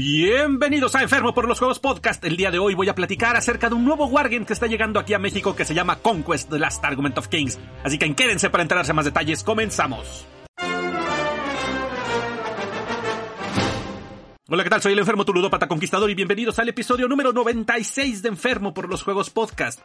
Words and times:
Bienvenidos 0.00 0.94
a 0.94 1.02
Enfermo 1.02 1.34
por 1.34 1.48
los 1.48 1.58
Juegos 1.58 1.80
Podcast. 1.80 2.24
El 2.24 2.36
día 2.36 2.52
de 2.52 2.60
hoy 2.60 2.76
voy 2.76 2.88
a 2.88 2.94
platicar 2.94 3.34
acerca 3.34 3.68
de 3.68 3.74
un 3.74 3.84
nuevo 3.84 4.06
Wargame 4.06 4.46
que 4.46 4.52
está 4.52 4.68
llegando 4.68 5.00
aquí 5.00 5.12
a 5.12 5.18
México 5.18 5.56
que 5.56 5.64
se 5.64 5.74
llama 5.74 5.96
Conquest 5.96 6.48
The 6.48 6.60
Last 6.60 6.84
Argument 6.84 7.18
of 7.18 7.26
Kings. 7.26 7.58
Así 7.82 7.98
que 7.98 8.14
quédense 8.14 8.48
para 8.48 8.62
enterarse 8.62 8.92
más 8.92 9.06
detalles. 9.06 9.42
Comenzamos. 9.42 10.24
Hola, 14.48 14.62
¿qué 14.62 14.70
tal? 14.70 14.82
Soy 14.82 14.92
el 14.92 15.00
Enfermo 15.00 15.24
Tuludópata 15.24 15.66
Conquistador 15.66 16.08
y 16.10 16.14
bienvenidos 16.14 16.60
al 16.60 16.68
episodio 16.68 17.08
número 17.08 17.32
96 17.32 18.22
de 18.22 18.28
Enfermo 18.28 18.72
por 18.72 18.88
los 18.88 19.02
Juegos 19.02 19.30
Podcast. 19.30 19.80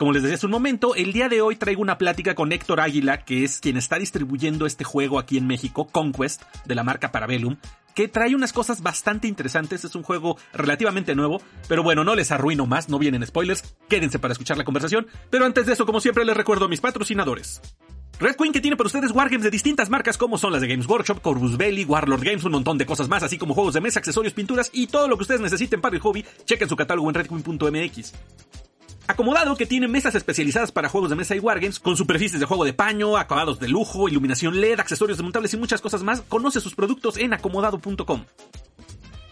Como 0.00 0.14
les 0.14 0.22
decía 0.22 0.36
hace 0.36 0.46
un 0.46 0.52
momento, 0.52 0.94
el 0.94 1.12
día 1.12 1.28
de 1.28 1.42
hoy 1.42 1.56
traigo 1.56 1.82
una 1.82 1.98
plática 1.98 2.34
con 2.34 2.52
Héctor 2.52 2.80
Águila, 2.80 3.22
que 3.22 3.44
es 3.44 3.60
quien 3.60 3.76
está 3.76 3.98
distribuyendo 3.98 4.64
este 4.64 4.82
juego 4.82 5.18
aquí 5.18 5.36
en 5.36 5.46
México, 5.46 5.88
Conquest, 5.88 6.40
de 6.64 6.74
la 6.74 6.82
marca 6.82 7.12
Parabellum, 7.12 7.58
que 7.94 8.08
trae 8.08 8.34
unas 8.34 8.54
cosas 8.54 8.82
bastante 8.82 9.28
interesantes. 9.28 9.84
Es 9.84 9.94
un 9.94 10.02
juego 10.02 10.38
relativamente 10.54 11.14
nuevo, 11.14 11.42
pero 11.68 11.82
bueno, 11.82 12.02
no 12.02 12.14
les 12.14 12.32
arruino 12.32 12.64
más, 12.64 12.88
no 12.88 12.98
vienen 12.98 13.26
spoilers. 13.26 13.76
Quédense 13.90 14.18
para 14.18 14.32
escuchar 14.32 14.56
la 14.56 14.64
conversación. 14.64 15.06
Pero 15.28 15.44
antes 15.44 15.66
de 15.66 15.74
eso, 15.74 15.84
como 15.84 16.00
siempre, 16.00 16.24
les 16.24 16.34
recuerdo 16.34 16.64
a 16.64 16.68
mis 16.68 16.80
patrocinadores. 16.80 17.60
Red 18.18 18.36
Queen 18.36 18.54
que 18.54 18.62
tiene 18.62 18.78
para 18.78 18.86
ustedes 18.86 19.10
wargames 19.10 19.44
de 19.44 19.50
distintas 19.50 19.90
marcas 19.90 20.16
como 20.16 20.38
son 20.38 20.52
las 20.52 20.62
de 20.62 20.68
Games 20.68 20.88
Workshop, 20.88 21.20
Corvus 21.20 21.58
Belly, 21.58 21.84
Warlord 21.84 22.24
Games, 22.24 22.44
un 22.44 22.52
montón 22.52 22.78
de 22.78 22.86
cosas 22.86 23.10
más, 23.10 23.22
así 23.22 23.36
como 23.36 23.52
juegos 23.52 23.74
de 23.74 23.82
mesa, 23.82 23.98
accesorios, 23.98 24.32
pinturas 24.32 24.70
y 24.72 24.86
todo 24.86 25.08
lo 25.08 25.18
que 25.18 25.24
ustedes 25.24 25.42
necesiten 25.42 25.82
para 25.82 25.94
el 25.94 26.00
hobby. 26.00 26.24
Chequen 26.46 26.70
su 26.70 26.76
catálogo 26.76 27.06
en 27.10 27.14
redqueen.mx. 27.16 28.14
Acomodado 29.06 29.56
que 29.56 29.66
tiene 29.66 29.88
mesas 29.88 30.14
especializadas 30.14 30.72
para 30.72 30.88
juegos 30.88 31.10
de 31.10 31.16
mesa 31.16 31.34
y 31.34 31.40
wargames, 31.40 31.80
con 31.80 31.96
superficies 31.96 32.40
de 32.40 32.46
juego 32.46 32.64
de 32.64 32.72
paño, 32.72 33.16
acabados 33.16 33.58
de 33.58 33.68
lujo, 33.68 34.08
iluminación 34.08 34.60
LED, 34.60 34.80
accesorios 34.80 35.18
desmontables 35.18 35.52
y 35.54 35.56
muchas 35.56 35.80
cosas 35.80 36.02
más, 36.02 36.22
conoce 36.22 36.60
sus 36.60 36.74
productos 36.74 37.16
en 37.16 37.32
acomodado.com. 37.32 38.24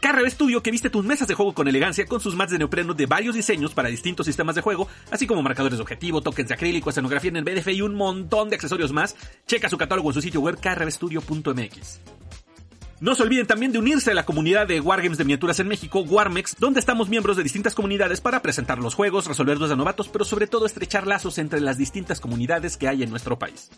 KRB 0.01 0.31
Studio 0.31 0.63
que 0.63 0.71
viste 0.71 0.91
tus 0.91 1.05
mesas 1.05 1.27
de 1.27 1.35
juego 1.35 1.55
con 1.55 1.67
elegancia 1.67 2.07
con 2.07 2.21
sus 2.21 2.37
mats 2.37 2.53
de 2.53 2.59
neopreno 2.59 2.95
de 2.95 3.07
varios 3.07 3.35
diseños 3.35 3.75
para 3.75 3.89
distintos 3.89 4.27
sistemas 4.27 4.55
de 4.55 4.63
juego, 4.63 4.89
así 5.11 5.27
como 5.27 5.43
marcadores 5.43 5.79
de 5.79 5.83
objetivo, 5.83 6.21
tokens 6.21 6.49
de 6.49 6.55
acrílico, 6.55 6.91
escenografía 6.91 7.31
en 7.31 7.37
el 7.37 7.45
BDF 7.45 7.69
y 7.69 7.83
un 7.83 7.95
montón 7.95 8.49
de 8.49 8.57
accesorios 8.57 8.93
más. 8.93 9.17
Checa 9.47 9.69
su 9.69 9.77
catálogo 9.77 10.11
en 10.11 10.15
su 10.15 10.23
sitio 10.23 10.41
web 10.41 10.59
krbstudio.mx. 10.61 12.01
No 13.01 13.15
se 13.15 13.23
olviden 13.23 13.47
también 13.47 13.71
de 13.71 13.79
unirse 13.79 14.11
a 14.11 14.15
la 14.15 14.25
comunidad 14.25 14.67
de 14.67 14.81
Wargames 14.81 15.19
de 15.19 15.25
miniaturas 15.25 15.61
en 15.61 15.69
México, 15.69 16.01
Warmex, 16.01 16.57
donde 16.59 16.81
estamos 16.81 17.09
miembros 17.09 17.37
de 17.37 17.45
distintas 17.45 17.77
comunidades 17.77 18.21
para 18.21 18.43
presentar 18.43 18.81
los 18.81 18.95
juegos, 18.95 19.27
resolver 19.27 19.57
dudas 19.57 19.71
de 19.71 19.77
novatos, 19.77 20.09
pero 20.09 20.25
sobre 20.25 20.49
todo 20.49 20.67
estrechar 20.67 21.07
lazos 21.07 21.39
entre 21.39 21.61
las 21.61 21.79
distintas 21.79 22.19
comunidades 22.19 22.77
que 22.77 22.89
hay 22.89 23.05
en 23.05 23.11
nuestro 23.11 23.39
país. 23.39 23.71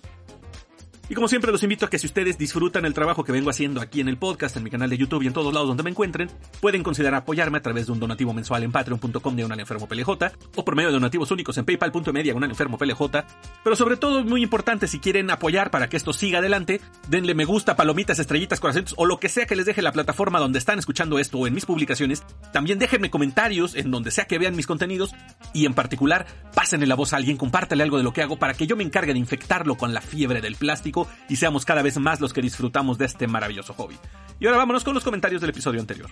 Y 1.11 1.15
como 1.17 1.27
siempre 1.27 1.51
los 1.51 1.65
invito 1.65 1.85
a 1.85 1.91
que 1.91 1.99
si 1.99 2.07
ustedes 2.07 2.39
disfrutan 2.39 2.85
el 2.85 2.95
trabajo 2.95 3.25
que 3.25 3.33
vengo 3.33 3.51
haciendo 3.51 3.81
aquí 3.81 4.01
en 4.01 4.07
el 4.07 4.17
podcast, 4.17 4.57
en 4.57 4.63
mi 4.63 4.71
canal 4.71 4.89
de 4.89 4.97
YouTube 4.97 5.25
y 5.25 5.27
en 5.27 5.33
todos 5.33 5.53
lados 5.53 5.67
donde 5.67 5.83
me 5.83 5.91
encuentren, 5.91 6.31
pueden 6.61 6.85
considerar 6.85 7.17
apoyarme 7.17 7.59
a 7.59 7.63
través 7.63 7.87
de 7.87 7.93
un 7.93 7.99
donativo 7.99 8.33
mensual 8.33 8.63
en 8.63 8.71
patreon.com 8.71 9.35
de 9.35 9.43
enfermo 9.43 9.89
PLJ 9.89 10.09
o 10.55 10.65
por 10.65 10.77
medio 10.77 10.91
de 10.91 10.93
donativos 10.93 11.29
únicos 11.33 11.59
en 11.59 11.65
paypal.media 11.65 12.33
un 12.33 12.45
enfermo 12.45 12.79
PLJ. 12.79 13.25
Pero 13.65 13.75
sobre 13.75 13.97
todo, 13.97 14.23
muy 14.23 14.45
importante, 14.45 14.87
si 14.87 15.01
quieren 15.01 15.33
apoyar 15.33 15.73
para 15.73 15.89
que 15.89 15.97
esto 15.97 16.13
siga 16.13 16.39
adelante, 16.39 16.81
denle 17.09 17.35
me 17.35 17.45
gusta, 17.45 17.75
palomitas, 17.75 18.21
estrellitas, 18.21 18.61
corazones 18.61 18.95
o 18.97 19.05
lo 19.05 19.19
que 19.19 19.29
sea 19.29 19.47
que 19.47 19.57
les 19.57 19.67
deje 19.67 19.83
la 19.83 19.91
plataforma 19.91 20.39
donde 20.39 20.61
están 20.61 20.79
escuchando 20.79 21.19
esto 21.19 21.39
o 21.39 21.49
en 21.49 21.55
mis 21.55 21.67
publicaciones. 21.67 22.23
También 22.53 22.79
déjenme 22.79 23.11
comentarios 23.11 23.75
en 23.75 23.91
donde 23.91 24.13
sea 24.13 24.27
que 24.27 24.39
vean 24.39 24.55
mis 24.55 24.69
contenidos 24.69 25.11
y 25.53 25.67
en 25.67 25.75
particular, 25.75 26.27
pásenle 26.55 26.87
la 26.87 26.95
voz 26.95 27.15
a 27.15 27.17
alguien, 27.17 27.37
compártale 27.37 27.83
algo 27.83 27.97
de 27.97 28.05
lo 28.05 28.13
que 28.13 28.23
hago 28.23 28.39
para 28.39 28.55
que 28.55 28.69
yo 28.69 28.77
me 28.77 28.85
encargue 28.85 29.13
de 29.13 29.19
infectarlo 29.19 29.77
con 29.77 29.93
la 29.93 30.01
fiebre 30.01 30.41
del 30.41 30.55
plástico 30.55 31.00
y 31.29 31.37
seamos 31.37 31.65
cada 31.65 31.83
vez 31.83 31.99
más 31.99 32.21
los 32.21 32.33
que 32.33 32.43
disfrutamos 32.43 32.99
de 32.99 33.07
este 33.07 33.27
maravilloso 33.27 33.75
hobby. 33.75 33.97
Y 34.39 34.47
ahora 34.47 34.59
vámonos 34.59 34.85
con 34.85 34.95
los 34.95 35.05
comentarios 35.05 35.41
del 35.41 35.51
episodio 35.51 35.81
anterior. 35.81 36.11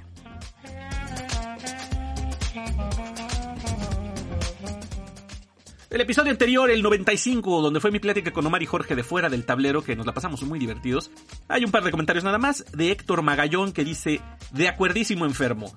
El 5.90 6.02
episodio 6.02 6.30
anterior, 6.30 6.70
el 6.70 6.82
95, 6.82 7.62
donde 7.62 7.80
fue 7.80 7.90
mi 7.90 7.98
plática 7.98 8.30
con 8.30 8.46
Omar 8.46 8.62
y 8.62 8.66
Jorge 8.66 8.94
de 8.94 9.02
fuera 9.02 9.30
del 9.30 9.46
tablero, 9.46 9.82
que 9.82 9.96
nos 9.96 10.04
la 10.04 10.12
pasamos 10.12 10.42
muy 10.42 10.58
divertidos, 10.58 11.10
hay 11.48 11.64
un 11.64 11.70
par 11.70 11.82
de 11.82 11.90
comentarios 11.90 12.24
nada 12.24 12.36
más, 12.36 12.66
de 12.72 12.90
Héctor 12.90 13.22
Magallón 13.22 13.72
que 13.72 13.84
dice, 13.84 14.20
de 14.52 14.68
acuerdísimo 14.68 15.24
enfermo. 15.24 15.74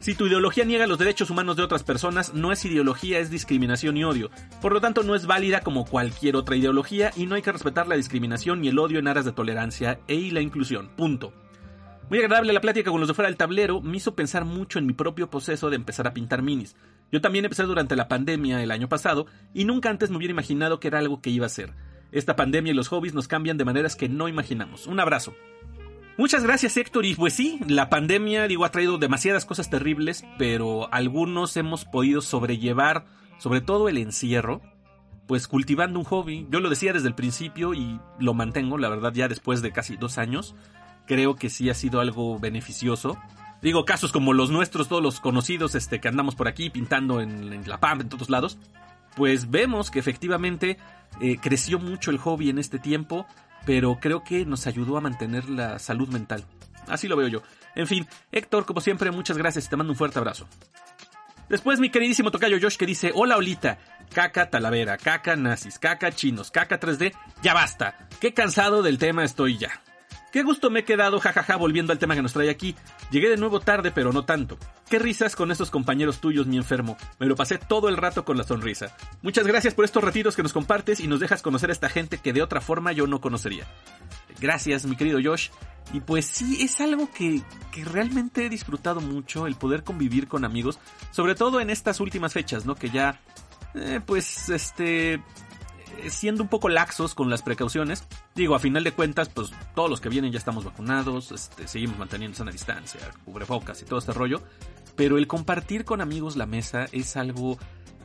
Si 0.00 0.14
tu 0.14 0.26
ideología 0.26 0.64
niega 0.64 0.86
los 0.86 0.98
derechos 0.98 1.28
humanos 1.28 1.56
de 1.56 1.64
otras 1.64 1.82
personas, 1.82 2.32
no 2.32 2.52
es 2.52 2.64
ideología, 2.64 3.18
es 3.18 3.30
discriminación 3.30 3.96
y 3.96 4.04
odio. 4.04 4.30
Por 4.62 4.72
lo 4.72 4.80
tanto, 4.80 5.02
no 5.02 5.16
es 5.16 5.26
válida 5.26 5.60
como 5.60 5.84
cualquier 5.84 6.36
otra 6.36 6.54
ideología 6.54 7.10
y 7.16 7.26
no 7.26 7.34
hay 7.34 7.42
que 7.42 7.50
respetar 7.50 7.88
la 7.88 7.96
discriminación 7.96 8.64
y 8.64 8.68
el 8.68 8.78
odio 8.78 9.00
en 9.00 9.08
aras 9.08 9.24
de 9.24 9.32
tolerancia 9.32 9.98
e 10.06 10.14
y 10.14 10.30
la 10.30 10.40
inclusión. 10.40 10.88
Punto. 10.96 11.32
Muy 12.10 12.20
agradable 12.20 12.52
la 12.52 12.60
plática 12.60 12.92
con 12.92 13.00
los 13.00 13.08
de 13.08 13.14
fuera 13.14 13.28
del 13.28 13.36
tablero, 13.36 13.82
me 13.82 13.96
hizo 13.96 14.14
pensar 14.14 14.44
mucho 14.44 14.78
en 14.78 14.86
mi 14.86 14.92
propio 14.92 15.28
proceso 15.28 15.68
de 15.68 15.76
empezar 15.76 16.06
a 16.06 16.14
pintar 16.14 16.42
minis. 16.42 16.76
Yo 17.10 17.20
también 17.20 17.44
empecé 17.44 17.64
durante 17.64 17.96
la 17.96 18.08
pandemia 18.08 18.62
el 18.62 18.70
año 18.70 18.88
pasado 18.88 19.26
y 19.52 19.64
nunca 19.64 19.90
antes 19.90 20.10
me 20.10 20.16
hubiera 20.16 20.32
imaginado 20.32 20.78
que 20.78 20.88
era 20.88 21.00
algo 21.00 21.20
que 21.20 21.30
iba 21.30 21.44
a 21.44 21.50
ser. 21.50 21.74
Esta 22.12 22.36
pandemia 22.36 22.70
y 22.70 22.74
los 22.74 22.88
hobbies 22.88 23.14
nos 23.14 23.28
cambian 23.28 23.58
de 23.58 23.64
maneras 23.64 23.96
que 23.96 24.08
no 24.08 24.28
imaginamos. 24.28 24.86
Un 24.86 25.00
abrazo. 25.00 25.34
Muchas 26.18 26.42
gracias 26.42 26.76
Héctor 26.76 27.06
y 27.06 27.14
pues 27.14 27.32
sí, 27.32 27.60
la 27.68 27.88
pandemia 27.88 28.48
digo 28.48 28.64
ha 28.64 28.72
traído 28.72 28.98
demasiadas 28.98 29.44
cosas 29.44 29.70
terribles, 29.70 30.24
pero 30.36 30.92
algunos 30.92 31.56
hemos 31.56 31.84
podido 31.84 32.22
sobrellevar, 32.22 33.04
sobre 33.38 33.60
todo 33.60 33.88
el 33.88 33.98
encierro, 33.98 34.60
pues 35.28 35.46
cultivando 35.46 36.00
un 36.00 36.04
hobby. 36.04 36.48
Yo 36.50 36.58
lo 36.58 36.70
decía 36.70 36.92
desde 36.92 37.06
el 37.06 37.14
principio 37.14 37.72
y 37.72 38.00
lo 38.18 38.34
mantengo, 38.34 38.78
la 38.78 38.88
verdad 38.88 39.12
ya 39.14 39.28
después 39.28 39.62
de 39.62 39.70
casi 39.70 39.96
dos 39.96 40.18
años, 40.18 40.56
creo 41.06 41.36
que 41.36 41.50
sí 41.50 41.70
ha 41.70 41.74
sido 41.74 42.00
algo 42.00 42.40
beneficioso. 42.40 43.16
Digo, 43.62 43.84
casos 43.84 44.10
como 44.10 44.32
los 44.32 44.50
nuestros, 44.50 44.88
todos 44.88 45.02
los 45.02 45.20
conocidos 45.20 45.76
este, 45.76 46.00
que 46.00 46.08
andamos 46.08 46.34
por 46.34 46.48
aquí 46.48 46.68
pintando 46.68 47.20
en, 47.20 47.62
la 47.68 47.78
PAM, 47.78 48.00
en 48.00 48.08
todos 48.08 48.28
lados, 48.28 48.58
pues 49.14 49.52
vemos 49.52 49.92
que 49.92 50.00
efectivamente 50.00 50.78
eh, 51.20 51.38
creció 51.40 51.78
mucho 51.78 52.10
el 52.10 52.18
hobby 52.18 52.50
en 52.50 52.58
este 52.58 52.80
tiempo 52.80 53.24
pero 53.66 53.98
creo 54.00 54.24
que 54.24 54.44
nos 54.44 54.66
ayudó 54.66 54.96
a 54.96 55.00
mantener 55.00 55.48
la 55.48 55.78
salud 55.78 56.08
mental. 56.08 56.44
Así 56.86 57.08
lo 57.08 57.16
veo 57.16 57.28
yo. 57.28 57.42
En 57.74 57.86
fin, 57.86 58.06
Héctor, 58.32 58.64
como 58.66 58.80
siempre, 58.80 59.10
muchas 59.10 59.36
gracias 59.38 59.68
te 59.68 59.76
mando 59.76 59.92
un 59.92 59.98
fuerte 59.98 60.18
abrazo. 60.18 60.48
Después 61.48 61.80
mi 61.80 61.90
queridísimo 61.90 62.30
tocayo 62.30 62.58
Josh 62.60 62.76
que 62.76 62.86
dice, 62.86 63.10
hola 63.14 63.36
Olita, 63.36 63.78
caca 64.12 64.50
talavera, 64.50 64.98
caca 64.98 65.34
nazis, 65.34 65.78
caca 65.78 66.12
chinos, 66.12 66.50
caca 66.50 66.78
3D, 66.78 67.14
ya 67.42 67.54
basta, 67.54 68.08
qué 68.20 68.34
cansado 68.34 68.82
del 68.82 68.98
tema 68.98 69.24
estoy 69.24 69.56
ya. 69.56 69.82
Qué 70.32 70.42
gusto 70.42 70.68
me 70.68 70.80
he 70.80 70.84
quedado, 70.84 71.20
jajaja, 71.20 71.56
volviendo 71.56 71.92
al 71.92 71.98
tema 71.98 72.14
que 72.14 72.22
nos 72.22 72.34
trae 72.34 72.50
aquí. 72.50 72.74
Llegué 73.10 73.30
de 73.30 73.38
nuevo 73.38 73.60
tarde, 73.60 73.90
pero 73.90 74.12
no 74.12 74.24
tanto. 74.24 74.58
Qué 74.90 74.98
risas 74.98 75.34
con 75.34 75.50
estos 75.50 75.70
compañeros 75.70 76.20
tuyos, 76.20 76.46
mi 76.46 76.58
enfermo. 76.58 76.98
Me 77.18 77.26
lo 77.26 77.34
pasé 77.34 77.56
todo 77.56 77.88
el 77.88 77.96
rato 77.96 78.24
con 78.26 78.36
la 78.36 78.44
sonrisa. 78.44 78.94
Muchas 79.22 79.46
gracias 79.46 79.72
por 79.72 79.86
estos 79.86 80.04
retiros 80.04 80.36
que 80.36 80.42
nos 80.42 80.52
compartes 80.52 81.00
y 81.00 81.06
nos 81.06 81.20
dejas 81.20 81.40
conocer 81.40 81.70
a 81.70 81.72
esta 81.72 81.88
gente 81.88 82.18
que 82.18 82.34
de 82.34 82.42
otra 82.42 82.60
forma 82.60 82.92
yo 82.92 83.06
no 83.06 83.20
conocería. 83.22 83.66
Gracias, 84.38 84.84
mi 84.84 84.96
querido 84.96 85.18
Josh. 85.22 85.48
Y 85.92 86.00
pues 86.00 86.26
sí, 86.26 86.62
es 86.62 86.80
algo 86.82 87.10
que, 87.10 87.40
que 87.72 87.84
realmente 87.84 88.44
he 88.44 88.50
disfrutado 88.50 89.00
mucho, 89.00 89.46
el 89.46 89.54
poder 89.54 89.82
convivir 89.82 90.28
con 90.28 90.44
amigos, 90.44 90.78
sobre 91.10 91.34
todo 91.34 91.60
en 91.60 91.70
estas 91.70 92.00
últimas 92.00 92.34
fechas, 92.34 92.66
¿no? 92.66 92.74
Que 92.74 92.90
ya, 92.90 93.18
eh, 93.74 94.00
pues, 94.04 94.50
este, 94.50 95.22
siendo 96.10 96.42
un 96.42 96.48
poco 96.48 96.68
laxos 96.68 97.14
con 97.14 97.30
las 97.30 97.42
precauciones. 97.42 98.04
Digo, 98.34 98.54
a 98.54 98.58
final 98.58 98.84
de 98.84 98.92
cuentas, 98.92 99.28
pues 99.28 99.50
todos 99.74 99.90
los 99.90 100.00
que 100.00 100.08
vienen 100.08 100.32
ya 100.32 100.38
estamos 100.38 100.64
vacunados, 100.64 101.32
este, 101.32 101.68
seguimos 101.68 101.98
manteniendo 101.98 102.42
una 102.42 102.52
distancia, 102.52 103.00
cubrebocas 103.24 103.82
y 103.82 103.84
todo 103.84 103.98
este 103.98 104.12
rollo. 104.12 104.42
Pero 104.96 105.18
el 105.18 105.26
compartir 105.26 105.84
con 105.84 106.00
amigos 106.00 106.36
la 106.36 106.46
mesa 106.46 106.86
es 106.92 107.16
algo 107.16 107.58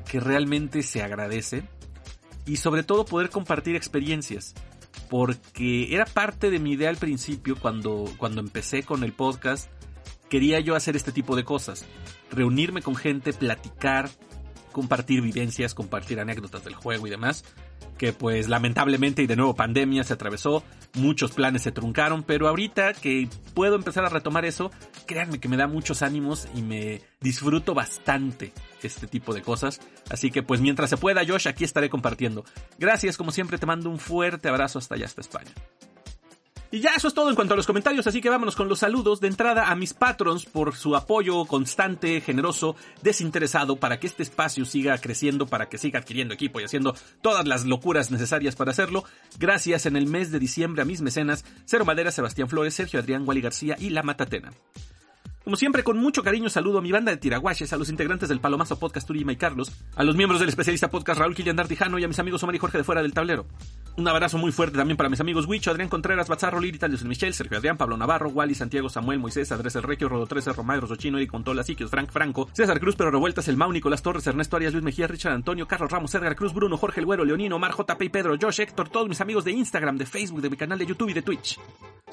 que 0.09 0.19
realmente 0.19 0.83
se 0.83 1.01
agradece. 1.01 1.63
Y 2.45 2.57
sobre 2.57 2.83
todo 2.83 3.05
poder 3.05 3.29
compartir 3.29 3.75
experiencias. 3.75 4.53
Porque 5.09 5.93
era 5.93 6.05
parte 6.05 6.49
de 6.49 6.59
mi 6.59 6.71
idea 6.73 6.89
al 6.89 6.97
principio 6.97 7.55
cuando, 7.55 8.05
cuando 8.17 8.41
empecé 8.41 8.83
con 8.83 9.03
el 9.03 9.13
podcast. 9.13 9.69
Quería 10.29 10.59
yo 10.59 10.75
hacer 10.75 10.95
este 10.95 11.11
tipo 11.11 11.35
de 11.35 11.43
cosas. 11.43 11.85
Reunirme 12.31 12.81
con 12.81 12.95
gente, 12.95 13.33
platicar, 13.33 14.09
compartir 14.71 15.21
vivencias, 15.21 15.75
compartir 15.75 16.19
anécdotas 16.19 16.63
del 16.63 16.73
juego 16.73 17.05
y 17.05 17.11
demás 17.11 17.45
que 18.03 18.11
pues 18.11 18.49
lamentablemente 18.49 19.23
y 19.23 19.27
de 19.27 19.37
nuevo 19.37 19.55
pandemia 19.55 20.03
se 20.03 20.11
atravesó, 20.11 20.61
muchos 20.95 21.31
planes 21.31 21.61
se 21.61 21.71
truncaron, 21.71 22.23
pero 22.23 22.49
ahorita 22.49 22.91
que 22.91 23.29
puedo 23.53 23.77
empezar 23.77 24.03
a 24.03 24.09
retomar 24.09 24.43
eso, 24.43 24.71
créanme 25.05 25.39
que 25.39 25.47
me 25.47 25.55
da 25.55 25.67
muchos 25.67 26.01
ánimos 26.01 26.49
y 26.53 26.63
me 26.63 27.01
disfruto 27.21 27.73
bastante 27.73 28.51
este 28.81 29.07
tipo 29.07 29.33
de 29.33 29.41
cosas. 29.41 29.79
Así 30.09 30.31
que 30.31 30.43
pues 30.43 30.59
mientras 30.59 30.89
se 30.89 30.97
pueda, 30.97 31.25
Josh, 31.25 31.47
aquí 31.47 31.63
estaré 31.63 31.89
compartiendo. 31.89 32.43
Gracias, 32.77 33.15
como 33.15 33.31
siempre 33.31 33.57
te 33.57 33.65
mando 33.65 33.89
un 33.89 33.99
fuerte 33.99 34.49
abrazo 34.49 34.79
hasta 34.79 34.95
allá, 34.95 35.05
hasta 35.05 35.21
España. 35.21 35.53
Y 36.73 36.79
ya 36.79 36.89
eso 36.97 37.07
es 37.07 37.13
todo 37.13 37.29
en 37.29 37.35
cuanto 37.35 37.53
a 37.53 37.57
los 37.57 37.67
comentarios, 37.67 38.07
así 38.07 38.19
que 38.19 38.31
vámonos 38.31 38.55
con 38.55 38.67
los 38.67 38.79
saludos 38.79 39.21
de 39.21 39.27
entrada 39.27 39.69
a 39.69 39.75
mis 39.75 39.93
patrons 39.93 40.47
por 40.47 40.75
su 40.75 40.95
apoyo 40.95 41.45
constante, 41.45 42.19
generoso, 42.19 42.75
desinteresado 43.03 43.75
para 43.75 43.99
que 43.99 44.07
este 44.07 44.23
espacio 44.23 44.65
siga 44.65 44.97
creciendo, 44.97 45.45
para 45.45 45.69
que 45.69 45.77
siga 45.77 45.99
adquiriendo 45.99 46.33
equipo 46.33 46.59
y 46.59 46.63
haciendo 46.63 46.95
todas 47.21 47.47
las 47.47 47.65
locuras 47.65 48.09
necesarias 48.09 48.55
para 48.55 48.71
hacerlo. 48.71 49.03
Gracias 49.37 49.85
en 49.85 49.95
el 49.95 50.07
mes 50.07 50.31
de 50.31 50.39
diciembre 50.39 50.81
a 50.81 50.85
mis 50.85 51.01
mecenas, 51.01 51.45
Cero 51.65 51.85
Madera, 51.85 52.11
Sebastián 52.11 52.49
Flores, 52.49 52.73
Sergio 52.73 52.99
Adrián, 52.99 53.21
Wally 53.23 53.41
García 53.41 53.75
y 53.79 53.91
La 53.91 54.01
Matatena. 54.01 54.51
Como 55.43 55.57
siempre, 55.57 55.83
con 55.83 55.97
mucho 55.97 56.23
cariño 56.23 56.49
saludo 56.49 56.77
a 56.77 56.81
mi 56.81 56.93
banda 56.93 57.11
de 57.11 57.17
tiraguaches, 57.17 57.73
a 57.73 57.77
los 57.77 57.89
integrantes 57.89 58.29
del 58.29 58.39
Palomazo 58.39 58.79
Podcast 58.79 59.05
Turima 59.05 59.33
y 59.33 59.35
Carlos, 59.35 59.73
a 59.93 60.03
los 60.05 60.15
miembros 60.15 60.39
del 60.39 60.47
especialista 60.47 60.89
podcast 60.89 61.19
Raúl 61.19 61.35
Kilian 61.35 61.57
Dartijano 61.57 61.99
y 61.99 62.05
a 62.05 62.07
mis 62.07 62.17
amigos 62.19 62.41
Omar 62.43 62.55
y 62.55 62.59
Jorge 62.59 62.77
de 62.77 62.85
Fuera 62.85 63.01
del 63.01 63.13
Tablero. 63.13 63.45
Un 63.97 64.07
abrazo 64.07 64.37
muy 64.37 64.53
fuerte 64.53 64.77
también 64.77 64.95
para 64.95 65.09
mis 65.09 65.19
amigos 65.19 65.45
Wicho, 65.45 65.69
Adrián 65.69 65.89
Contreras, 65.89 66.29
Bazarro, 66.29 66.61
Lirita, 66.61 66.87
Luis 66.87 67.03
Michel, 67.03 67.33
Sergio 67.33 67.57
Adrián, 67.57 67.77
Pablo 67.77 67.97
Navarro, 67.97 68.29
Wally, 68.29 68.55
Santiago, 68.55 68.87
Samuel, 68.87 69.19
Moisés, 69.19 69.51
Andrés 69.51 69.75
El 69.75 69.83
Requio, 69.83 70.07
Rodo 70.07 70.27
13, 70.27 70.53
Romero, 70.53 70.81
Rosochino, 70.81 71.17
Eric 71.17 71.31
Contola, 71.31 71.61
Siquios, 71.61 71.91
Frank 71.91 72.09
Franco, 72.09 72.47
César 72.53 72.79
Cruz, 72.79 72.95
Pero 72.95 73.11
Revueltas, 73.11 73.49
El 73.49 73.57
Mau, 73.57 73.71
Nicolás 73.71 74.01
Torres, 74.01 74.25
Ernesto 74.25 74.55
Arias, 74.55 74.71
Luis 74.71 74.85
Mejía, 74.85 75.07
Richard 75.07 75.33
Antonio, 75.33 75.67
Carlos 75.67 75.91
Ramos, 75.91 76.15
Edgar 76.15 76.37
Cruz, 76.37 76.53
Bruno, 76.53 76.77
Jorge 76.77 77.01
El 77.01 77.05
Güero, 77.05 77.25
Leonino, 77.25 77.57
Omar, 77.57 77.73
JP 77.77 78.01
y 78.01 78.09
Pedro, 78.09 78.35
Josh, 78.41 78.61
Héctor, 78.61 78.87
todos 78.87 79.09
mis 79.09 79.19
amigos 79.19 79.43
de 79.43 79.51
Instagram, 79.51 79.97
de 79.97 80.05
Facebook, 80.05 80.41
de 80.41 80.49
mi 80.49 80.55
canal 80.55 80.79
de 80.79 80.85
YouTube 80.85 81.09
y 81.09 81.13
de 81.13 81.21
Twitch. 81.21 81.59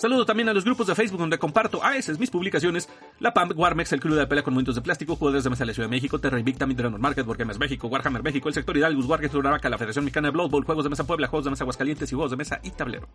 Saludo 0.00 0.24
también 0.24 0.48
a 0.48 0.54
los 0.54 0.64
grupos 0.64 0.86
de 0.86 0.94
Facebook 0.94 1.20
donde 1.20 1.38
comparto 1.38 1.84
a 1.84 1.90
veces 1.90 2.18
mis 2.18 2.30
publicaciones, 2.30 2.88
la 3.20 3.34
PAMP, 3.34 3.52
Warmex, 3.56 3.92
el 3.92 4.00
Club 4.00 4.16
de 4.16 4.26
Pelea 4.26 4.42
con 4.42 4.54
Momentos 4.54 4.74
de 4.74 4.80
Plástico, 4.80 5.14
Jugadores 5.14 5.44
de 5.44 5.50
Mesa 5.50 5.62
de 5.62 5.66
la 5.66 5.74
Ciudad 5.74 5.88
de 5.88 5.94
México, 5.94 6.18
Terra 6.18 6.38
Invicta, 6.38 6.66
Midranor 6.66 6.98
Market, 6.98 7.26
Wargamers 7.26 7.58
México, 7.58 7.86
Warhammer 7.86 8.22
México, 8.22 8.48
el 8.48 8.54
sector 8.54 8.76
Hidalgus, 8.76 9.04
Wargames 9.04 9.34
Uraraca, 9.34 9.68
la 9.68 9.76
Federación 9.76 10.06
Mexicana 10.06 10.28
de 10.28 10.32
Blood 10.32 10.50
Bowl, 10.50 10.64
Juegos 10.64 10.84
de 10.84 10.90
Mesa 10.90 11.04
Puebla, 11.06 11.28
Juegos 11.28 11.44
de 11.44 11.50
Mesa 11.50 11.64
Aguascalientes 11.64 12.10
y 12.10 12.14
Juegos 12.14 12.30
de 12.30 12.38
Mesa 12.38 12.60
y 12.62 12.70
Tablero. 12.70 13.08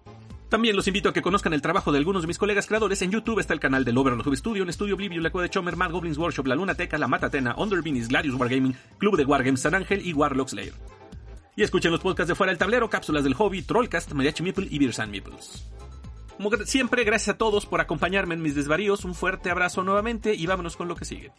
También 0.47 0.75
los 0.75 0.87
invito 0.87 1.09
a 1.09 1.13
que 1.13 1.23
conozcan 1.23 1.53
el 1.53 1.61
trabajo 1.61 1.91
de 1.91 1.97
algunos 1.97 2.21
de 2.21 2.27
mis 2.27 2.37
colegas 2.37 2.67
creadores. 2.67 3.01
En 3.01 3.09
YouTube 3.09 3.39
está 3.39 3.53
el 3.53 3.59
canal 3.59 3.83
del 3.83 3.97
Overlord 3.97 4.27
Hub 4.27 4.37
Studio, 4.37 4.61
en 4.61 4.69
Estudio 4.69 4.93
Oblivion, 4.93 5.23
La 5.23 5.31
Cueva 5.31 5.43
de 5.43 5.49
Chomer, 5.49 5.75
Mad 5.75 5.91
Goblins 5.91 6.19
Workshop, 6.19 6.45
La 6.45 6.55
Lunateca, 6.55 6.99
La 6.99 7.07
Matatena, 7.07 7.55
Under 7.57 7.81
Beanies, 7.81 8.09
Gladius 8.09 8.35
Wargaming, 8.35 8.75
Club 8.99 9.17
de 9.17 9.25
Wargames, 9.25 9.61
San 9.61 9.73
Ángel 9.73 10.05
y 10.05 10.13
Warlock 10.13 10.49
Slayer. 10.49 10.73
Y 11.55 11.63
escuchen 11.63 11.91
los 11.91 12.01
podcasts 12.01 12.27
de 12.27 12.35
Fuera 12.35 12.51
del 12.51 12.59
Tablero, 12.59 12.89
Cápsulas 12.89 13.23
del 13.23 13.33
Hobby, 13.33 13.63
Trollcast, 13.63 14.11
Mariachi 14.13 14.43
Meeple 14.43 14.67
y 14.69 14.77
Beers 14.77 14.99
and 14.99 15.11
Meeples. 15.11 15.65
Como 16.37 16.51
siempre, 16.65 17.03
gracias 17.03 17.35
a 17.35 17.37
todos 17.37 17.65
por 17.65 17.81
acompañarme 17.81 18.35
en 18.35 18.41
mis 18.41 18.55
desvaríos. 18.55 19.05
Un 19.05 19.15
fuerte 19.15 19.49
abrazo 19.49 19.83
nuevamente 19.83 20.35
y 20.35 20.45
vámonos 20.45 20.75
con 20.75 20.87
lo 20.87 20.95
que 20.95 21.05
sigue. 21.05 21.31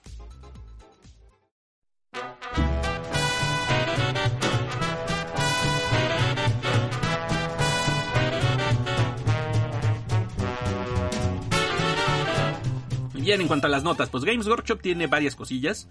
Bien, 13.27 13.41
en 13.41 13.49
cuanto 13.49 13.67
a 13.67 13.71
las 13.71 13.83
notas, 13.83 14.09
pues 14.09 14.25
Games 14.25 14.47
Workshop 14.47 14.81
tiene 14.81 15.09
varias 15.09 15.35
cosillas. 15.35 15.89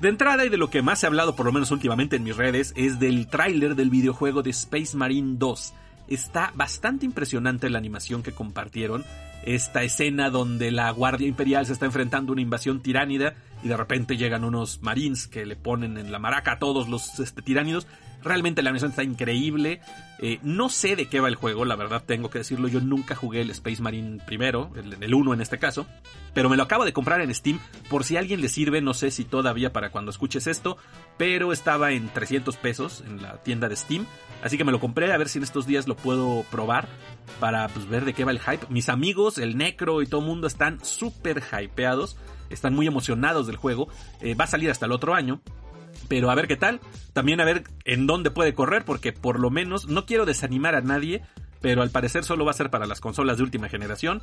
De 0.00 0.08
entrada 0.08 0.46
y 0.46 0.48
de 0.48 0.56
lo 0.56 0.70
que 0.70 0.80
más 0.80 1.04
ha 1.04 1.08
hablado 1.08 1.36
por 1.36 1.44
lo 1.44 1.52
menos 1.52 1.70
últimamente 1.70 2.16
en 2.16 2.22
mis 2.22 2.38
redes 2.38 2.72
es 2.74 2.98
del 2.98 3.26
tráiler 3.26 3.74
del 3.74 3.90
videojuego 3.90 4.42
de 4.42 4.48
Space 4.48 4.96
Marine 4.96 5.34
2. 5.36 5.74
Está 6.10 6.52
bastante 6.54 7.06
impresionante 7.06 7.70
la 7.70 7.78
animación 7.78 8.22
que 8.22 8.32
compartieron. 8.32 9.04
Esta 9.44 9.82
escena 9.84 10.28
donde 10.28 10.70
la 10.70 10.90
Guardia 10.90 11.28
Imperial 11.28 11.64
se 11.64 11.72
está 11.72 11.86
enfrentando 11.86 12.32
a 12.32 12.34
una 12.34 12.42
invasión 12.42 12.82
tiránida 12.82 13.34
y 13.62 13.68
de 13.68 13.76
repente 13.76 14.16
llegan 14.16 14.44
unos 14.44 14.82
marines 14.82 15.26
que 15.28 15.46
le 15.46 15.56
ponen 15.56 15.96
en 15.96 16.12
la 16.12 16.18
maraca 16.18 16.52
a 16.52 16.58
todos 16.58 16.88
los 16.88 17.18
este, 17.20 17.40
tiránidos. 17.40 17.86
Realmente 18.22 18.62
la 18.62 18.70
animación 18.70 18.90
está 18.90 19.02
increíble. 19.02 19.80
Eh, 20.18 20.38
no 20.42 20.68
sé 20.68 20.96
de 20.96 21.06
qué 21.06 21.20
va 21.20 21.28
el 21.28 21.34
juego, 21.34 21.64
la 21.64 21.76
verdad 21.76 22.02
tengo 22.04 22.28
que 22.28 22.38
decirlo. 22.38 22.68
Yo 22.68 22.80
nunca 22.80 23.14
jugué 23.14 23.40
el 23.40 23.50
Space 23.50 23.80
Marine 23.80 24.18
primero, 24.26 24.70
el, 24.76 24.96
el 25.00 25.14
1 25.14 25.34
en 25.34 25.40
este 25.40 25.58
caso. 25.58 25.86
Pero 26.34 26.48
me 26.48 26.56
lo 26.56 26.62
acabo 26.62 26.84
de 26.84 26.92
comprar 26.92 27.20
en 27.20 27.34
Steam 27.34 27.58
por 27.88 28.04
si 28.04 28.16
a 28.16 28.20
alguien 28.20 28.40
le 28.40 28.48
sirve, 28.48 28.80
no 28.80 28.94
sé 28.94 29.10
si 29.10 29.24
todavía 29.24 29.72
para 29.72 29.90
cuando 29.90 30.10
escuches 30.10 30.46
esto. 30.46 30.76
Pero 31.16 31.52
estaba 31.52 31.92
en 31.92 32.08
300 32.08 32.56
pesos 32.56 33.02
en 33.06 33.22
la 33.22 33.42
tienda 33.42 33.68
de 33.68 33.76
Steam. 33.76 34.06
Así 34.42 34.56
que 34.56 34.64
me 34.64 34.72
lo 34.72 34.80
compré 34.80 35.12
a 35.12 35.18
ver 35.18 35.28
si 35.28 35.38
en 35.38 35.44
estos 35.44 35.66
días 35.66 35.86
lo 35.88 35.96
puedo 35.96 36.44
probar 36.50 36.88
para 37.38 37.68
pues, 37.68 37.88
ver 37.88 38.04
de 38.04 38.12
qué 38.12 38.24
va 38.24 38.32
el 38.32 38.40
hype. 38.40 38.66
Mis 38.68 38.88
amigos, 38.88 39.38
el 39.38 39.56
Necro 39.56 40.02
y 40.02 40.06
todo 40.06 40.20
el 40.20 40.26
mundo 40.26 40.46
están 40.46 40.84
súper 40.84 41.42
hypeados. 41.42 42.16
Están 42.48 42.74
muy 42.74 42.86
emocionados 42.86 43.46
del 43.46 43.56
juego. 43.56 43.88
Eh, 44.20 44.34
va 44.34 44.44
a 44.44 44.48
salir 44.48 44.70
hasta 44.70 44.86
el 44.86 44.92
otro 44.92 45.14
año. 45.14 45.40
Pero 46.10 46.30
a 46.30 46.34
ver 46.34 46.48
qué 46.48 46.56
tal. 46.56 46.80
También 47.14 47.40
a 47.40 47.44
ver 47.44 47.62
en 47.84 48.06
dónde 48.08 48.32
puede 48.32 48.52
correr. 48.52 48.84
Porque 48.84 49.12
por 49.12 49.38
lo 49.38 49.48
menos 49.48 49.86
no 49.86 50.04
quiero 50.04 50.26
desanimar 50.26 50.74
a 50.74 50.80
nadie. 50.80 51.22
Pero 51.62 51.82
al 51.82 51.90
parecer 51.90 52.24
solo 52.24 52.44
va 52.44 52.50
a 52.50 52.54
ser 52.54 52.68
para 52.68 52.86
las 52.86 53.00
consolas 53.00 53.36
de 53.36 53.44
última 53.44 53.68
generación. 53.68 54.22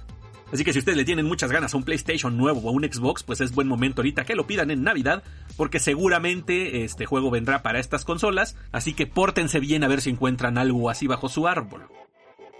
Así 0.51 0.63
que 0.63 0.73
si 0.73 0.79
ustedes 0.79 0.97
le 0.97 1.05
tienen 1.05 1.25
muchas 1.25 1.51
ganas 1.51 1.73
a 1.73 1.77
un 1.77 1.83
PlayStation 1.83 2.37
nuevo 2.37 2.61
o 2.61 2.69
a 2.69 2.71
un 2.71 2.83
Xbox, 2.83 3.23
pues 3.23 3.41
es 3.41 3.53
buen 3.53 3.67
momento 3.67 4.01
ahorita 4.01 4.25
que 4.25 4.35
lo 4.35 4.47
pidan 4.47 4.71
en 4.71 4.83
Navidad, 4.83 5.23
porque 5.57 5.79
seguramente 5.79 6.85
este 6.85 7.05
juego 7.05 7.29
vendrá 7.29 7.63
para 7.63 7.79
estas 7.79 8.05
consolas, 8.05 8.55
así 8.71 8.93
que 8.93 9.07
pórtense 9.07 9.59
bien 9.59 9.83
a 9.83 9.89
ver 9.89 9.99
si 9.99 10.09
encuentran 10.09 10.57
algo 10.57 10.89
así 10.89 11.05
bajo 11.05 11.27
su 11.27 11.47
árbol. 11.47 11.87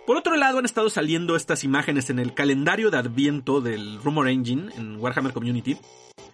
Por 0.06 0.18
otro 0.18 0.36
lado, 0.36 0.60
han 0.60 0.66
estado 0.66 0.90
saliendo 0.90 1.36
estas 1.36 1.64
imágenes 1.64 2.10
en 2.10 2.20
el 2.20 2.34
calendario 2.34 2.92
de 2.92 2.98
Adviento 2.98 3.62
del 3.62 4.02
Rumor 4.02 4.30
Engine 4.30 4.72
en 4.78 4.98
Warhammer 4.98 5.34
Community, 5.34 5.78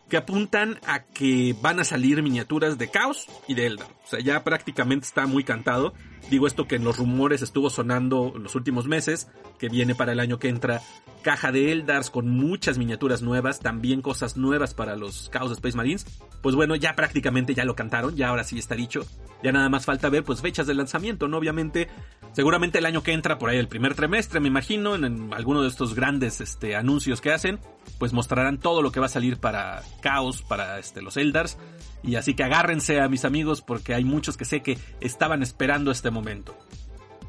que 0.10 0.18
apuntan 0.18 0.80
a 0.86 1.04
que 1.04 1.56
van 1.62 1.80
a 1.80 1.84
salir 1.84 2.22
miniaturas 2.22 2.78
de 2.78 2.90
Chaos 2.90 3.28
y 3.48 3.56
de 3.56 3.66
Eldar. 3.66 3.88
O 4.04 4.08
sea, 4.08 4.20
ya 4.20 4.44
prácticamente 4.44 5.06
está 5.06 5.26
muy 5.26 5.44
cantado. 5.44 5.94
Digo 6.30 6.48
esto 6.48 6.68
que 6.68 6.76
en 6.76 6.84
los 6.84 6.98
rumores 6.98 7.42
estuvo 7.42 7.70
sonando 7.70 8.34
en 8.36 8.44
los 8.44 8.56
últimos 8.56 8.88
meses, 8.88 9.28
que 9.60 9.70
viene 9.70 9.96
para 9.96 10.12
el 10.12 10.20
año 10.20 10.40
que 10.40 10.50
entra 10.50 10.82
caja 11.22 11.52
de 11.52 11.72
Eldars 11.72 12.10
con 12.10 12.30
muchas 12.30 12.78
miniaturas 12.78 13.22
nuevas, 13.22 13.60
también 13.60 14.02
cosas 14.02 14.38
nuevas 14.38 14.74
para 14.74 14.96
los 14.96 15.32
Chaos 15.32 15.52
Space 15.52 15.76
Marines. 15.76 16.06
Pues 16.42 16.56
bueno, 16.56 16.76
ya 16.76 16.96
prácticamente 16.96 17.54
ya 17.56 17.66
lo 17.66 17.76
cantaron, 17.76 18.16
ya 18.16 18.30
ahora 18.30 18.44
sí 18.44 18.60
está 18.60 18.76
dicho. 18.76 19.06
Ya 19.42 19.52
nada 19.52 19.70
más 19.70 19.86
falta 19.86 20.10
ver 20.10 20.24
pues 20.24 20.42
fechas 20.42 20.68
de 20.68 20.74
lanzamiento, 20.74 21.28
¿no? 21.28 21.38
Obviamente, 21.38 21.90
seguramente 22.34 22.80
el 22.80 22.86
año 22.86 23.04
que 23.04 23.14
entra, 23.14 23.38
por 23.38 23.50
ahí 23.50 23.58
el 23.58 23.68
primer 23.68 23.96
trimestre, 23.96 24.40
me 24.40 24.48
imagino, 24.48 24.96
en, 24.96 25.34
alguno 25.34 25.62
de 25.62 25.70
estos 25.70 25.96
grandes 25.96 26.40
este, 26.40 26.76
anuncios 26.76 27.20
que 27.20 27.32
hacen, 27.32 27.60
pues 27.98 28.14
mostrarán 28.14 28.60
todo 28.60 28.82
lo 28.82 28.92
que 28.92 29.00
va 29.00 29.08
a 29.08 29.10
salir 29.10 29.38
para 29.38 29.82
Chaos, 30.02 30.42
para 30.42 30.80
este, 30.80 31.02
los 31.02 31.18
Eldars. 31.18 31.58
Y 32.04 32.16
así 32.16 32.34
que 32.34 32.44
agárrense 32.44 33.00
a 33.00 33.08
mis 33.08 33.26
amigos 33.26 33.62
porque 33.62 33.94
hay 33.94 34.04
muchos 34.04 34.38
que 34.38 34.46
sé 34.46 34.62
que 34.62 34.78
estaban 35.00 35.42
esperando 35.42 35.92
este 35.92 36.12
momento. 36.12 36.58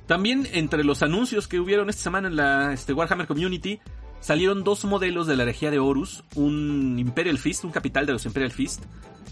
También 0.06 0.46
entre 0.52 0.84
los 0.84 1.02
anuncios 1.02 1.48
que 1.48 1.60
hubieron 1.60 1.88
esta 1.88 2.02
semana 2.02 2.28
en 2.28 2.36
la 2.36 2.72
este, 2.72 2.92
Warhammer 2.92 3.26
Community, 3.26 3.80
salieron 4.20 4.64
dos 4.64 4.84
modelos 4.84 5.26
de 5.26 5.36
la 5.36 5.44
herejía 5.44 5.70
de 5.70 5.78
Horus, 5.78 6.24
un 6.34 6.98
Imperial 6.98 7.38
Fist, 7.38 7.64
un 7.64 7.70
capital 7.70 8.04
de 8.04 8.12
los 8.12 8.26
Imperial 8.26 8.52
Fist, 8.52 8.84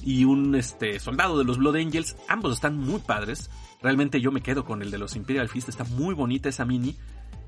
y 0.05 0.25
un 0.25 0.55
este, 0.55 0.99
soldado 0.99 1.39
de 1.39 1.45
los 1.45 1.59
Blood 1.59 1.77
Angels. 1.77 2.17
Ambos 2.29 2.55
están 2.55 2.77
muy 2.77 3.01
padres. 3.01 3.51
Realmente 3.81 4.21
yo 4.21 4.33
me 4.33 4.43
quedo 4.43 4.65
con 4.65 4.83
el 4.83 4.91
de 4.91 4.99
los 4.99 5.17
Imperial 5.17 5.49
Fist, 5.49 5.69
está 5.69 5.85
muy 5.85 6.15
bonita 6.15 6.49
esa 6.49 6.65
mini. 6.65 6.97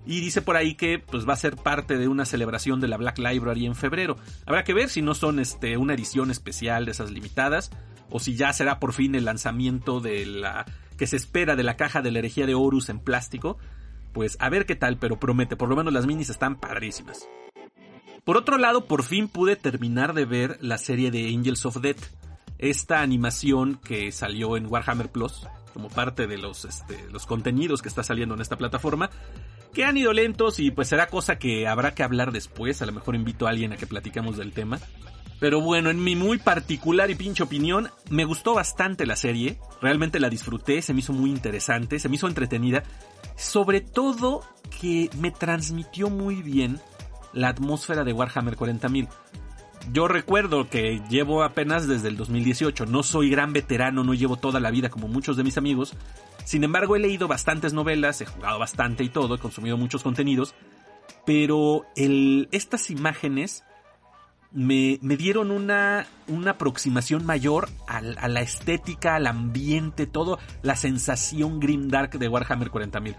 Y 0.07 0.21
dice 0.21 0.43
por 0.43 0.57
ahí 0.57 0.75
que 0.75 0.99
pues 0.99 1.27
va 1.27 1.33
a 1.33 1.37
ser 1.37 1.57
parte 1.57 1.97
de 1.97 2.09
una 2.09 2.25
celebración 2.27 2.81
de 2.81 2.89
la 2.89 2.97
Black 2.97 3.19
Library 3.19 3.67
en 3.67 3.75
febrero. 3.75 4.17
Habrá 4.47 4.65
que 4.65 4.75
ver 4.75 4.89
si 4.89 5.03
no 5.03 5.15
son 5.15 5.41
este 5.41 5.77
una 5.77 5.95
edición 5.95 6.31
especial 6.31 6.85
de 6.85 6.91
esas 6.91 7.11
limitadas 7.11 7.71
o 8.11 8.21
si 8.21 8.37
ya 8.37 8.53
será 8.53 8.79
por 8.79 8.93
fin 8.93 9.15
el 9.15 9.25
lanzamiento 9.25 10.01
de 10.01 10.27
la 10.27 10.67
que 10.99 11.07
se 11.07 11.17
espera 11.17 11.57
de 11.57 11.63
la 11.63 11.77
caja 11.77 12.03
de 12.03 12.11
la 12.11 12.19
herejía 12.21 12.47
de 12.47 12.55
Horus 12.55 12.89
en 12.89 13.01
plástico. 13.01 13.59
Pues 14.13 14.37
a 14.41 14.49
ver 14.49 14.67
qué 14.67 14.77
tal, 14.77 14.99
pero 14.99 15.19
promete, 15.19 15.57
por 15.57 15.69
lo 15.69 15.77
menos 15.77 15.93
las 15.93 16.07
minis 16.07 16.31
están 16.31 16.57
padrísimas. 16.57 17.27
Por 18.25 18.37
otro 18.37 18.57
lado, 18.57 18.87
por 18.87 19.03
fin 19.03 19.29
pude 19.29 19.57
terminar 19.57 20.15
de 20.15 20.25
ver 20.25 20.59
la 20.61 20.79
serie 20.79 21.11
de 21.11 21.29
Angels 21.29 21.67
of 21.67 21.81
Death, 21.81 22.01
esta 22.59 23.03
animación 23.03 23.75
que 23.85 24.13
salió 24.13 24.57
en 24.57 24.67
Warhammer 24.67 25.11
Plus, 25.11 25.47
como 25.75 25.91
parte 25.91 26.27
de 26.27 26.39
los, 26.39 26.65
este, 26.65 27.07
los 27.11 27.27
contenidos 27.27 27.83
que 27.83 27.89
está 27.89 28.03
saliendo 28.03 28.35
en 28.35 28.41
esta 28.41 28.57
plataforma, 28.57 29.11
que 29.75 29.85
han 29.85 29.99
ido 29.99 30.13
lentos 30.13 30.61
y 30.61 30.71
pues 30.71 30.89
será 30.89 31.09
cosa 31.09 31.37
que 31.37 31.67
habrá 31.69 31.95
que 31.95 32.03
hablar 32.03 32.33
después, 32.33 32.81
a 32.81 32.87
lo 32.87 32.93
mejor 32.93 33.15
invito 33.15 33.47
a 33.47 33.51
alguien 33.51 33.73
a 33.73 33.77
que 33.77 33.87
platicamos 33.87 34.39
del 34.39 34.53
tema. 34.53 34.79
Pero 35.41 35.61
bueno, 35.61 35.91
en 35.91 36.03
mi 36.03 36.17
muy 36.17 36.39
particular 36.39 37.11
y 37.11 37.17
pinche 37.17 37.43
opinión, 37.43 37.91
me 38.09 38.25
gustó 38.25 38.55
bastante 38.55 39.05
la 39.05 39.17
serie. 39.17 39.59
Realmente 39.83 40.21
la 40.21 40.31
disfruté, 40.31 40.81
se 40.81 40.95
me 40.95 41.01
hizo 41.01 41.13
muy 41.13 41.31
interesante, 41.31 41.99
se 41.99 42.09
me 42.09 42.17
hizo 42.17 42.29
entretenida. 42.29 42.85
Sobre 43.37 43.81
todo 43.81 44.43
que 44.81 45.11
me 45.19 45.33
transmitió 45.33 46.09
muy 46.09 46.37
bien 46.37 46.81
la 47.33 47.49
atmósfera 47.49 48.05
de 48.05 48.13
Warhammer 48.13 48.57
40.000. 48.57 49.09
Yo 49.93 50.09
recuerdo 50.09 50.71
que 50.71 51.03
llevo 51.11 51.43
apenas 51.43 51.87
desde 51.87 52.09
el 52.09 52.17
2018, 52.17 52.87
no 52.87 53.03
soy 53.03 53.29
gran 53.29 53.53
veterano, 53.53 54.03
no 54.03 54.15
llevo 54.15 54.37
toda 54.37 54.61
la 54.61 54.71
vida 54.71 54.89
como 54.89 55.09
muchos 55.09 55.37
de 55.37 55.45
mis 55.45 55.59
amigos. 55.59 55.95
Sin 56.45 56.65
embargo, 56.65 56.97
he 56.97 57.01
leído 57.01 57.29
bastantes 57.29 57.73
novelas, 57.73 58.21
he 58.21 58.27
jugado 58.27 58.59
bastante 58.59 59.03
y 59.03 59.09
todo, 59.09 59.35
he 59.35 59.39
consumido 59.39 59.77
muchos 59.77 60.03
contenidos. 60.03 60.55
Pero 61.25 61.87
estas 61.97 62.91
imágenes 62.91 63.65
me, 64.55 64.99
dieron 65.01 65.51
una, 65.51 66.07
aproximación 66.47 67.27
mayor 67.27 67.69
a, 67.87 68.01
la 68.01 68.41
estética, 68.41 69.17
al 69.17 69.27
ambiente, 69.27 70.07
todo, 70.07 70.39
la 70.63 70.77
sensación 70.77 71.61
grimdark 71.61 72.19
de 72.19 72.29
Warhammer 72.29 72.71
40.000. 72.71 73.17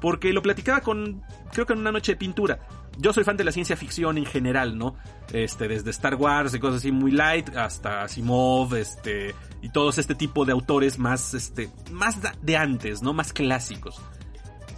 Porque 0.00 0.32
lo 0.32 0.42
platicaba 0.42 0.80
con, 0.80 1.22
creo 1.52 1.66
que 1.66 1.72
en 1.74 1.80
una 1.80 1.92
noche 1.92 2.12
de 2.12 2.16
pintura. 2.16 2.60
Yo 2.98 3.12
soy 3.12 3.24
fan 3.24 3.36
de 3.36 3.44
la 3.44 3.52
ciencia 3.52 3.76
ficción 3.76 4.18
en 4.18 4.26
general, 4.26 4.76
¿no? 4.76 4.96
Este, 5.32 5.68
desde 5.68 5.90
Star 5.90 6.16
Wars 6.16 6.52
y 6.54 6.58
cosas 6.58 6.78
así 6.78 6.90
muy 6.90 7.12
light, 7.12 7.54
hasta 7.56 8.02
Asimov, 8.02 8.74
este, 8.74 9.34
y 9.62 9.70
todos 9.70 9.98
este 9.98 10.14
tipo 10.14 10.44
de 10.44 10.52
autores 10.52 10.98
más, 10.98 11.32
este, 11.32 11.70
más 11.92 12.16
de 12.42 12.56
antes, 12.56 13.00
¿no? 13.02 13.12
Más 13.12 13.32
clásicos. 13.32 14.00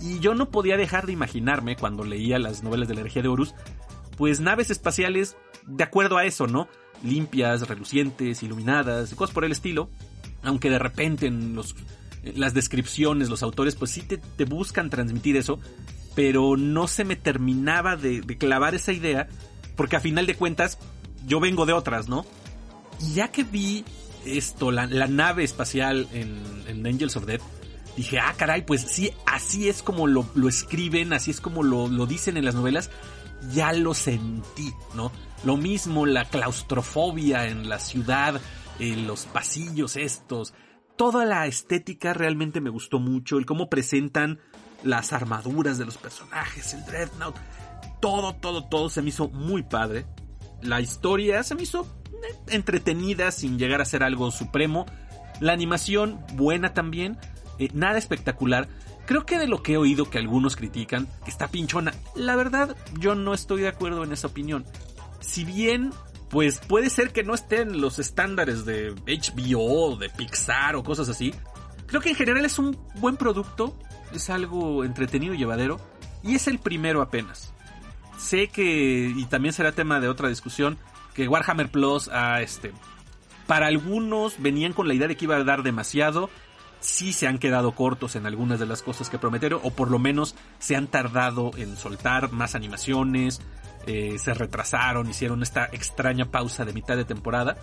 Y 0.01 0.19
yo 0.21 0.35
no 0.35 0.51
podía 0.51 0.77
dejar 0.77 1.07
de 1.07 1.13
imaginarme 1.13 1.77
cuando 1.77 2.05
leía 2.05 2.39
las 2.39 2.63
novelas 2.63 2.89
de 2.89 2.95
la 2.95 3.01
energía 3.01 3.23
de 3.23 3.29
Horus, 3.29 3.55
pues 4.17 4.41
naves 4.41 4.71
espaciales 4.71 5.37
de 5.67 5.85
acuerdo 5.85 6.19
a 6.19 6.25
eso, 6.25 6.47
¿no? 6.47 6.69
Limpias, 7.03 7.67
relucientes, 7.69 8.43
iluminadas, 8.43 9.15
cosas 9.15 9.35
por 9.35 9.45
el 9.45 9.53
estilo. 9.53 9.91
Aunque 10.43 10.71
de 10.71 10.79
repente 10.79 11.27
en 11.27 11.55
los, 11.55 11.75
las 12.23 12.55
descripciones, 12.55 13.29
los 13.29 13.43
autores, 13.43 13.77
pues 13.77 13.91
sí 13.91 14.03
te, 14.03 14.45
buscan 14.45 14.91
transmitir 14.91 15.37
eso, 15.37 15.59
pero 16.15 16.57
no 16.57 16.89
se 16.89 17.05
me 17.05 17.17
terminaba 17.17 17.97
de, 17.97 18.23
clavar 18.39 18.75
esa 18.75 18.93
idea, 18.93 19.29
porque 19.77 19.97
a 19.97 20.01
final 20.01 20.27
de 20.27 20.35
cuentas 20.35 20.79
yo 21.27 21.41
vengo 21.41 21.67
de 21.67 21.73
otras, 21.73 22.09
¿no? 22.09 22.27
Y 23.01 23.15
ya 23.15 23.29
que 23.29 23.45
vi 23.45 23.85
esto, 24.25 24.71
la, 24.71 24.87
nave 24.87 25.45
espacial 25.45 26.09
en, 26.13 26.87
Angels 26.87 27.17
of 27.17 27.27
Death, 27.27 27.43
dije, 27.97 28.19
ah, 28.19 28.35
caray, 28.37 28.65
pues 28.65 28.83
sí, 28.83 29.13
así 29.27 29.69
es 29.69 29.83
como 29.83 30.07
lo, 30.07 30.27
escriben, 30.49 31.13
así 31.13 31.31
es 31.31 31.41
como 31.41 31.63
lo, 31.63 31.89
lo, 31.89 32.07
dicen 32.07 32.37
en 32.37 32.45
las 32.45 32.55
novelas, 32.55 32.91
ya 33.53 33.73
lo 33.73 33.95
sentí, 33.95 34.73
¿no? 34.95 35.13
Lo 35.45 35.57
mismo 35.57 36.05
la 36.05 36.27
claustrofobia 36.27 37.47
en 37.47 37.69
la 37.69 37.79
ciudad, 37.79 38.41
en 38.79 39.07
los 39.07 39.25
pasillos 39.25 39.97
estos, 39.97 40.53
toda 40.97 41.25
la 41.25 41.47
estética 41.47 42.13
realmente 42.13 42.61
me 42.61 42.69
gustó 42.69 42.99
mucho, 42.99 43.39
el 43.39 43.47
cómo 43.47 43.71
presentan 43.71 44.39
las 44.83 45.13
armaduras 45.13 45.79
de 45.79 45.85
los 45.85 45.99
personajes, 45.99 46.75
el 46.75 46.85
Dreadnought, 46.85 47.37
todo, 48.01 48.35
todo, 48.35 48.65
todo 48.65 48.89
se 48.91 49.03
me 49.03 49.11
hizo 49.11 49.29
muy 49.29 49.63
padre. 49.63 50.07
La 50.63 50.81
historia 50.81 51.43
se 51.43 51.55
me 51.55 51.63
hizo 51.63 51.87
eh, 52.13 52.37
entretenida 52.49 53.31
sin 53.31 53.59
llegar 53.59 53.81
a 53.81 53.85
ser 53.85 54.03
algo 54.03 54.31
supremo. 54.31 54.87
La 55.41 55.53
animación 55.53 56.21
buena 56.35 56.75
también, 56.75 57.19
eh, 57.59 57.69
nada 57.73 57.99
espectacular. 57.99 58.69
Creo 59.07 59.27
que 59.27 59.39
de 59.39 59.49
lo 59.49 59.63
que 59.63 59.73
he 59.73 59.77
oído 59.77 60.09
que 60.09 60.19
algunos 60.19 60.57
critican, 60.57 61.09
está 61.27 61.49
pinchona, 61.49 61.93
la 62.15 62.37
verdad 62.37 62.77
yo 62.99 63.15
no 63.15 63.35
estoy 63.35 63.63
de 63.63 63.69
acuerdo 63.69 64.05
en 64.05 64.13
esa 64.13 64.29
opinión. 64.29 64.65
Si 65.21 65.45
bien, 65.45 65.93
pues 66.29 66.59
puede 66.59 66.91
ser 66.91 67.13
que 67.13 67.25
no 67.25 67.35
estén 67.35 67.81
los 67.81 67.99
estándares 67.99 68.65
de 68.65 68.93
HBO, 68.93 69.97
de 69.97 70.11
Pixar 70.11 70.77
o 70.77 70.85
cosas 70.85 71.09
así, 71.09 71.35
creo 71.87 72.01
que 72.01 72.11
en 72.11 72.15
general 72.15 72.45
es 72.45 72.59
un 72.59 72.79
buen 73.01 73.17
producto, 73.17 73.77
es 74.13 74.31
algo 74.31 74.85
entretenido 74.85 75.35
y 75.35 75.39
llevadero, 75.39 75.81
y 76.23 76.35
es 76.35 76.49
el 76.49 76.59
primero 76.59 77.03
apenas. 77.03 77.53
Sé 78.19 78.49
que, 78.49 79.13
y 79.17 79.25
también 79.27 79.53
será 79.53 79.73
tema 79.73 80.01
de 80.01 80.09
otra 80.09 80.29
discusión, 80.29 80.79
que 81.15 81.29
Warhammer 81.29 81.71
Plus, 81.71 82.09
a 82.09 82.43
este, 82.43 82.73
para 83.47 83.67
algunos 83.67 84.41
venían 84.41 84.73
con 84.73 84.89
la 84.89 84.95
idea 84.95 85.09
de 85.09 85.17
que 85.17 85.25
iba 85.25 85.37
a 85.37 85.45
dar 85.45 85.63
demasiado, 85.63 86.31
sí 86.81 87.13
se 87.13 87.27
han 87.27 87.39
quedado 87.39 87.73
cortos 87.73 88.17
en 88.17 88.27
algunas 88.27 88.59
de 88.59 88.67
las 88.67 88.83
cosas 88.83 89.11
que 89.11 89.19
prometieron, 89.19 89.61
o 89.63 89.71
por 89.71 89.91
lo 89.91 89.99
menos 89.99 90.35
se 90.59 90.77
han 90.77 90.87
tardado 90.87 91.51
en 91.57 91.77
soltar 91.77 92.33
más 92.33 92.55
animaciones, 92.55 93.41
eh, 93.87 94.19
se 94.19 94.35
retrasaron, 94.35 95.09
hicieron 95.09 95.43
esta 95.43 95.67
extraña 95.73 96.27
pausa 96.27 96.65
de 96.65 96.73
mitad 96.73 96.97
de 96.97 97.05
temporada, 97.05 97.57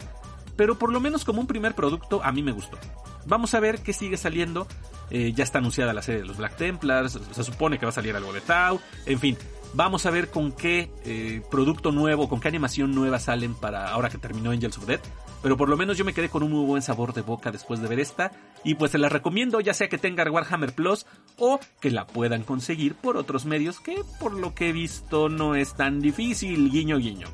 pero 0.57 0.77
por 0.77 0.91
lo 0.91 0.99
menos 0.99 1.23
como 1.23 1.39
un 1.39 1.47
primer 1.47 1.75
producto 1.75 2.21
a 2.23 2.31
mí 2.33 2.43
me 2.43 2.51
gustó. 2.51 2.77
Vamos 3.25 3.53
a 3.53 3.59
ver 3.59 3.79
qué 3.79 3.93
sigue 3.93 4.17
saliendo. 4.17 4.67
Eh, 5.09 5.31
ya 5.33 5.43
está 5.43 5.59
anunciada 5.59 5.93
la 5.93 6.01
serie 6.01 6.21
de 6.21 6.27
los 6.27 6.37
Black 6.37 6.57
Templars, 6.57 7.17
se 7.31 7.43
supone 7.43 7.79
que 7.79 7.85
va 7.85 7.91
a 7.91 7.93
salir 7.93 8.13
algo 8.15 8.33
de 8.33 8.41
Tau, 8.41 8.81
en 9.05 9.19
fin, 9.19 9.37
vamos 9.73 10.05
a 10.05 10.11
ver 10.11 10.29
con 10.29 10.51
qué 10.51 10.91
eh, 11.05 11.41
producto 11.49 11.91
nuevo, 11.91 12.27
con 12.27 12.41
qué 12.41 12.49
animación 12.49 12.93
nueva 12.93 13.19
salen 13.19 13.55
para 13.55 13.89
ahora 13.89 14.09
que 14.09 14.17
terminó 14.17 14.51
Angels 14.51 14.77
of 14.77 14.85
Death. 14.85 15.05
Pero 15.41 15.55
por 15.55 15.69
lo 15.69 15.77
menos 15.77 15.97
yo 15.97 16.03
me 16.03 16.13
quedé 16.13 16.29
con 16.29 16.43
un 16.43 16.51
muy 16.51 16.65
buen 16.65 16.81
sabor 16.81 17.13
de 17.13 17.21
boca 17.21 17.51
después 17.51 17.79
de 17.79 17.87
ver 17.87 17.99
esta. 17.99 18.31
Y 18.63 18.75
pues 18.75 18.91
se 18.91 18.97
la 18.97 19.07
recomiendo 19.07 19.61
ya 19.61 19.73
sea 19.73 19.87
que 19.87 19.97
tenga 19.97 20.29
Warhammer 20.29 20.73
Plus 20.73 21.05
o 21.37 21.59
que 21.79 21.91
la 21.91 22.07
puedan 22.07 22.43
conseguir 22.43 22.95
por 22.95 23.17
otros 23.17 23.45
medios 23.45 23.79
que 23.79 24.03
por 24.19 24.33
lo 24.33 24.55
que 24.55 24.69
he 24.69 24.73
visto 24.73 25.29
no 25.29 25.55
es 25.55 25.75
tan 25.75 26.01
difícil, 26.01 26.71
guiño 26.71 26.97
guiño. 26.97 27.27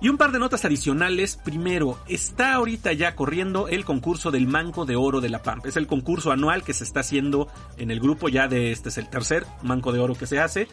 Y 0.00 0.08
un 0.08 0.16
par 0.16 0.30
de 0.30 0.38
notas 0.38 0.64
adicionales. 0.64 1.36
Primero, 1.42 1.98
está 2.06 2.54
ahorita 2.54 2.92
ya 2.92 3.16
corriendo 3.16 3.66
el 3.66 3.84
concurso 3.84 4.30
del 4.30 4.46
Manco 4.46 4.86
de 4.86 4.94
Oro 4.94 5.20
de 5.20 5.28
la 5.28 5.42
PAMP. 5.42 5.66
Es 5.66 5.76
el 5.76 5.88
concurso 5.88 6.30
anual 6.30 6.62
que 6.62 6.72
se 6.72 6.84
está 6.84 7.00
haciendo 7.00 7.48
en 7.78 7.90
el 7.90 7.98
grupo. 7.98 8.28
Ya 8.28 8.46
de 8.46 8.70
este 8.70 8.90
es 8.90 8.98
el 8.98 9.10
tercer 9.10 9.44
Manco 9.62 9.90
de 9.90 9.98
Oro 9.98 10.14
que 10.14 10.28
se 10.28 10.38
hace. 10.38 10.68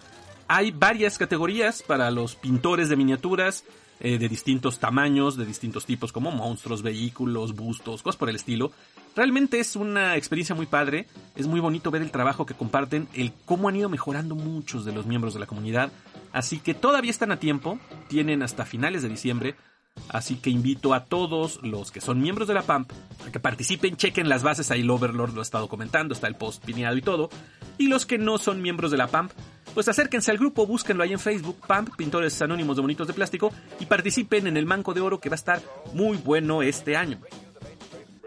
Hay 0.48 0.70
varias 0.70 1.18
categorías 1.18 1.82
para 1.82 2.12
los 2.12 2.36
pintores 2.36 2.88
de 2.88 2.96
miniaturas, 2.96 3.66
eh, 4.00 4.20
de 4.20 4.30
distintos 4.30 4.78
tamaños, 4.78 5.38
de 5.38 5.46
distintos 5.46 5.88
tipos, 5.88 6.12
como 6.12 6.30
monstruos, 6.30 6.84
vehículos, 6.84 7.56
bustos, 7.56 8.04
cosas 8.04 8.18
por 8.18 8.30
el 8.30 8.36
estilo. 8.36 8.72
Realmente 9.16 9.60
es 9.60 9.76
una 9.76 10.18
experiencia 10.18 10.54
muy 10.54 10.68
padre, 10.68 11.08
es 11.36 11.48
muy 11.48 11.62
bonito 11.62 11.90
ver 11.90 12.04
el 12.04 12.12
trabajo 12.12 12.46
que 12.46 12.54
comparten, 12.54 13.08
el 13.16 13.34
cómo 13.46 13.70
han 13.70 13.76
ido 13.78 13.90
mejorando 13.90 14.36
muchos 14.36 14.86
de 14.86 14.92
los 14.92 15.08
miembros 15.08 15.34
de 15.34 15.40
la 15.40 15.48
comunidad. 15.48 15.92
Así 16.36 16.60
que 16.60 16.74
todavía 16.74 17.12
están 17.12 17.32
a 17.32 17.40
tiempo, 17.40 17.80
tienen 18.10 18.44
hasta 18.44 18.66
finales 18.66 19.02
de 19.02 19.08
diciembre. 19.08 19.56
Así 20.10 20.36
que 20.36 20.50
invito 20.50 20.94
a 20.94 21.06
todos 21.06 21.64
los 21.64 21.94
que 21.94 22.02
son 22.02 22.20
miembros 22.22 22.50
de 22.50 22.54
la 22.54 22.64
PAMP 22.64 22.92
a 23.26 23.32
que 23.32 23.40
participen, 23.40 23.96
chequen 23.96 24.28
las 24.28 24.44
bases, 24.44 24.70
ahí 24.70 24.82
el 24.82 24.90
Overlord 24.90 25.34
lo 25.34 25.40
ha 25.40 25.44
estado 25.44 25.70
comentando, 25.70 26.14
está 26.14 26.28
el 26.28 26.36
post 26.36 26.62
pineado 26.66 26.98
y 26.98 27.02
todo. 27.02 27.30
Y 27.78 27.88
los 27.88 28.06
que 28.06 28.18
no 28.18 28.38
son 28.38 28.62
miembros 28.62 28.92
de 28.92 28.98
la 28.98 29.08
PAMP, 29.08 29.32
pues 29.74 29.88
acérquense 29.88 30.30
al 30.30 30.38
grupo, 30.38 30.68
búsquenlo 30.68 31.04
ahí 31.04 31.14
en 31.14 31.20
Facebook, 31.20 31.58
PAMP, 31.66 31.96
Pintores 31.96 32.42
Anónimos 32.42 32.76
de 32.76 32.82
Bonitos 32.82 33.08
de 33.08 33.14
Plástico, 33.14 33.54
y 33.80 33.86
participen 33.86 34.46
en 34.46 34.58
el 34.58 34.66
Manco 34.66 34.94
de 34.94 35.00
Oro 35.00 35.22
que 35.22 35.30
va 35.30 35.36
a 35.36 35.38
estar 35.38 35.62
muy 35.94 36.18
bueno 36.18 36.64
este 36.64 36.98
año. 36.98 37.18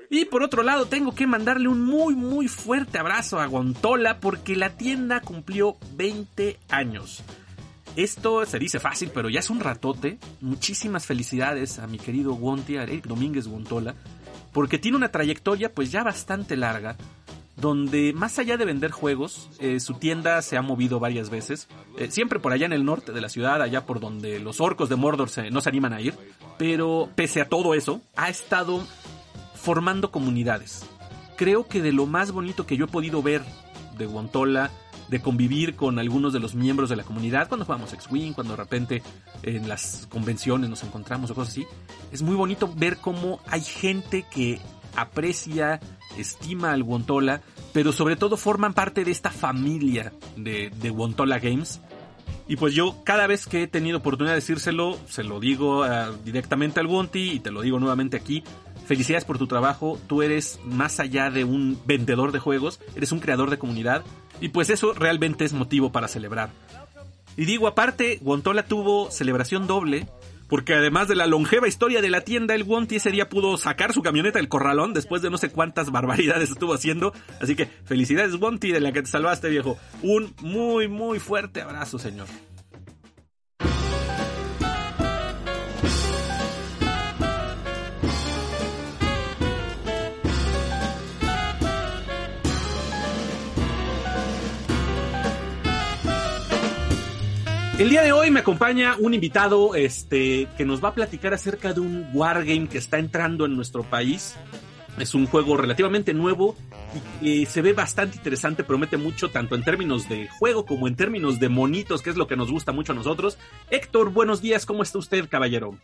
Y 0.08 0.24
por 0.24 0.42
otro 0.42 0.62
lado, 0.62 0.86
tengo 0.86 1.14
que 1.14 1.26
mandarle 1.26 1.68
un 1.68 1.82
muy 1.84 2.14
muy 2.14 2.48
fuerte 2.48 2.98
abrazo 2.98 3.38
a 3.38 3.44
Gontola 3.44 4.18
porque 4.18 4.56
la 4.56 4.70
tienda 4.70 5.20
cumplió 5.20 5.76
20 5.96 6.58
años. 6.70 7.22
Esto 7.96 8.44
se 8.46 8.58
dice 8.58 8.78
fácil, 8.78 9.10
pero 9.12 9.28
ya 9.28 9.40
es 9.40 9.50
un 9.50 9.60
ratote. 9.60 10.18
Muchísimas 10.40 11.06
felicidades 11.06 11.78
a 11.78 11.86
mi 11.86 11.98
querido 11.98 12.34
Gonti, 12.34 12.76
a 12.76 12.84
Eric 12.84 13.06
Domínguez 13.06 13.48
Gontola, 13.48 13.94
porque 14.52 14.78
tiene 14.78 14.96
una 14.96 15.10
trayectoria 15.10 15.72
pues 15.72 15.90
ya 15.90 16.02
bastante 16.04 16.56
larga 16.56 16.96
donde 17.60 18.12
más 18.12 18.38
allá 18.38 18.56
de 18.56 18.64
vender 18.64 18.92
juegos, 18.92 19.50
eh, 19.58 19.80
su 19.80 19.94
tienda 19.94 20.40
se 20.42 20.56
ha 20.56 20.62
movido 20.62 21.00
varias 21.00 21.28
veces, 21.28 21.68
eh, 21.98 22.08
siempre 22.10 22.38
por 22.38 22.52
allá 22.52 22.66
en 22.66 22.72
el 22.72 22.84
norte 22.84 23.12
de 23.12 23.20
la 23.20 23.28
ciudad, 23.28 23.60
allá 23.60 23.84
por 23.84 24.00
donde 24.00 24.38
los 24.38 24.60
orcos 24.60 24.88
de 24.88 24.96
Mordor 24.96 25.28
no 25.50 25.60
se 25.60 25.68
animan 25.68 25.92
a 25.92 26.00
ir, 26.00 26.14
pero 26.56 27.08
pese 27.16 27.40
a 27.40 27.48
todo 27.48 27.74
eso, 27.74 28.00
ha 28.16 28.28
estado 28.28 28.86
formando 29.54 30.12
comunidades. 30.12 30.86
Creo 31.36 31.66
que 31.66 31.82
de 31.82 31.92
lo 31.92 32.06
más 32.06 32.30
bonito 32.30 32.64
que 32.64 32.76
yo 32.76 32.84
he 32.84 32.88
podido 32.88 33.22
ver 33.22 33.42
de 33.96 34.06
Guantola, 34.06 34.70
de 35.08 35.20
convivir 35.20 35.74
con 35.74 35.98
algunos 35.98 36.32
de 36.32 36.40
los 36.40 36.54
miembros 36.54 36.90
de 36.90 36.96
la 36.96 37.04
comunidad, 37.04 37.48
cuando 37.48 37.64
jugamos 37.64 37.92
X-Wing, 37.92 38.32
cuando 38.32 38.54
de 38.54 38.62
repente 38.62 39.02
en 39.42 39.68
las 39.68 40.06
convenciones 40.10 40.68
nos 40.68 40.82
encontramos 40.84 41.30
o 41.30 41.34
cosas 41.34 41.52
así, 41.52 41.66
es 42.12 42.22
muy 42.22 42.36
bonito 42.36 42.72
ver 42.74 42.98
cómo 42.98 43.40
hay 43.46 43.62
gente 43.62 44.24
que 44.30 44.60
aprecia, 44.96 45.80
estima 46.16 46.72
al 46.72 46.82
Wontola, 46.82 47.42
pero 47.72 47.92
sobre 47.92 48.16
todo 48.16 48.36
forman 48.36 48.74
parte 48.74 49.04
de 49.04 49.10
esta 49.10 49.30
familia 49.30 50.12
de, 50.36 50.70
de 50.70 50.90
Wontola 50.90 51.38
Games. 51.38 51.80
Y 52.48 52.56
pues 52.56 52.74
yo 52.74 52.96
cada 53.04 53.26
vez 53.26 53.46
que 53.46 53.62
he 53.62 53.66
tenido 53.66 53.98
oportunidad 53.98 54.32
de 54.32 54.40
decírselo, 54.40 54.98
se 55.06 55.22
lo 55.22 55.38
digo 55.38 55.84
ah, 55.84 56.10
directamente 56.24 56.80
al 56.80 56.86
Wonti 56.86 57.32
y 57.32 57.40
te 57.40 57.50
lo 57.50 57.60
digo 57.60 57.78
nuevamente 57.78 58.16
aquí. 58.16 58.42
Felicidades 58.86 59.26
por 59.26 59.36
tu 59.36 59.46
trabajo, 59.46 59.98
tú 60.06 60.22
eres 60.22 60.58
más 60.64 60.98
allá 60.98 61.30
de 61.30 61.44
un 61.44 61.78
vendedor 61.84 62.32
de 62.32 62.38
juegos, 62.38 62.80
eres 62.96 63.12
un 63.12 63.20
creador 63.20 63.50
de 63.50 63.58
comunidad 63.58 64.02
y 64.40 64.48
pues 64.48 64.70
eso 64.70 64.94
realmente 64.94 65.44
es 65.44 65.52
motivo 65.52 65.92
para 65.92 66.08
celebrar. 66.08 66.50
Y 67.36 67.44
digo 67.44 67.68
aparte, 67.68 68.18
Wontola 68.22 68.64
tuvo 68.64 69.10
celebración 69.10 69.66
doble 69.66 70.08
porque 70.48 70.74
además 70.74 71.08
de 71.08 71.14
la 71.14 71.26
longeva 71.26 71.68
historia 71.68 72.00
de 72.00 72.10
la 72.10 72.22
tienda, 72.22 72.54
el 72.54 72.62
Wonti 72.62 72.96
ese 72.96 73.10
día 73.10 73.28
pudo 73.28 73.56
sacar 73.58 73.92
su 73.92 74.02
camioneta 74.02 74.38
del 74.38 74.48
corralón 74.48 74.94
después 74.94 75.20
de 75.20 75.30
no 75.30 75.36
sé 75.36 75.50
cuántas 75.50 75.90
barbaridades 75.90 76.50
estuvo 76.50 76.72
haciendo. 76.72 77.12
Así 77.40 77.54
que 77.54 77.66
felicidades 77.66 78.34
Wonti 78.34 78.72
de 78.72 78.80
la 78.80 78.92
que 78.92 79.02
te 79.02 79.08
salvaste, 79.08 79.50
viejo. 79.50 79.78
Un 80.02 80.34
muy, 80.40 80.88
muy 80.88 81.18
fuerte 81.18 81.60
abrazo, 81.60 81.98
señor. 81.98 82.26
El 97.78 97.90
día 97.90 98.02
de 98.02 98.10
hoy 98.10 98.32
me 98.32 98.40
acompaña 98.40 98.96
un 98.98 99.14
invitado 99.14 99.76
este, 99.76 100.48
que 100.56 100.64
nos 100.64 100.82
va 100.82 100.88
a 100.88 100.94
platicar 100.94 101.32
acerca 101.32 101.72
de 101.72 101.78
un 101.78 102.10
wargame 102.12 102.68
que 102.68 102.76
está 102.76 102.98
entrando 102.98 103.46
en 103.46 103.54
nuestro 103.54 103.84
país. 103.84 104.34
Es 104.98 105.14
un 105.14 105.28
juego 105.28 105.56
relativamente 105.56 106.12
nuevo 106.12 106.56
y 107.20 107.46
se 107.46 107.62
ve 107.62 107.74
bastante 107.74 108.16
interesante, 108.16 108.64
promete 108.64 108.96
mucho 108.96 109.30
tanto 109.30 109.54
en 109.54 109.62
términos 109.62 110.08
de 110.08 110.26
juego 110.26 110.66
como 110.66 110.88
en 110.88 110.96
términos 110.96 111.38
de 111.38 111.48
monitos, 111.48 112.02
que 112.02 112.10
es 112.10 112.16
lo 112.16 112.26
que 112.26 112.34
nos 112.34 112.50
gusta 112.50 112.72
mucho 112.72 112.90
a 112.90 112.96
nosotros. 112.96 113.38
Héctor, 113.70 114.10
buenos 114.10 114.42
días, 114.42 114.66
¿cómo 114.66 114.82
está 114.82 114.98
usted, 114.98 115.28
caballero? 115.28 115.78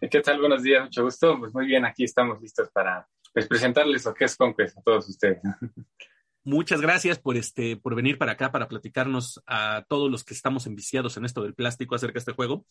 ¿Qué 0.00 0.20
tal? 0.20 0.38
Buenos 0.38 0.62
días, 0.62 0.84
mucho 0.84 1.02
gusto. 1.02 1.40
Pues 1.40 1.52
muy 1.52 1.66
bien, 1.66 1.84
aquí 1.84 2.04
estamos 2.04 2.40
listos 2.40 2.70
para 2.72 3.08
pues, 3.32 3.48
presentarles 3.48 4.04
lo 4.04 4.14
que 4.14 4.26
es 4.26 4.36
Conquest 4.36 4.78
a 4.78 4.82
todos 4.82 5.08
ustedes. 5.08 5.40
muchas 6.44 6.80
gracias 6.80 7.18
por 7.18 7.36
este, 7.36 7.76
por 7.76 7.94
venir 7.94 8.18
para 8.18 8.32
acá 8.32 8.52
para 8.52 8.68
platicarnos 8.68 9.42
a 9.46 9.84
todos 9.88 10.10
los 10.10 10.24
que 10.24 10.34
estamos 10.34 10.66
enviciados 10.66 11.16
en 11.16 11.24
esto 11.24 11.42
del 11.42 11.54
plástico 11.54 11.94
acerca 11.94 12.14
de 12.14 12.18
este 12.20 12.32
juego. 12.32 12.66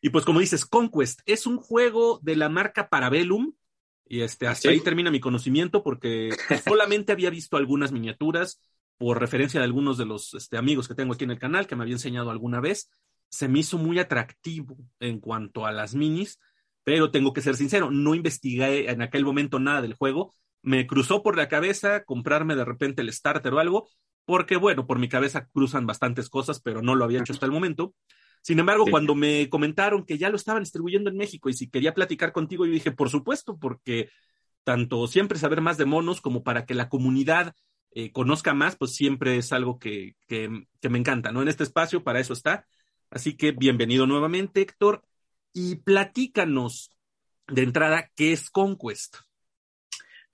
Y 0.00 0.10
pues 0.10 0.24
como 0.24 0.40
dices, 0.40 0.64
Conquest 0.64 1.20
es 1.26 1.46
un 1.46 1.58
juego 1.58 2.20
de 2.22 2.36
la 2.36 2.48
marca 2.48 2.88
Parabellum. 2.88 3.52
Y 4.08 4.20
este, 4.20 4.46
hasta 4.46 4.68
ahí 4.68 4.80
termina 4.80 5.10
mi 5.10 5.18
conocimiento 5.18 5.82
porque 5.82 6.30
solamente 6.64 7.12
había 7.12 7.30
visto 7.30 7.56
algunas 7.56 7.90
miniaturas 7.90 8.60
por 8.98 9.20
referencia 9.20 9.60
de 9.60 9.64
algunos 9.64 9.98
de 9.98 10.06
los 10.06 10.32
este, 10.34 10.56
amigos 10.56 10.88
que 10.88 10.94
tengo 10.94 11.14
aquí 11.14 11.24
en 11.24 11.32
el 11.32 11.38
canal 11.38 11.66
que 11.66 11.76
me 11.76 11.82
había 11.82 11.96
enseñado 11.96 12.30
alguna 12.30 12.60
vez. 12.60 12.90
Se 13.28 13.48
me 13.48 13.58
hizo 13.58 13.78
muy 13.78 13.98
atractivo 13.98 14.76
en 15.00 15.18
cuanto 15.18 15.66
a 15.66 15.72
las 15.72 15.94
minis, 15.94 16.38
pero 16.84 17.10
tengo 17.10 17.32
que 17.32 17.42
ser 17.42 17.56
sincero, 17.56 17.90
no 17.90 18.14
investigué 18.14 18.90
en 18.90 19.02
aquel 19.02 19.24
momento 19.24 19.58
nada 19.58 19.82
del 19.82 19.94
juego. 19.94 20.32
Me 20.66 20.84
cruzó 20.88 21.22
por 21.22 21.36
la 21.36 21.48
cabeza 21.48 22.02
comprarme 22.02 22.56
de 22.56 22.64
repente 22.64 23.00
el 23.00 23.12
starter 23.12 23.54
o 23.54 23.60
algo, 23.60 23.88
porque 24.24 24.56
bueno, 24.56 24.84
por 24.84 24.98
mi 24.98 25.08
cabeza 25.08 25.46
cruzan 25.46 25.86
bastantes 25.86 26.28
cosas, 26.28 26.60
pero 26.60 26.82
no 26.82 26.96
lo 26.96 27.04
había 27.04 27.20
hecho 27.20 27.32
hasta 27.32 27.46
el 27.46 27.52
momento. 27.52 27.94
Sin 28.42 28.58
embargo, 28.58 28.84
cuando 28.90 29.14
me 29.14 29.48
comentaron 29.48 30.04
que 30.04 30.18
ya 30.18 30.28
lo 30.28 30.34
estaban 30.34 30.64
distribuyendo 30.64 31.08
en 31.08 31.16
México 31.16 31.48
y 31.48 31.52
si 31.54 31.70
quería 31.70 31.94
platicar 31.94 32.32
contigo, 32.32 32.66
yo 32.66 32.72
dije, 32.72 32.90
por 32.90 33.10
supuesto, 33.10 33.56
porque 33.56 34.10
tanto 34.64 35.06
siempre 35.06 35.38
saber 35.38 35.60
más 35.60 35.76
de 35.78 35.84
monos 35.84 36.20
como 36.20 36.42
para 36.42 36.66
que 36.66 36.74
la 36.74 36.88
comunidad 36.88 37.54
eh, 37.92 38.10
conozca 38.10 38.52
más, 38.52 38.74
pues 38.74 38.96
siempre 38.96 39.36
es 39.36 39.52
algo 39.52 39.78
que, 39.78 40.16
que, 40.26 40.48
me 40.48 40.98
encanta, 40.98 41.30
¿no? 41.30 41.42
En 41.42 41.48
este 41.48 41.62
espacio, 41.62 42.02
para 42.02 42.18
eso 42.18 42.32
está. 42.32 42.66
Así 43.08 43.36
que 43.36 43.52
bienvenido 43.52 44.04
nuevamente, 44.04 44.62
Héctor, 44.62 45.04
y 45.52 45.76
platícanos 45.76 46.90
de 47.46 47.62
entrada 47.62 48.10
qué 48.16 48.32
es 48.32 48.50
Conquest. 48.50 49.18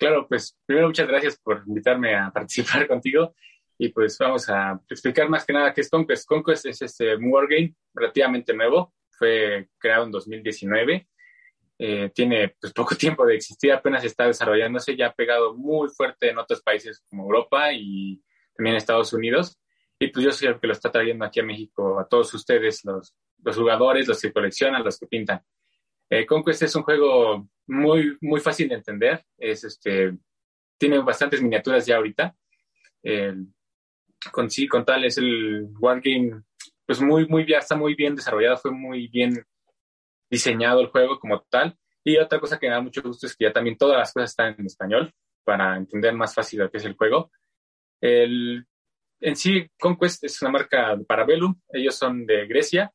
Claro, 0.02 0.26
pues 0.26 0.58
primero 0.66 0.88
muchas 0.88 1.06
gracias 1.06 1.38
por 1.38 1.62
invitarme 1.64 2.16
a 2.16 2.28
participar 2.34 2.88
contigo. 2.88 3.36
Y 3.78 3.90
pues 3.90 4.18
vamos 4.18 4.48
a 4.48 4.80
explicar 4.88 5.28
más 5.28 5.44
que 5.44 5.52
nada 5.52 5.72
qué 5.72 5.80
es 5.80 5.88
Conquest. 5.88 6.26
Conquest 6.26 6.66
es 6.66 6.82
este 6.82 7.14
wargame 7.14 7.76
relativamente 7.94 8.52
nuevo, 8.52 8.92
fue 9.10 9.68
creado 9.78 10.04
en 10.06 10.10
2019, 10.10 11.08
eh, 11.78 12.10
tiene 12.12 12.56
pues 12.60 12.72
poco 12.72 12.96
tiempo 12.98 13.24
de 13.24 13.36
existir, 13.36 13.70
apenas 13.70 14.04
está 14.04 14.26
desarrollándose, 14.26 14.96
ya 14.96 15.06
ha 15.06 15.12
pegado 15.12 15.54
muy 15.54 15.88
fuerte 15.88 16.30
en 16.30 16.38
otros 16.38 16.62
países 16.62 17.04
como 17.08 17.22
Europa 17.22 17.72
y 17.72 18.20
también 18.56 18.74
Estados 18.74 19.12
Unidos. 19.12 19.56
Y 20.00 20.08
pues 20.08 20.24
yo 20.24 20.32
soy 20.32 20.48
el 20.48 20.58
que 20.58 20.66
lo 20.66 20.72
está 20.72 20.90
trayendo 20.90 21.24
aquí 21.24 21.38
a 21.38 21.44
México 21.44 22.00
a 22.00 22.08
todos 22.08 22.34
ustedes, 22.34 22.84
los, 22.84 23.14
los 23.44 23.56
jugadores, 23.56 24.08
los 24.08 24.20
que 24.20 24.32
coleccionan, 24.32 24.82
los 24.82 24.98
que 24.98 25.06
pintan. 25.06 25.42
Eh, 26.12 26.26
Conquest 26.26 26.62
es 26.62 26.76
un 26.76 26.82
juego 26.82 27.48
muy, 27.66 28.18
muy 28.20 28.40
fácil 28.40 28.68
de 28.68 28.74
entender. 28.74 29.24
Es 29.38 29.64
este, 29.64 30.16
tiene 30.78 30.98
bastantes 30.98 31.40
miniaturas 31.40 31.86
ya 31.86 31.96
ahorita 31.96 32.34
con 34.30 34.50
sí, 34.50 34.68
con 34.68 34.84
tal, 34.84 35.04
es 35.04 35.18
el 35.18 35.68
Wargame, 35.78 36.42
pues 36.86 37.00
muy, 37.00 37.26
muy 37.26 37.44
bien, 37.44 37.58
está 37.58 37.76
muy 37.76 37.94
bien 37.94 38.14
desarrollado, 38.14 38.56
fue 38.56 38.70
muy 38.70 39.08
bien 39.08 39.44
diseñado 40.30 40.80
el 40.80 40.88
juego 40.88 41.18
como 41.18 41.40
tal. 41.48 41.76
Y 42.04 42.16
otra 42.18 42.40
cosa 42.40 42.58
que 42.58 42.68
me 42.68 42.74
da 42.74 42.80
mucho 42.80 43.02
gusto 43.02 43.26
es 43.26 43.36
que 43.36 43.44
ya 43.44 43.52
también 43.52 43.76
todas 43.76 43.98
las 43.98 44.12
cosas 44.12 44.30
están 44.30 44.54
en 44.58 44.66
español 44.66 45.12
para 45.44 45.76
entender 45.76 46.14
más 46.14 46.34
fácil 46.34 46.60
lo 46.60 46.70
que 46.70 46.78
es 46.78 46.84
el 46.84 46.96
juego. 46.96 47.30
El, 48.00 48.66
en 49.20 49.36
sí, 49.36 49.68
Conquest 49.78 50.24
es 50.24 50.40
una 50.42 50.52
marca 50.52 50.96
de 50.96 51.04
Parabellum, 51.04 51.54
ellos 51.72 51.96
son 51.96 52.26
de 52.26 52.46
Grecia 52.46 52.92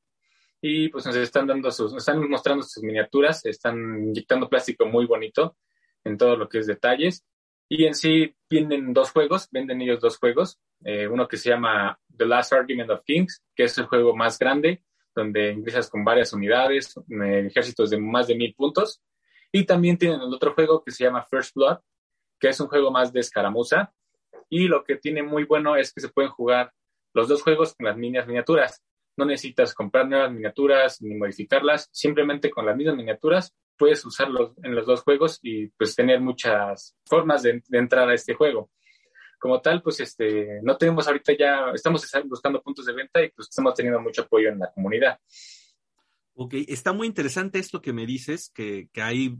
y 0.61 0.89
pues 0.89 1.05
nos 1.05 1.15
están 1.15 1.47
dando 1.47 1.71
sus, 1.71 1.93
están 1.93 2.27
mostrando 2.29 2.63
sus 2.63 2.83
miniaturas, 2.83 3.45
están 3.45 3.77
inyectando 4.07 4.49
plástico 4.49 4.85
muy 4.85 5.05
bonito 5.05 5.57
en 6.03 6.17
todo 6.17 6.35
lo 6.35 6.49
que 6.49 6.59
es 6.59 6.67
detalles 6.67 7.25
y 7.69 7.85
en 7.85 7.95
sí 7.95 8.33
vienen 8.49 8.93
dos 8.93 9.11
juegos, 9.11 9.49
venden 9.51 9.81
ellos 9.81 9.99
dos 9.99 10.17
juegos. 10.17 10.59
Eh, 10.85 11.07
uno 11.07 11.27
que 11.27 11.37
se 11.37 11.49
llama 11.49 11.99
The 12.15 12.25
Last 12.25 12.53
Argument 12.53 12.89
of 12.89 13.03
Kings, 13.03 13.43
que 13.55 13.63
es 13.63 13.77
el 13.77 13.87
juego 13.87 14.15
más 14.15 14.39
grande, 14.39 14.83
donde 15.13 15.51
ingresas 15.51 15.89
con 15.89 16.05
varias 16.05 16.31
unidades, 16.31 16.95
eh, 16.97 17.47
ejércitos 17.47 17.89
de 17.89 17.99
más 17.99 18.27
de 18.27 18.35
mil 18.35 18.53
puntos. 18.53 19.01
Y 19.51 19.65
también 19.65 19.97
tienen 19.97 20.21
el 20.21 20.33
otro 20.33 20.53
juego 20.53 20.83
que 20.83 20.91
se 20.91 21.03
llama 21.03 21.25
First 21.29 21.55
Blood, 21.55 21.79
que 22.39 22.49
es 22.49 22.59
un 22.59 22.67
juego 22.67 22.91
más 22.91 23.11
de 23.11 23.19
escaramuza. 23.19 23.93
Y 24.49 24.67
lo 24.67 24.83
que 24.83 24.95
tiene 24.95 25.23
muy 25.23 25.43
bueno 25.43 25.75
es 25.75 25.91
que 25.91 25.99
se 25.99 26.09
pueden 26.09 26.31
jugar 26.31 26.71
los 27.13 27.27
dos 27.27 27.41
juegos 27.41 27.75
con 27.75 27.87
las 27.87 27.97
líneas 27.97 28.27
miniaturas. 28.27 28.81
No 29.17 29.25
necesitas 29.25 29.73
comprar 29.73 30.07
nuevas 30.07 30.31
miniaturas 30.31 31.01
ni 31.01 31.15
modificarlas, 31.15 31.89
simplemente 31.91 32.49
con 32.49 32.65
las 32.65 32.77
mismas 32.77 32.95
miniaturas 32.95 33.53
puedes 33.77 34.03
usarlos 34.05 34.51
en 34.63 34.75
los 34.75 34.85
dos 34.85 35.01
juegos 35.03 35.39
y 35.43 35.67
pues 35.67 35.95
tener 35.95 36.19
muchas 36.19 36.95
formas 37.05 37.43
de, 37.43 37.61
entrar 37.71 38.09
a 38.09 38.13
este 38.13 38.33
juego. 38.33 38.71
Como 39.39 39.61
tal, 39.61 39.83
pues 39.83 39.99
este, 39.99 40.59
no 40.63 40.77
tenemos 40.77 41.07
ahorita 41.07 41.33
ya, 41.37 41.71
estamos 41.73 42.09
buscando 42.25 42.61
puntos 42.61 42.85
de 42.87 42.93
venta 42.93 43.23
y 43.23 43.29
pues 43.29 43.47
estamos 43.49 43.75
teniendo 43.75 44.01
mucho 44.01 44.23
apoyo 44.23 44.49
en 44.49 44.59
la 44.59 44.71
comunidad. 44.71 45.19
Ok, 46.33 46.55
está 46.67 46.91
muy 46.91 47.07
interesante 47.07 47.59
esto 47.59 47.81
que 47.81 47.93
me 47.93 48.05
dices, 48.05 48.51
que, 48.53 48.89
que 48.91 49.01
hay, 49.01 49.37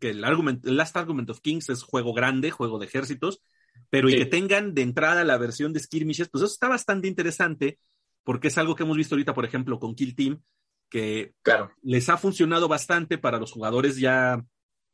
que 0.00 0.10
el, 0.10 0.24
argument, 0.24 0.64
Last 0.64 0.96
Argument 0.96 1.30
of 1.30 1.40
Kings 1.40 1.68
es 1.70 1.82
juego 1.82 2.14
grande, 2.14 2.50
juego 2.50 2.78
de 2.78 2.86
ejércitos, 2.86 3.42
pero 3.90 4.08
y 4.08 4.16
que 4.16 4.26
tengan 4.26 4.74
de 4.74 4.82
entrada 4.82 5.24
la 5.24 5.38
versión 5.38 5.72
de 5.72 5.80
Skirmishes, 5.80 6.28
pues 6.28 6.42
eso 6.42 6.52
está 6.52 6.68
bastante 6.68 7.08
interesante, 7.08 7.78
porque 8.24 8.48
es 8.48 8.58
algo 8.58 8.74
que 8.74 8.82
hemos 8.82 8.96
visto 8.96 9.14
ahorita, 9.14 9.34
por 9.34 9.44
ejemplo, 9.44 9.78
con 9.78 9.94
Kill 9.94 10.14
Team, 10.14 10.42
que 10.88 11.34
claro. 11.42 11.72
les 11.82 12.08
ha 12.08 12.18
funcionado 12.18 12.68
bastante 12.68 13.18
para 13.18 13.38
los 13.38 13.52
jugadores 13.52 13.96
ya, 13.98 14.44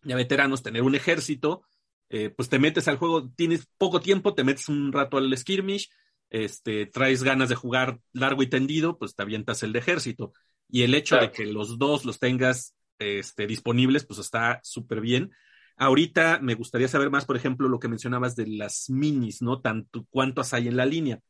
ya 0.02 0.16
veteranos 0.16 0.62
tener 0.62 0.82
un 0.82 0.94
ejército. 0.94 1.62
Eh, 2.10 2.30
pues 2.30 2.48
te 2.48 2.58
metes 2.58 2.88
al 2.88 2.96
juego, 2.96 3.30
tienes 3.30 3.68
poco 3.76 4.00
tiempo, 4.00 4.34
te 4.34 4.44
metes 4.44 4.68
un 4.68 4.92
rato 4.92 5.18
al 5.18 5.36
skirmish, 5.36 5.90
este, 6.30 6.86
traes 6.86 7.22
ganas 7.22 7.48
de 7.48 7.54
jugar 7.54 8.00
largo 8.12 8.42
y 8.42 8.46
tendido, 8.46 8.98
pues 8.98 9.14
te 9.14 9.22
avientas 9.22 9.62
el 9.62 9.72
de 9.72 9.80
ejército. 9.80 10.32
Y 10.70 10.82
el 10.82 10.94
hecho 10.94 11.16
de 11.16 11.30
que 11.30 11.46
los 11.46 11.78
dos 11.78 12.04
los 12.04 12.18
tengas 12.18 12.74
este, 12.98 13.46
disponibles, 13.46 14.06
pues 14.06 14.20
está 14.20 14.60
súper 14.62 15.00
bien. 15.00 15.32
Ahorita 15.76 16.40
me 16.42 16.54
gustaría 16.54 16.88
saber 16.88 17.10
más, 17.10 17.24
por 17.24 17.36
ejemplo, 17.36 17.68
lo 17.68 17.78
que 17.78 17.88
mencionabas 17.88 18.36
de 18.36 18.46
las 18.46 18.90
minis, 18.90 19.42
¿no? 19.42 19.60
Tanto 19.60 20.06
cuántas 20.10 20.52
hay 20.52 20.68
en 20.68 20.76
la 20.76 20.84
línea. 20.84 21.20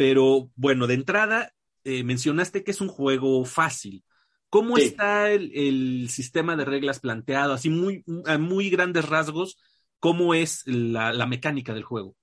Pero 0.00 0.50
bueno, 0.56 0.86
de 0.86 0.94
entrada, 0.94 1.52
eh, 1.84 2.04
mencionaste 2.04 2.64
que 2.64 2.70
es 2.70 2.80
un 2.80 2.88
juego 2.88 3.44
fácil. 3.44 4.02
¿Cómo 4.48 4.78
está 4.78 5.30
el, 5.30 6.08
sistema 6.08 6.56
de 6.56 6.64
reglas 6.64 7.00
planteado? 7.00 7.52
Así 7.52 7.68
muy, 7.68 8.02
a 8.24 8.38
muy 8.38 8.70
grandes 8.70 9.06
rasgos, 9.06 9.58
¿cómo 9.98 10.32
es 10.32 10.62
la, 10.66 11.26
mecánica 11.26 11.74
del 11.74 11.84
juego? 11.84 12.16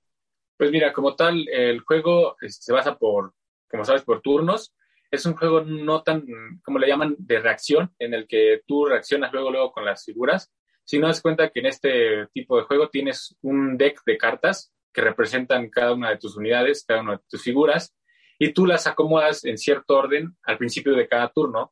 Pues 0.58 0.72
mira, 0.72 0.92
como 0.92 1.16
tal, 1.16 1.48
el 1.50 1.82
juego 1.82 2.36
este, 2.42 2.64
se 2.64 2.74
basa 2.74 2.98
por, 2.98 3.36
como 3.70 3.86
sabes, 3.86 4.02
por 4.02 4.22
turnos. 4.22 4.74
Es 5.12 5.28
un 5.28 5.36
juego 5.36 5.62
no 5.62 6.02
tan, 6.02 6.26
como 6.64 6.80
le 6.80 6.88
llaman, 6.88 7.16
de 7.20 7.40
reacción, 7.40 7.94
en 8.00 8.16
el 8.16 8.26
que 8.28 8.64
tú 8.66 8.88
reaccionas 8.88 9.32
luego, 9.32 9.52
luego 9.52 9.72
con 9.72 9.86
las 9.86 10.04
figuras. 10.04 10.52
Si 10.84 10.98
no 10.98 11.06
das 11.06 11.22
cuenta 11.22 11.52
que 11.52 11.60
en 11.60 11.68
este 11.68 12.26
tipo 12.34 12.58
de 12.58 12.64
juego 12.64 12.90
tienes 12.90 13.38
un 13.42 13.78
deck 13.78 14.02
de 14.04 14.18
cartas 14.18 14.74
que 14.98 15.04
representan 15.04 15.70
cada 15.70 15.94
una 15.94 16.10
de 16.10 16.18
tus 16.18 16.36
unidades, 16.36 16.84
cada 16.84 17.02
una 17.02 17.12
de 17.18 17.22
tus 17.30 17.44
figuras, 17.44 17.96
y 18.40 18.52
tú 18.52 18.66
las 18.66 18.88
acomodas 18.88 19.46
en 19.46 19.60
cierto 19.60 19.96
orden 19.96 20.36
al 20.42 20.58
principio 20.58 20.96
de 20.96 21.08
cada 21.08 21.30
turno 21.30 21.72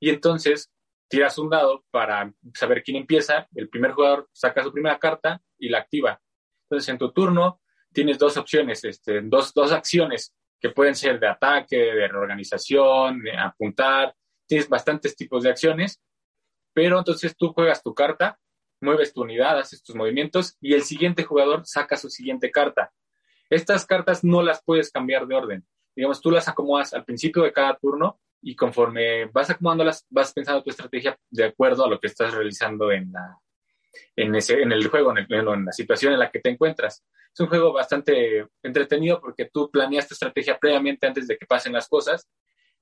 y 0.00 0.10
entonces 0.10 0.72
tiras 1.08 1.38
un 1.38 1.48
dado 1.48 1.84
para 1.92 2.32
saber 2.54 2.82
quién 2.82 2.96
empieza. 2.96 3.46
El 3.54 3.68
primer 3.68 3.92
jugador 3.92 4.28
saca 4.32 4.64
su 4.64 4.72
primera 4.72 4.98
carta 4.98 5.40
y 5.56 5.68
la 5.68 5.78
activa. 5.78 6.20
Entonces 6.64 6.88
en 6.88 6.98
tu 6.98 7.12
turno 7.12 7.60
tienes 7.92 8.18
dos 8.18 8.36
opciones, 8.36 8.82
este, 8.82 9.20
dos, 9.22 9.54
dos 9.54 9.70
acciones 9.70 10.34
que 10.60 10.70
pueden 10.70 10.96
ser 10.96 11.20
de 11.20 11.28
ataque, 11.28 11.76
de 11.76 12.08
reorganización, 12.08 13.22
de 13.22 13.36
apuntar. 13.36 14.12
Tienes 14.44 14.68
bastantes 14.68 15.14
tipos 15.14 15.44
de 15.44 15.50
acciones, 15.50 16.02
pero 16.72 16.98
entonces 16.98 17.36
tú 17.36 17.52
juegas 17.52 17.80
tu 17.80 17.94
carta, 17.94 18.40
mueves 18.80 19.12
tu 19.12 19.22
unidad, 19.22 19.58
haces 19.58 19.82
tus 19.82 19.96
movimientos 19.96 20.56
y 20.60 20.74
el 20.74 20.82
siguiente 20.82 21.24
jugador 21.24 21.66
saca 21.66 21.96
su 21.96 22.10
siguiente 22.10 22.50
carta. 22.50 22.92
Estas 23.50 23.86
cartas 23.86 24.24
no 24.24 24.42
las 24.42 24.62
puedes 24.64 24.90
cambiar 24.90 25.26
de 25.26 25.34
orden 25.34 25.66
digamos, 25.96 26.20
tú 26.20 26.30
las 26.30 26.46
acomodas 26.46 26.92
al 26.92 27.04
principio 27.04 27.42
de 27.42 27.52
cada 27.52 27.74
turno 27.76 28.20
y 28.42 28.54
conforme 28.54 29.24
vas 29.26 29.48
acomodándolas, 29.50 30.06
vas 30.10 30.32
pensando 30.32 30.62
tu 30.62 30.70
estrategia 30.70 31.18
de 31.30 31.44
acuerdo 31.44 31.84
a 31.84 31.88
lo 31.88 31.98
que 31.98 32.08
estás 32.08 32.34
realizando 32.34 32.92
en, 32.92 33.10
la, 33.10 33.38
en, 34.14 34.34
ese, 34.34 34.60
en 34.60 34.70
el 34.72 34.86
juego, 34.88 35.16
en, 35.16 35.26
en, 35.28 35.64
la 35.64 35.72
situación 35.72 36.12
en 36.12 36.18
la 36.18 36.30
que 36.30 36.40
te 36.40 36.50
encuentras. 36.50 37.02
Es 37.32 37.40
un 37.40 37.48
juego 37.48 37.72
bastante 37.72 38.46
entretenido 38.62 39.20
porque 39.20 39.48
tú 39.52 39.70
planeas 39.70 40.06
tu 40.06 40.14
estrategia 40.14 40.58
previamente 40.58 41.06
antes 41.06 41.26
de 41.26 41.38
que 41.38 41.46
pasen 41.46 41.72
las 41.72 41.88
cosas 41.88 42.28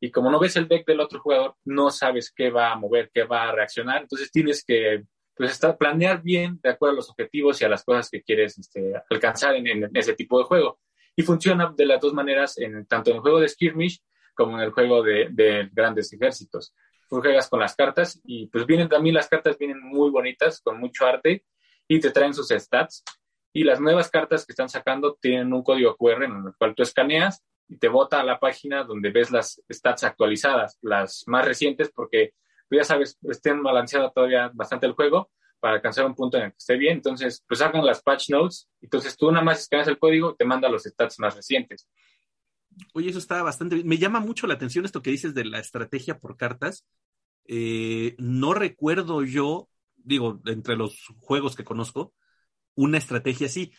y 0.00 0.11
como 0.11 0.30
no 0.30 0.40
ves 0.40 0.57
el 0.57 0.68
deck 0.68 0.85
del 0.85 1.00
otro 1.00 1.20
jugador, 1.20 1.54
no 1.64 1.90
sabes 1.90 2.33
qué 2.35 2.50
va 2.50 2.72
a 2.72 2.76
mover, 2.76 3.11
qué 3.14 3.22
va 3.22 3.44
a 3.44 3.52
reaccionar, 3.52 4.02
entonces 4.02 4.30
tienes 4.30 4.64
que 4.64 5.04
pues, 5.34 5.52
estar, 5.52 5.76
planear 5.76 6.22
bien 6.22 6.58
de 6.62 6.70
acuerdo 6.70 6.92
a 6.92 6.96
los 6.96 7.10
objetivos 7.10 7.60
y 7.60 7.64
a 7.64 7.68
las 7.68 7.84
cosas 7.84 8.08
que 8.10 8.22
quieres 8.22 8.58
este, 8.58 8.94
alcanzar 9.10 9.54
en, 9.56 9.66
en 9.66 9.90
ese 9.94 10.14
tipo 10.14 10.38
de 10.38 10.44
juego 10.44 10.78
y 11.16 11.22
funciona 11.22 11.72
de 11.76 11.86
las 11.86 12.00
dos 12.00 12.12
maneras, 12.12 12.58
en, 12.58 12.86
tanto 12.86 13.10
en 13.10 13.16
el 13.16 13.22
juego 13.22 13.40
de 13.40 13.48
skirmish 13.48 14.02
como 14.34 14.58
en 14.58 14.64
el 14.64 14.70
juego 14.70 15.02
de, 15.02 15.68
grandes 15.72 16.12
ejércitos. 16.12 16.74
Tú 17.08 17.20
juegas 17.20 17.48
con 17.48 17.60
las 17.60 17.76
cartas 17.76 18.20
y 18.24 18.46
pues 18.46 18.66
vienen 18.66 18.88
también 18.88 19.14
las 19.14 19.28
cartas 19.28 19.56
vienen 19.58 19.80
muy 19.80 20.10
bonitas, 20.10 20.60
con 20.60 20.80
mucho 20.80 21.06
arte 21.06 21.44
y 21.86 22.00
te 22.00 22.10
traen 22.10 22.34
sus 22.34 22.48
stats. 22.48 23.04
Y 23.52 23.62
las 23.62 23.80
nuevas 23.80 24.10
cartas 24.10 24.44
que 24.44 24.52
están 24.52 24.68
sacando 24.68 25.16
tienen 25.20 25.52
un 25.52 25.62
código 25.62 25.96
QR 25.96 26.24
en 26.24 26.32
el 26.46 26.54
cual 26.58 26.74
tú 26.74 26.82
escaneas 26.82 27.44
y 27.68 27.78
te 27.78 27.88
bota 27.88 28.18
a 28.18 28.24
la 28.24 28.40
página 28.40 28.82
donde 28.82 29.10
ves 29.10 29.30
las 29.30 29.62
stats 29.72 30.02
actualizadas, 30.02 30.78
las 30.82 31.22
más 31.28 31.44
recientes, 31.44 31.92
porque 31.94 32.34
tú 32.68 32.77
ya 32.77 32.85
sabes, 32.85 33.18
estén 33.22 33.62
balanceado 33.62 34.11
todavía 34.11 34.50
bastante 34.55 34.87
el 34.87 34.92
juego 34.92 35.31
para 35.61 35.77
alcanzar 35.77 36.05
un 36.05 36.14
punto 36.14 36.37
en 36.37 36.44
el 36.44 36.50
que 36.50 36.59
esté 36.59 36.77
bien. 36.77 36.96
Entonces, 36.96 37.42
pues 37.48 37.62
hagan 37.62 37.85
las 37.87 38.03
patch 38.03 38.31
notes. 38.31 38.68
Entonces, 38.83 39.16
tú 39.16 39.31
nada 39.33 39.44
más 39.44 39.61
escaneas 39.61 39.88
el 39.88 39.98
código 39.98 40.35
te 40.35 40.44
manda 40.44 40.68
los 40.68 40.83
stats 40.83 41.18
más 41.18 41.35
recientes. 41.35 41.88
Oye, 42.92 43.11
eso 43.11 43.18
está 43.18 43.42
bastante 43.42 43.77
bien. 43.77 43.87
Me 43.87 43.98
llama 43.98 44.20
mucho 44.20 44.46
la 44.46 44.55
atención 44.55 44.85
esto 44.85 45.03
que 45.03 45.11
dices 45.11 45.35
de 45.35 45.44
la 45.44 45.59
estrategia 45.59 46.18
por 46.18 46.37
cartas. 46.37 46.85
Eh, 47.46 48.14
no 48.18 48.55
recuerdo 48.55 49.22
yo, 49.22 49.68
digo, 49.96 50.40
entre 50.46 50.77
los 50.77 51.07
juegos 51.20 51.57
que 51.57 51.64
conozco, 51.64 52.12
una 52.74 52.98
estrategia 52.98 53.46
así. 53.46 53.72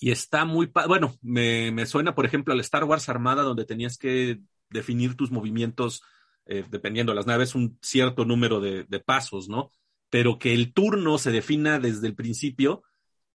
Y 0.00 0.10
está 0.10 0.44
muy, 0.44 0.70
bueno, 0.86 1.14
me, 1.22 1.70
me, 1.70 1.86
suena, 1.86 2.14
por 2.14 2.26
ejemplo, 2.26 2.52
al 2.52 2.60
Star 2.60 2.84
Wars 2.84 3.08
Armada, 3.08 3.42
donde 3.42 3.64
tenías 3.64 3.96
que 3.96 4.40
definir 4.68 5.16
tus 5.16 5.30
movimientos, 5.30 6.02
eh, 6.46 6.64
dependiendo 6.70 7.12
de 7.12 7.16
las 7.16 7.26
naves, 7.26 7.54
un 7.54 7.78
cierto 7.82 8.24
número 8.24 8.60
de, 8.60 8.84
de, 8.84 9.00
pasos, 9.00 9.48
¿no? 9.48 9.70
Pero 10.10 10.38
que 10.38 10.52
el 10.52 10.72
turno 10.72 11.18
se 11.18 11.32
defina 11.32 11.78
desde 11.78 12.06
el 12.06 12.14
principio, 12.14 12.82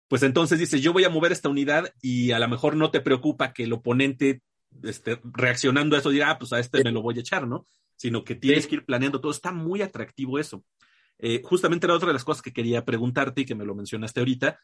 pues 0.08 0.22
entonces 0.22 0.58
dices, 0.58 0.80
yo 0.80 0.92
voy 0.92 1.04
a 1.04 1.10
mover 1.10 1.32
esta 1.32 1.48
unidad 1.48 1.92
y 2.00 2.32
a 2.32 2.38
lo 2.38 2.48
mejor 2.48 2.76
no 2.76 2.90
te 2.90 3.00
preocupa 3.00 3.52
que 3.52 3.64
el 3.64 3.72
oponente 3.72 4.42
este, 4.82 5.20
reaccionando 5.24 5.96
a 5.96 5.98
eso 6.00 6.10
diga, 6.10 6.30
ah, 6.30 6.38
pues 6.38 6.52
a 6.52 6.58
este 6.58 6.82
me 6.84 6.92
lo 6.92 7.02
voy 7.02 7.18
a 7.18 7.20
echar, 7.20 7.46
¿no? 7.46 7.66
Sino 7.96 8.24
que 8.24 8.34
tienes 8.34 8.66
que 8.66 8.76
ir 8.76 8.84
planeando 8.84 9.20
todo. 9.20 9.32
Está 9.32 9.52
muy 9.52 9.82
atractivo 9.82 10.38
eso. 10.38 10.64
Eh, 11.18 11.42
justamente 11.44 11.86
era 11.86 11.94
otra 11.94 12.08
de 12.08 12.14
las 12.14 12.24
cosas 12.24 12.42
que 12.42 12.52
quería 12.52 12.84
preguntarte 12.84 13.42
y 13.42 13.44
que 13.44 13.54
me 13.54 13.64
lo 13.64 13.74
mencionaste 13.74 14.20
ahorita, 14.20 14.58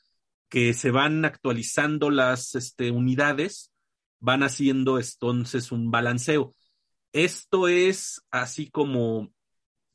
que 0.49 0.73
se 0.73 0.91
van 0.91 1.25
actualizando 1.25 2.11
las 2.11 2.55
este, 2.55 2.91
unidades, 2.91 3.73
van 4.21 4.43
haciendo 4.43 4.99
entonces 4.99 5.73
un 5.73 5.91
balanceo. 5.91 6.55
Esto 7.15 7.69
es 7.69 8.27
así 8.33 8.71
como 8.71 9.33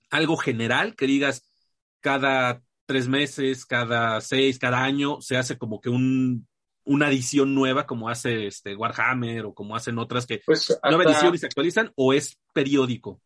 algo 0.09 0.37
general, 0.37 0.95
que 0.95 1.05
digas 1.05 1.51
cada 1.99 2.63
tres 2.85 3.09
meses, 3.09 3.65
cada 3.65 4.21
seis, 4.21 4.57
cada 4.57 4.81
año, 4.81 5.19
se 5.19 5.35
hace 5.35 5.57
como 5.57 5.81
que 5.81 5.89
un, 5.89 6.47
una 6.85 7.09
edición 7.09 7.53
nueva, 7.53 7.85
como 7.85 8.07
hace 8.07 8.47
este 8.47 8.73
Warhammer 8.73 9.45
o 9.45 9.53
como 9.53 9.75
hacen 9.75 9.99
otras 9.99 10.25
que 10.25 10.41
pues 10.45 10.79
nueva 10.81 11.03
edición 11.03 11.35
y 11.35 11.37
se 11.37 11.47
actualizan, 11.47 11.91
o 11.95 12.13
es 12.13 12.39
periódico. 12.53 13.21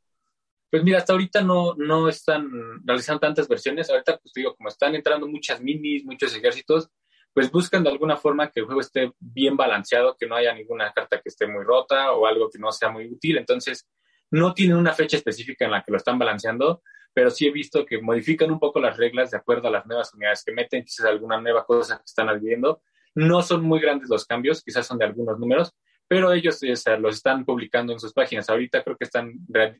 Pues 0.71 0.83
mira, 0.83 0.97
hasta 0.97 1.13
ahorita 1.13 1.43
no, 1.43 1.75
no 1.75 2.09
están 2.09 2.49
realizando 2.83 3.19
tantas 3.19 3.47
versiones. 3.47 3.91
Ahorita, 3.91 4.17
pues 4.17 4.33
digo, 4.33 4.55
como 4.55 4.69
están 4.69 4.95
entrando 4.95 5.27
muchas 5.27 5.61
minis, 5.61 6.03
muchos 6.03 6.35
ejércitos, 6.35 6.89
pues 7.33 7.51
buscan 7.51 7.83
de 7.83 7.89
alguna 7.89 8.15
forma 8.15 8.51
que 8.51 8.59
el 8.59 8.65
juego 8.65 8.81
esté 8.81 9.11
bien 9.19 9.57
balanceado, 9.57 10.15
que 10.15 10.27
no 10.27 10.35
haya 10.35 10.53
ninguna 10.53 10.91
carta 10.93 11.19
que 11.19 11.29
esté 11.29 11.47
muy 11.47 11.63
rota 11.63 12.11
o 12.11 12.27
algo 12.27 12.49
que 12.49 12.59
no 12.59 12.71
sea 12.71 12.89
muy 12.89 13.11
útil. 13.11 13.37
Entonces, 13.37 13.89
no 14.29 14.53
tienen 14.53 14.77
una 14.77 14.93
fecha 14.93 15.17
específica 15.17 15.65
en 15.65 15.71
la 15.71 15.83
que 15.83 15.91
lo 15.91 15.97
están 15.97 16.19
balanceando, 16.19 16.83
pero 17.13 17.31
sí 17.31 17.47
he 17.47 17.51
visto 17.51 17.85
que 17.85 18.01
modifican 18.01 18.51
un 18.51 18.59
poco 18.59 18.79
las 18.79 18.97
reglas 18.97 19.31
de 19.31 19.37
acuerdo 19.37 19.67
a 19.67 19.71
las 19.71 19.85
nuevas 19.85 20.13
unidades 20.13 20.43
que 20.43 20.51
meten, 20.51 20.83
quizás 20.83 21.07
alguna 21.07 21.41
nueva 21.41 21.65
cosa 21.65 21.97
que 21.97 22.03
están 22.05 22.29
adquiriendo. 22.29 22.81
No 23.15 23.41
son 23.41 23.63
muy 23.63 23.79
grandes 23.79 24.09
los 24.09 24.25
cambios, 24.25 24.63
quizás 24.63 24.85
son 24.85 24.97
de 24.97 25.05
algunos 25.05 25.39
números, 25.39 25.73
pero 26.07 26.33
ellos 26.33 26.59
los 26.99 27.15
están 27.15 27.45
publicando 27.45 27.93
en 27.93 27.99
sus 27.99 28.13
páginas. 28.13 28.49
Ahorita 28.49 28.83
creo 28.83 28.97
que 28.97 29.05
están 29.05 29.33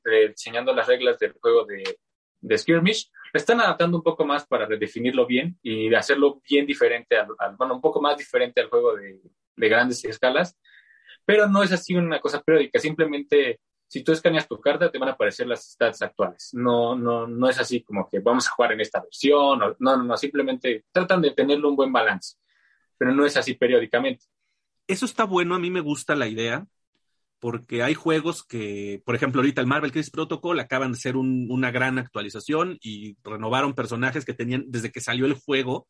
rediseñando 0.03 0.73
las 0.73 0.87
reglas 0.87 1.17
del 1.19 1.33
juego 1.33 1.65
de, 1.65 1.83
de 2.43 2.58
Skirmish. 2.58 3.12
Lo 3.34 3.38
están 3.38 3.60
adaptando 3.62 3.97
un 3.97 4.03
poco 4.03 4.25
más 4.25 4.45
para 4.45 4.65
redefinirlo 4.65 5.25
bien 5.25 5.58
y 5.62 5.93
hacerlo 5.93 6.41
bien 6.47 6.65
diferente, 6.65 7.17
al, 7.17 7.56
bueno, 7.58 7.75
un 7.75 7.82
poco 7.82 8.01
más 8.01 8.17
diferente 8.17 8.62
al 8.62 8.69
juego 8.69 8.95
de, 8.95 9.19
de 9.56 9.69
grandes 9.69 10.03
escalas. 10.06 10.58
Pero 11.25 11.47
no 11.47 11.63
es 11.63 11.71
así 11.71 11.95
una 11.95 12.19
cosa 12.19 12.41
periódica, 12.41 12.79
simplemente 12.79 13.60
si 13.88 14.03
tú 14.03 14.12
escaneas 14.12 14.47
tu 14.47 14.60
carta, 14.60 14.91
te 14.91 14.97
van 14.97 15.10
a 15.10 15.13
aparecer 15.13 15.47
las 15.47 15.71
stats 15.71 16.01
actuales. 16.01 16.49
No, 16.53 16.95
no, 16.95 17.27
no 17.27 17.49
es 17.49 17.60
así 17.60 17.84
como 17.84 18.10
que 18.10 18.19
vamos 18.19 18.47
a 18.47 18.51
jugar 18.51 18.73
en 18.73 18.82
esta 18.82 19.01
versión. 19.01 19.60
no, 19.60 19.75
no, 19.79 20.03
no, 20.03 20.17
simplemente 20.17 20.86
tratan 20.91 21.21
de 21.21 21.32
tenerlo 21.32 21.69
un 21.69 21.75
buen 21.75 21.93
balance, 21.93 22.38
pero 22.97 23.12
no 23.13 23.25
es 23.25 23.38
así 23.38 23.53
periódicamente 23.53 24.25
eso 24.88 25.06
está 25.06 25.23
bueno, 25.25 25.56
a 25.56 25.60
mí 25.60 25.69
me 25.69 25.82
gusta 25.82 26.15
la 26.15 26.27
idea, 26.27 26.67
porque 27.43 27.84
hay 27.84 27.93
juegos 27.93 28.45
que, 28.45 29.01
por 29.06 29.15
ejemplo, 29.15 29.41
ahorita 29.41 29.60
el 29.60 29.67
Marvel 29.67 29.91
Crisis 29.91 30.12
Protocol 30.12 30.62
acaban 30.62 30.93
de 30.93 30.97
ser 30.97 31.17
una 31.17 31.71
gran 31.71 31.99
actualización 31.99 32.77
y 32.82 33.17
renovaron 33.21 33.73
personajes 33.73 34.23
que 34.23 34.34
tenían 34.34 34.63
desde 34.69 34.93
que 34.93 35.01
salió 35.01 35.25
el 35.25 35.34
juego 35.34 35.86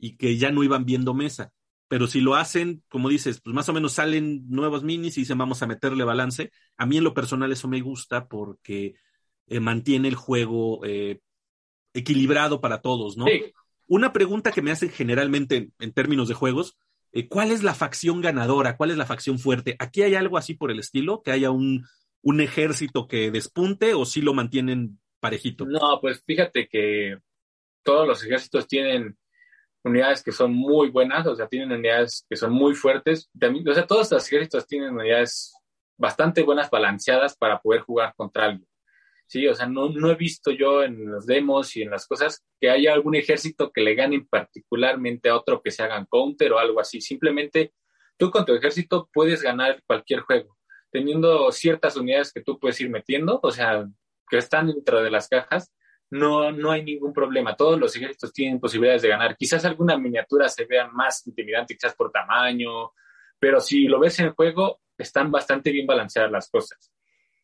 y 0.00 0.16
que 0.16 0.36
ya 0.36 0.50
no 0.50 0.64
iban 0.64 0.84
viendo 0.84 1.14
mesa. 1.14 1.52
Pero 1.86 2.08
si 2.08 2.20
lo 2.20 2.34
hacen, 2.34 2.82
como 2.88 3.08
dices, 3.08 3.40
pues 3.40 3.54
más 3.54 3.68
o 3.68 3.72
menos 3.72 3.92
salen 3.92 4.48
nuevos 4.48 4.82
minis 4.82 5.16
y 5.16 5.20
dicen 5.20 5.38
vamos 5.38 5.62
a 5.62 5.68
meterle 5.68 6.02
balance. 6.02 6.50
A 6.76 6.86
mí 6.86 6.96
en 6.96 7.04
lo 7.04 7.14
personal 7.14 7.52
eso 7.52 7.68
me 7.68 7.80
gusta 7.82 8.26
porque 8.26 8.96
eh, 9.46 9.60
mantiene 9.60 10.08
el 10.08 10.16
juego 10.16 10.84
eh, 10.84 11.20
equilibrado 11.94 12.60
para 12.60 12.80
todos, 12.80 13.16
¿no? 13.16 13.26
Una 13.86 14.12
pregunta 14.12 14.50
que 14.50 14.60
me 14.60 14.72
hacen 14.72 14.90
generalmente 14.90 15.70
en 15.78 15.92
términos 15.92 16.26
de 16.26 16.34
juegos, 16.34 16.76
eh, 17.12 17.28
¿cuál 17.28 17.50
es 17.50 17.62
la 17.62 17.74
facción 17.74 18.20
ganadora? 18.20 18.76
¿Cuál 18.76 18.90
es 18.90 18.96
la 18.96 19.06
facción 19.06 19.38
fuerte? 19.38 19.76
¿Aquí 19.78 20.02
hay 20.02 20.14
algo 20.14 20.38
así 20.38 20.54
por 20.54 20.70
el 20.70 20.78
estilo? 20.78 21.22
¿Que 21.22 21.32
haya 21.32 21.50
un, 21.50 21.84
un 22.22 22.40
ejército 22.40 23.08
que 23.08 23.30
despunte 23.30 23.94
o 23.94 24.04
si 24.04 24.22
lo 24.22 24.34
mantienen 24.34 25.00
parejito? 25.20 25.66
No, 25.66 25.98
pues 26.00 26.22
fíjate 26.24 26.68
que 26.68 27.18
todos 27.82 28.06
los 28.06 28.24
ejércitos 28.24 28.66
tienen 28.66 29.16
unidades 29.82 30.22
que 30.22 30.32
son 30.32 30.52
muy 30.52 30.90
buenas, 30.90 31.26
o 31.26 31.34
sea, 31.34 31.48
tienen 31.48 31.72
unidades 31.72 32.26
que 32.28 32.36
son 32.36 32.52
muy 32.52 32.74
fuertes. 32.74 33.30
O 33.34 33.74
sea, 33.74 33.86
todos 33.86 34.10
los 34.10 34.26
ejércitos 34.26 34.66
tienen 34.66 34.94
unidades 34.94 35.54
bastante 35.96 36.42
buenas, 36.42 36.70
balanceadas 36.70 37.36
para 37.36 37.60
poder 37.60 37.82
jugar 37.82 38.14
contra 38.16 38.46
alguien. 38.46 38.69
Sí, 39.30 39.46
o 39.46 39.54
sea, 39.54 39.66
no, 39.66 39.90
no 39.90 40.10
he 40.10 40.16
visto 40.16 40.50
yo 40.50 40.82
en 40.82 41.08
los 41.08 41.24
demos 41.24 41.76
y 41.76 41.82
en 41.82 41.90
las 41.90 42.08
cosas 42.08 42.44
que 42.60 42.68
haya 42.68 42.92
algún 42.92 43.14
ejército 43.14 43.70
que 43.70 43.80
le 43.80 43.94
gane 43.94 44.26
particularmente 44.28 45.28
a 45.28 45.36
otro 45.36 45.62
que 45.62 45.70
se 45.70 45.84
hagan 45.84 46.06
counter 46.06 46.52
o 46.52 46.58
algo 46.58 46.80
así. 46.80 47.00
Simplemente 47.00 47.72
tú 48.16 48.32
con 48.32 48.44
tu 48.44 48.54
ejército 48.54 49.08
puedes 49.12 49.40
ganar 49.40 49.84
cualquier 49.86 50.22
juego, 50.22 50.58
teniendo 50.90 51.52
ciertas 51.52 51.96
unidades 51.96 52.32
que 52.32 52.42
tú 52.42 52.58
puedes 52.58 52.80
ir 52.80 52.90
metiendo, 52.90 53.38
o 53.40 53.52
sea, 53.52 53.86
que 54.28 54.38
están 54.38 54.66
dentro 54.66 55.00
de 55.00 55.12
las 55.12 55.28
cajas, 55.28 55.72
no, 56.10 56.50
no 56.50 56.72
hay 56.72 56.82
ningún 56.82 57.12
problema. 57.12 57.54
Todos 57.54 57.78
los 57.78 57.94
ejércitos 57.94 58.32
tienen 58.32 58.58
posibilidades 58.58 59.02
de 59.02 59.10
ganar. 59.10 59.36
Quizás 59.36 59.64
alguna 59.64 59.96
miniatura 59.96 60.48
se 60.48 60.64
vea 60.64 60.88
más 60.88 61.24
intimidante, 61.24 61.76
quizás 61.76 61.94
por 61.94 62.10
tamaño, 62.10 62.94
pero 63.38 63.60
si 63.60 63.86
lo 63.86 64.00
ves 64.00 64.18
en 64.18 64.26
el 64.26 64.32
juego, 64.32 64.80
están 64.98 65.30
bastante 65.30 65.70
bien 65.70 65.86
balanceadas 65.86 66.32
las 66.32 66.50
cosas. 66.50 66.90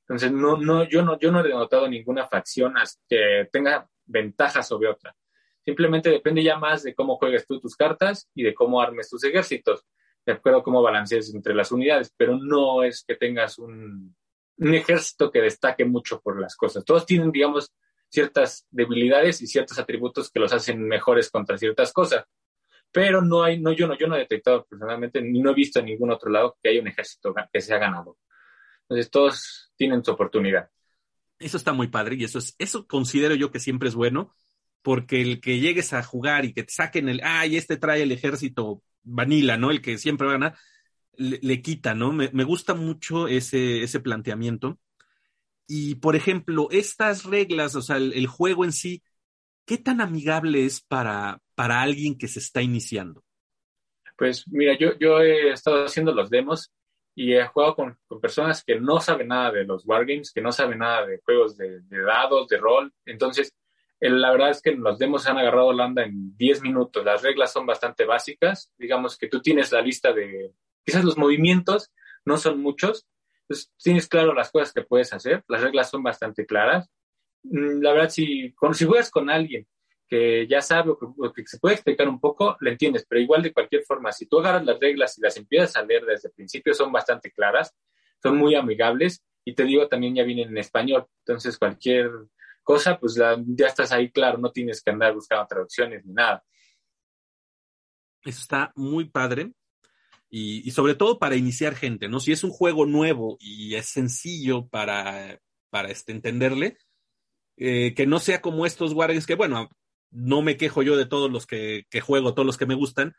Entonces, 0.08 0.30
no, 0.30 0.56
no, 0.56 0.88
yo 0.88 1.02
no, 1.02 1.18
yo 1.18 1.32
no 1.32 1.44
he 1.44 1.48
notado 1.48 1.88
ninguna 1.88 2.26
facción 2.28 2.74
que 3.08 3.48
tenga 3.50 3.88
ventaja 4.04 4.62
sobre 4.62 4.88
otra. 4.88 5.16
Simplemente 5.64 6.10
depende 6.10 6.44
ya 6.44 6.56
más 6.56 6.84
de 6.84 6.94
cómo 6.94 7.16
juegues 7.16 7.44
tú 7.44 7.58
tus 7.58 7.74
cartas 7.74 8.30
y 8.32 8.44
de 8.44 8.54
cómo 8.54 8.80
armes 8.80 9.10
tus 9.10 9.24
ejércitos, 9.24 9.84
de 10.24 10.34
acuerdo 10.34 10.60
a 10.60 10.62
cómo 10.62 10.80
balancees 10.80 11.34
entre 11.34 11.54
las 11.54 11.72
unidades, 11.72 12.14
pero 12.16 12.38
no 12.38 12.84
es 12.84 13.04
que 13.04 13.16
tengas 13.16 13.58
un, 13.58 14.14
un 14.58 14.74
ejército 14.74 15.30
que 15.32 15.40
destaque 15.40 15.84
mucho 15.84 16.20
por 16.20 16.40
las 16.40 16.54
cosas. 16.54 16.84
Todos 16.84 17.04
tienen, 17.04 17.32
digamos, 17.32 17.72
ciertas 18.08 18.64
debilidades 18.70 19.42
y 19.42 19.48
ciertos 19.48 19.78
atributos 19.80 20.30
que 20.30 20.38
los 20.38 20.52
hacen 20.52 20.86
mejores 20.86 21.30
contra 21.30 21.58
ciertas 21.58 21.92
cosas. 21.92 22.24
Pero 22.92 23.20
no 23.20 23.42
hay, 23.42 23.60
no, 23.60 23.72
yo 23.72 23.88
no, 23.88 23.98
yo 23.98 24.06
no 24.06 24.14
he 24.14 24.20
detectado 24.20 24.64
personalmente, 24.64 25.20
ni 25.20 25.40
no 25.40 25.50
he 25.50 25.54
visto 25.54 25.80
en 25.80 25.86
ningún 25.86 26.12
otro 26.12 26.30
lado 26.30 26.56
que 26.62 26.70
haya 26.70 26.80
un 26.80 26.86
ejército 26.86 27.34
que 27.52 27.60
se 27.60 27.74
ha 27.74 27.78
ganado. 27.78 28.16
Entonces 28.88 29.10
todos 29.10 29.72
tienen 29.76 30.04
su 30.04 30.12
oportunidad. 30.12 30.70
Eso 31.38 31.56
está 31.56 31.72
muy 31.72 31.88
padre 31.88 32.16
y 32.16 32.24
eso 32.24 32.38
es, 32.38 32.54
eso 32.58 32.86
considero 32.86 33.34
yo 33.34 33.50
que 33.50 33.60
siempre 33.60 33.88
es 33.88 33.94
bueno, 33.94 34.34
porque 34.82 35.20
el 35.20 35.40
que 35.40 35.58
llegues 35.58 35.92
a 35.92 36.02
jugar 36.02 36.44
y 36.44 36.52
que 36.52 36.62
te 36.62 36.72
saquen 36.72 37.08
el, 37.08 37.20
ay, 37.24 37.56
este 37.56 37.76
trae 37.76 38.02
el 38.02 38.12
ejército 38.12 38.82
vanilla, 39.02 39.56
¿no? 39.56 39.70
El 39.70 39.82
que 39.82 39.98
siempre 39.98 40.26
va 40.26 40.34
a 40.34 40.38
ganar, 40.38 40.58
le, 41.16 41.62
quita, 41.62 41.94
¿no? 41.94 42.12
Me, 42.12 42.44
gusta 42.44 42.74
mucho 42.74 43.26
ese, 43.28 43.82
ese 43.82 44.00
planteamiento. 44.00 44.78
Y, 45.66 45.96
por 45.96 46.14
ejemplo, 46.14 46.68
estas 46.70 47.24
reglas, 47.24 47.74
o 47.74 47.82
sea, 47.82 47.96
el, 47.96 48.26
juego 48.26 48.64
en 48.64 48.72
sí, 48.72 49.02
¿qué 49.64 49.78
tan 49.78 50.00
amigable 50.00 50.64
es 50.64 50.80
para, 50.80 51.40
para 51.54 51.82
alguien 51.82 52.16
que 52.16 52.28
se 52.28 52.38
está 52.38 52.62
iniciando? 52.62 53.24
Pues 54.16 54.46
mira, 54.46 54.78
yo, 54.78 54.96
yo 54.98 55.20
he 55.20 55.50
estado 55.50 55.84
haciendo 55.84 56.14
los 56.14 56.30
demos 56.30 56.72
y 57.18 57.32
he 57.32 57.46
jugado 57.46 57.74
con, 57.74 57.98
personas 58.20 58.62
que 58.62 58.78
no 58.78 59.00
saben 59.00 59.28
nada 59.28 59.50
de 59.50 59.64
los 59.64 59.86
wargames, 59.86 60.30
que 60.32 60.42
no 60.42 60.52
saben 60.52 60.80
nada 60.80 61.06
de 61.06 61.18
juegos 61.24 61.56
de, 61.56 61.80
dados, 61.88 62.46
de 62.46 62.58
rol. 62.58 62.92
Entonces, 63.06 63.56
la 64.00 64.30
verdad 64.30 64.50
es 64.50 64.60
que 64.60 64.72
los 64.72 64.98
demos 64.98 65.26
han 65.26 65.38
agarrado 65.38 65.72
la 65.72 65.86
onda 65.86 66.04
en 66.04 66.36
10 66.36 66.60
minutos. 66.60 67.02
Las 67.02 67.22
reglas 67.22 67.50
son 67.50 67.64
bastante 67.64 68.04
básicas. 68.04 68.70
Digamos 68.76 69.16
que 69.16 69.28
tú 69.28 69.40
tienes 69.40 69.72
la 69.72 69.80
lista 69.80 70.12
de, 70.12 70.52
quizás 70.84 71.04
los 71.04 71.16
movimientos 71.16 71.90
no 72.26 72.36
son 72.36 72.60
muchos. 72.60 73.06
Entonces, 73.42 73.72
tienes 73.82 74.08
claro 74.08 74.34
las 74.34 74.50
cosas 74.50 74.74
que 74.74 74.82
puedes 74.82 75.10
hacer. 75.14 75.42
Las 75.48 75.62
reglas 75.62 75.88
son 75.88 76.02
bastante 76.02 76.44
claras. 76.44 76.90
Mm, 77.44 77.80
la 77.80 77.92
verdad, 77.92 78.10
si, 78.10 78.54
si 78.74 78.84
juegas 78.84 79.10
con 79.10 79.30
alguien 79.30 79.66
que 80.08 80.46
ya 80.48 80.60
sabe 80.60 80.90
o 80.90 81.32
que, 81.32 81.46
se 81.46 81.58
puede 81.58 81.74
explicar 81.74 82.08
un 82.08 82.20
poco, 82.20 82.56
lo 82.60 82.70
entiendes, 82.70 83.04
pero 83.08 83.20
igual 83.20 83.42
de 83.42 83.52
cualquier 83.52 83.82
forma, 83.82 84.12
si 84.12 84.26
tú 84.26 84.38
agarras 84.38 84.64
las 84.64 84.78
reglas 84.78 85.18
y 85.18 85.20
las 85.20 85.36
empiezas 85.36 85.76
a 85.76 85.84
leer 85.84 86.04
desde 86.04 86.28
el 86.28 86.34
principio, 86.34 86.74
son 86.74 86.92
bastante 86.92 87.32
claras, 87.32 87.74
son 88.22 88.36
muy 88.36 88.54
amigables 88.54 89.24
y 89.44 89.54
te 89.54 89.64
digo, 89.64 89.88
también 89.88 90.14
ya 90.14 90.24
vienen 90.24 90.48
en 90.48 90.58
español, 90.58 91.06
entonces 91.24 91.58
cualquier 91.58 92.10
cosa, 92.62 92.98
pues 92.98 93.14
ya 93.14 93.66
estás 93.66 93.92
ahí 93.92 94.10
claro, 94.10 94.38
no 94.38 94.50
tienes 94.50 94.82
que 94.82 94.90
andar 94.90 95.14
buscando 95.14 95.46
traducciones 95.46 96.04
ni 96.04 96.12
nada. 96.12 96.44
Eso 98.24 98.40
está 98.40 98.72
muy 98.74 99.08
padre. 99.08 99.52
Y, 100.28 100.70
sobre 100.72 100.96
todo 100.96 101.18
para 101.18 101.36
iniciar 101.36 101.76
gente, 101.76 102.08
¿no? 102.08 102.18
Si 102.18 102.32
es 102.32 102.42
un 102.42 102.50
juego 102.50 102.84
nuevo 102.84 103.36
y 103.38 103.76
es 103.76 103.86
sencillo 103.86 104.66
para, 104.66 105.40
para 105.70 105.90
este, 105.90 106.12
entenderle, 106.12 106.76
eh, 107.56 107.94
que 107.94 108.06
no 108.06 108.18
sea 108.18 108.42
como 108.42 108.66
estos 108.66 108.92
Wargames 108.92 109.26
que, 109.26 109.36
bueno, 109.36 109.70
no 110.16 110.42
me 110.42 110.56
quejo 110.56 110.82
yo 110.82 110.96
de 110.96 111.06
todos 111.06 111.30
los 111.30 111.46
que, 111.46 111.84
que, 111.90 112.00
juego, 112.00 112.34
todos 112.34 112.46
los 112.46 112.56
que 112.56 112.66
me 112.66 112.74
gustan, 112.74 113.14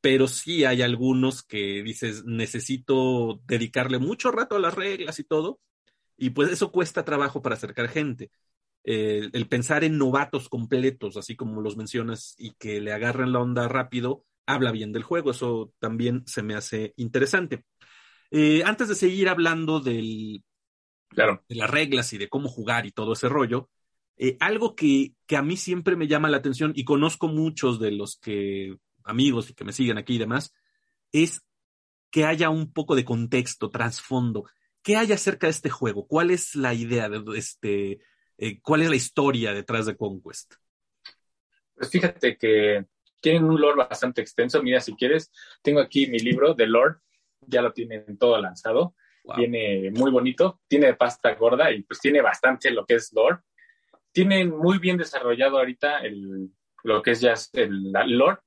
pero 0.00 0.28
sí 0.28 0.64
hay 0.64 0.82
algunos 0.82 1.42
que 1.42 1.82
dices, 1.82 2.24
necesito 2.24 3.40
dedicarle 3.44 3.98
mucho 3.98 4.30
rato 4.30 4.56
a 4.56 4.60
las 4.60 4.74
reglas 4.74 5.18
y 5.18 5.24
todo, 5.24 5.60
y 6.16 6.30
pues 6.30 6.50
eso 6.50 6.72
cuesta 6.72 7.04
trabajo 7.04 7.42
para 7.42 7.54
acercar 7.54 7.88
gente. 7.88 8.30
el 8.84 9.48
pensar 9.48 9.84
en 9.84 9.98
novatos 9.98 10.48
completos, 10.48 11.16
así 11.16 11.36
como 11.36 11.60
los 11.60 11.76
mencionas, 11.76 12.34
y 12.38 12.54
que 12.54 12.80
le 12.80 12.92
agarren 12.92 13.32
la 13.32 13.40
onda 13.40 13.68
rápido, 13.68 14.24
habla 14.46 14.72
bien 14.72 14.92
del 14.92 15.02
juego. 15.02 15.30
Eso 15.30 15.72
también 15.78 16.24
se 16.26 16.42
me 16.42 16.54
hace 16.54 16.94
interesante. 16.96 17.64
Eh, 18.30 18.62
antes 18.64 18.88
de 18.88 18.94
seguir 18.94 19.28
hablando 19.28 19.80
del, 19.80 20.42
claro. 21.08 21.44
de 21.48 21.54
las 21.54 21.70
reglas 21.70 22.12
y 22.12 22.18
de 22.18 22.28
cómo 22.28 22.48
jugar 22.48 22.86
y 22.86 22.92
todo 22.92 23.12
ese 23.12 23.28
rollo, 23.28 23.70
eh, 24.18 24.36
algo 24.40 24.74
que, 24.74 25.14
que, 25.26 25.36
a 25.36 25.42
mí 25.42 25.56
siempre 25.56 25.96
me 25.96 26.08
llama 26.08 26.28
la 26.28 26.38
atención 26.38 26.72
y 26.74 26.84
conozco 26.84 27.28
muchos 27.28 27.78
de 27.80 27.92
los 27.92 28.18
que 28.18 28.76
amigos 29.04 29.50
y 29.50 29.54
que 29.54 29.64
me 29.64 29.72
siguen 29.72 29.98
aquí 29.98 30.16
y 30.16 30.18
demás, 30.18 30.52
es 31.12 31.42
que 32.10 32.24
haya 32.24 32.50
un 32.50 32.72
poco 32.72 32.94
de 32.94 33.04
contexto, 33.04 33.70
trasfondo. 33.70 34.44
¿Qué 34.82 34.96
hay 34.96 35.12
acerca 35.12 35.46
de 35.46 35.52
este 35.52 35.70
juego? 35.70 36.06
¿Cuál 36.06 36.30
es 36.30 36.54
la 36.54 36.74
idea 36.74 37.08
de 37.08 37.22
este, 37.36 38.00
eh, 38.38 38.60
cuál 38.60 38.82
es 38.82 38.90
la 38.90 38.96
historia 38.96 39.52
detrás 39.52 39.86
de 39.86 39.96
Conquest? 39.96 40.54
Pues 41.74 41.90
fíjate 41.90 42.36
que 42.36 42.86
tienen 43.20 43.44
un 43.44 43.60
lore 43.60 43.76
bastante 43.76 44.20
extenso. 44.20 44.62
Mira, 44.62 44.80
si 44.80 44.94
quieres, 44.94 45.30
tengo 45.62 45.80
aquí 45.80 46.06
mi 46.06 46.18
libro 46.18 46.54
de 46.54 46.66
lore, 46.66 46.96
ya 47.40 47.62
lo 47.62 47.72
tienen 47.72 48.16
todo 48.18 48.40
lanzado. 48.40 48.94
Viene 49.36 49.90
muy 49.90 50.10
bonito, 50.10 50.62
tiene 50.66 50.94
pasta 50.94 51.34
gorda 51.34 51.70
y 51.70 51.82
pues 51.82 52.00
tiene 52.00 52.22
bastante 52.22 52.70
lo 52.70 52.86
que 52.86 52.94
es 52.94 53.12
lore. 53.12 53.40
Tienen 54.18 54.50
muy 54.50 54.80
bien 54.80 54.96
desarrollado 54.96 55.58
ahorita 55.58 55.98
el, 55.98 56.50
lo 56.82 57.00
que 57.02 57.12
es 57.12 57.20
ya 57.20 57.34
el, 57.52 57.92
lore. 57.92 58.38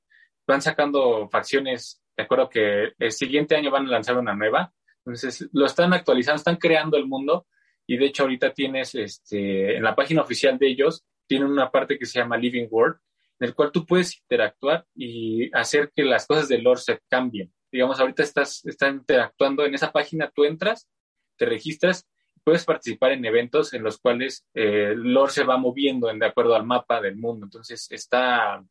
Van 0.45 0.61
sacando 0.61 1.29
facciones, 1.29 2.03
de 2.17 2.23
acuerdo 2.23 2.49
que 2.49 2.91
el 2.99 3.11
siguiente 3.13 3.55
año 3.55 3.71
van 3.71 3.85
a 3.85 3.91
lanzar 3.91 4.17
una 4.17 4.35
nueva. 4.35 4.73
Entonces 5.05 5.47
lo 5.53 5.65
están 5.65 5.93
actualizando, 5.93 6.39
están 6.39 6.57
creando 6.57 6.97
el 6.97 7.07
mundo 7.07 7.47
y 7.87 7.95
de 7.95 8.07
hecho 8.07 8.23
ahorita 8.23 8.53
tienes 8.53 8.95
este, 8.95 9.77
en 9.77 9.83
la 9.83 9.95
página 9.95 10.23
oficial 10.23 10.57
de 10.57 10.67
ellos, 10.67 11.05
tienen 11.25 11.47
una 11.47 11.71
parte 11.71 11.97
que 11.97 12.05
se 12.05 12.19
llama 12.19 12.35
Living 12.35 12.67
World, 12.69 12.97
en 13.39 13.47
el 13.47 13.55
cual 13.55 13.71
tú 13.71 13.85
puedes 13.85 14.17
interactuar 14.17 14.85
y 14.93 15.55
hacer 15.55 15.89
que 15.95 16.03
las 16.03 16.27
cosas 16.27 16.49
del 16.49 16.63
lore 16.63 16.81
se 16.81 16.99
cambien. 17.07 17.49
Digamos, 17.71 17.97
ahorita 17.97 18.23
estás, 18.23 18.65
estás 18.65 18.93
interactuando 18.93 19.65
en 19.65 19.73
esa 19.73 19.93
página, 19.93 20.29
tú 20.35 20.43
entras, 20.43 20.89
te 21.37 21.45
registras, 21.45 22.09
puedes 22.43 22.65
participar 22.65 23.11
en 23.11 23.25
eventos 23.25 23.73
en 23.73 23.83
los 23.83 23.97
cuales 23.99 24.45
eh, 24.53 24.93
lore 24.95 25.31
se 25.31 25.43
va 25.43 25.57
moviendo 25.57 26.09
en, 26.09 26.19
de 26.19 26.25
acuerdo 26.25 26.55
al 26.55 26.65
mapa 26.65 27.01
del 27.01 27.17
mundo. 27.17 27.45
Entonces, 27.45 27.87
está, 27.91 28.63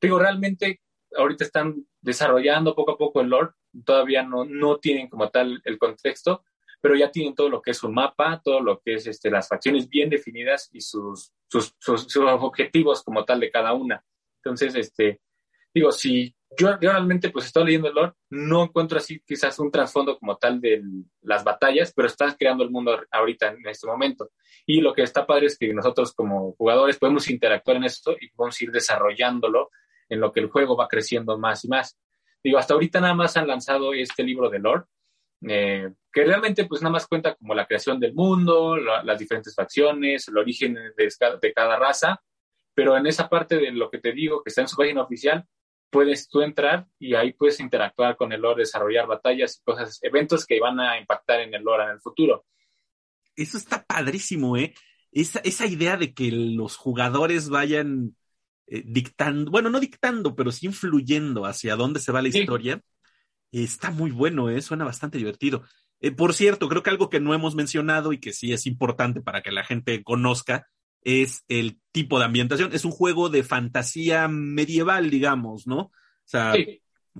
digo, 0.00 0.18
realmente 0.18 0.80
ahorita 1.16 1.44
están 1.44 1.86
desarrollando 2.00 2.74
poco 2.74 2.92
a 2.92 2.98
poco 2.98 3.20
el 3.20 3.28
lore, 3.28 3.50
todavía 3.84 4.22
no, 4.22 4.44
no 4.44 4.78
tienen 4.78 5.08
como 5.08 5.30
tal 5.30 5.60
el 5.64 5.78
contexto, 5.78 6.44
pero 6.80 6.94
ya 6.94 7.10
tienen 7.10 7.34
todo 7.34 7.48
lo 7.48 7.62
que 7.62 7.72
es 7.72 7.78
su 7.78 7.90
mapa, 7.90 8.40
todo 8.44 8.60
lo 8.60 8.80
que 8.80 8.94
es 8.94 9.06
este, 9.06 9.30
las 9.30 9.48
facciones 9.48 9.88
bien 9.88 10.08
definidas 10.08 10.68
y 10.72 10.80
sus, 10.80 11.32
sus, 11.48 11.74
sus, 11.78 12.16
objetivos 12.16 13.02
como 13.02 13.24
tal 13.24 13.40
de 13.40 13.50
cada 13.50 13.72
una. 13.72 14.04
Entonces, 14.42 14.74
este, 14.74 15.20
digo, 15.76 15.92
si 15.92 16.34
yo, 16.58 16.74
realmente 16.78 17.28
pues 17.28 17.44
estoy 17.44 17.66
leyendo 17.66 17.88
el 17.88 17.94
lore, 17.94 18.12
no 18.30 18.64
encuentro 18.64 18.96
así 18.96 19.20
quizás 19.26 19.58
un 19.58 19.70
trasfondo 19.70 20.18
como 20.18 20.38
tal 20.38 20.58
de 20.58 20.82
las 21.20 21.44
batallas, 21.44 21.92
pero 21.94 22.08
estás 22.08 22.34
creando 22.38 22.64
el 22.64 22.70
mundo 22.70 22.98
ahorita 23.10 23.48
en 23.48 23.66
este 23.68 23.86
momento. 23.86 24.30
Y 24.64 24.80
lo 24.80 24.94
que 24.94 25.02
está 25.02 25.26
padre 25.26 25.46
es 25.46 25.58
que 25.58 25.74
nosotros 25.74 26.14
como 26.14 26.52
jugadores 26.52 26.98
podemos 26.98 27.28
interactuar 27.28 27.76
en 27.76 27.84
esto 27.84 28.16
y 28.18 28.30
podemos 28.30 28.60
ir 28.62 28.70
desarrollándolo 28.70 29.70
en 30.08 30.18
lo 30.20 30.32
que 30.32 30.40
el 30.40 30.48
juego 30.48 30.78
va 30.78 30.88
creciendo 30.88 31.36
más 31.36 31.62
y 31.66 31.68
más. 31.68 31.98
Digo, 32.42 32.56
hasta 32.56 32.72
ahorita 32.72 32.98
nada 32.98 33.12
más 33.12 33.36
han 33.36 33.46
lanzado 33.46 33.92
este 33.92 34.22
libro 34.22 34.48
de 34.48 34.58
lore, 34.58 34.84
eh, 35.46 35.90
que 36.10 36.24
realmente 36.24 36.64
pues 36.64 36.80
nada 36.80 36.92
más 36.92 37.06
cuenta 37.06 37.34
como 37.34 37.54
la 37.54 37.66
creación 37.66 38.00
del 38.00 38.14
mundo, 38.14 38.78
las 38.78 39.18
diferentes 39.18 39.54
facciones, 39.54 40.26
el 40.28 40.38
origen 40.38 40.74
de, 40.96 41.52
cada 41.54 41.76
raza, 41.76 42.22
pero 42.72 42.96
en 42.96 43.06
esa 43.06 43.28
parte 43.28 43.58
de 43.58 43.72
lo 43.72 43.90
que 43.90 43.98
te 43.98 44.12
digo, 44.12 44.42
que 44.42 44.48
está 44.48 44.62
en 44.62 44.68
su 44.68 44.76
página 44.76 45.02
oficial, 45.02 45.46
puedes 45.90 46.28
tú 46.28 46.42
entrar 46.42 46.86
y 46.98 47.14
ahí 47.14 47.32
puedes 47.32 47.60
interactuar 47.60 48.16
con 48.16 48.32
el 48.32 48.40
lore, 48.40 48.62
desarrollar 48.62 49.06
batallas 49.06 49.58
y 49.58 49.62
cosas, 49.62 49.98
eventos 50.02 50.46
que 50.46 50.60
van 50.60 50.80
a 50.80 50.98
impactar 50.98 51.40
en 51.40 51.54
el 51.54 51.62
lore 51.62 51.84
en 51.84 51.90
el 51.90 52.00
futuro. 52.00 52.44
Eso 53.34 53.58
está 53.58 53.84
padrísimo, 53.84 54.56
¿eh? 54.56 54.74
Esa, 55.12 55.40
esa 55.40 55.66
idea 55.66 55.96
de 55.96 56.12
que 56.14 56.30
los 56.30 56.76
jugadores 56.76 57.48
vayan 57.48 58.16
eh, 58.66 58.82
dictando, 58.84 59.50
bueno, 59.50 59.70
no 59.70 59.80
dictando, 59.80 60.34
pero 60.34 60.52
sí 60.52 60.66
influyendo 60.66 61.46
hacia 61.46 61.76
dónde 61.76 62.00
se 62.00 62.12
va 62.12 62.22
la 62.22 62.28
historia 62.28 62.82
Está 63.52 63.90
muy 63.90 64.10
bueno, 64.10 64.50
¿eh? 64.50 64.60
suena 64.60 64.84
bastante 64.84 65.18
divertido. 65.18 65.62
Eh, 66.00 66.10
por 66.10 66.34
cierto, 66.34 66.68
creo 66.68 66.82
que 66.82 66.90
algo 66.90 67.08
que 67.08 67.20
no 67.20 67.32
hemos 67.32 67.54
mencionado 67.54 68.12
y 68.12 68.18
que 68.18 68.32
sí 68.32 68.52
es 68.52 68.66
importante 68.66 69.20
para 69.22 69.42
que 69.42 69.50
la 69.50 69.64
gente 69.64 70.02
conozca 70.02 70.66
es 71.06 71.44
el 71.48 71.80
tipo 71.92 72.18
de 72.18 72.24
ambientación. 72.24 72.72
Es 72.72 72.84
un 72.84 72.90
juego 72.90 73.28
de 73.28 73.44
fantasía 73.44 74.26
medieval, 74.26 75.08
digamos, 75.08 75.66
¿no? 75.66 75.78
O 75.78 75.92
sea, 76.24 76.52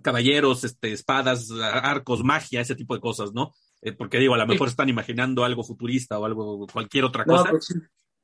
caballeros, 0.02 0.64
este, 0.64 0.92
espadas, 0.92 1.50
arcos, 1.52 2.24
magia, 2.24 2.60
ese 2.60 2.74
tipo 2.74 2.94
de 2.94 3.00
cosas, 3.00 3.32
¿no? 3.32 3.54
Eh, 3.80 3.92
porque 3.92 4.18
digo, 4.18 4.34
a 4.34 4.38
lo 4.38 4.46
mejor 4.46 4.68
están 4.68 4.88
imaginando 4.88 5.44
algo 5.44 5.62
futurista 5.62 6.18
o 6.18 6.24
algo, 6.24 6.66
cualquier 6.66 7.04
otra 7.04 7.24
cosa. 7.24 7.50
Pues 7.50 7.72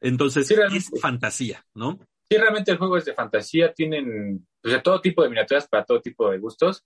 Entonces, 0.00 0.50
es 0.50 0.90
fantasía, 1.00 1.64
¿no? 1.74 2.00
Sí, 2.28 2.36
realmente 2.36 2.72
el 2.72 2.78
juego 2.78 2.96
es 2.96 3.04
de 3.04 3.14
fantasía, 3.14 3.72
tienen 3.72 4.44
pues, 4.60 4.74
de 4.74 4.80
todo 4.80 5.00
tipo 5.00 5.22
de 5.22 5.28
miniaturas 5.28 5.68
para 5.68 5.84
todo 5.84 6.00
tipo 6.00 6.28
de 6.30 6.38
gustos 6.38 6.84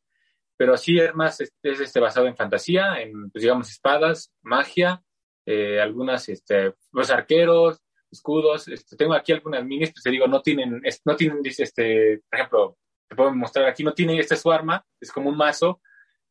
pero 0.57 0.75
así 0.75 0.99
es 0.99 1.15
más, 1.15 1.41
es, 1.41 1.53
este, 1.63 2.01
basado 2.01 2.27
en 2.27 2.37
fantasía, 2.37 3.01
en, 3.01 3.31
pues, 3.31 3.43
digamos, 3.43 3.71
espadas, 3.71 4.33
magia, 4.41 5.03
eh, 5.45 5.81
algunas, 5.81 6.29
este, 6.29 6.75
los 6.93 7.11
arqueros, 7.11 7.83
escudos, 8.17 8.69
este, 8.69 8.97
tengo 8.97 9.15
aquí 9.15 9.33
algunas 9.33 9.65
minis, 9.65 9.93
pues 9.93 10.03
te 10.03 10.11
digo, 10.11 10.27
no 10.27 10.43
tienen, 10.43 10.83
no 11.05 11.17
tienen, 11.17 11.41
este, 11.45 12.23
por 12.29 12.39
ejemplo, 12.39 12.79
te 13.09 13.17
puedo 13.17 13.35
mostrar 13.35 13.67
aquí, 13.67 13.85
no 13.85 13.95
tiene, 13.95 14.19
esta 14.19 14.35
es 14.35 14.41
su 14.41 14.51
arma, 14.51 14.85
es 15.01 15.13
como 15.13 15.31
un 15.31 15.37
mazo, 15.37 15.81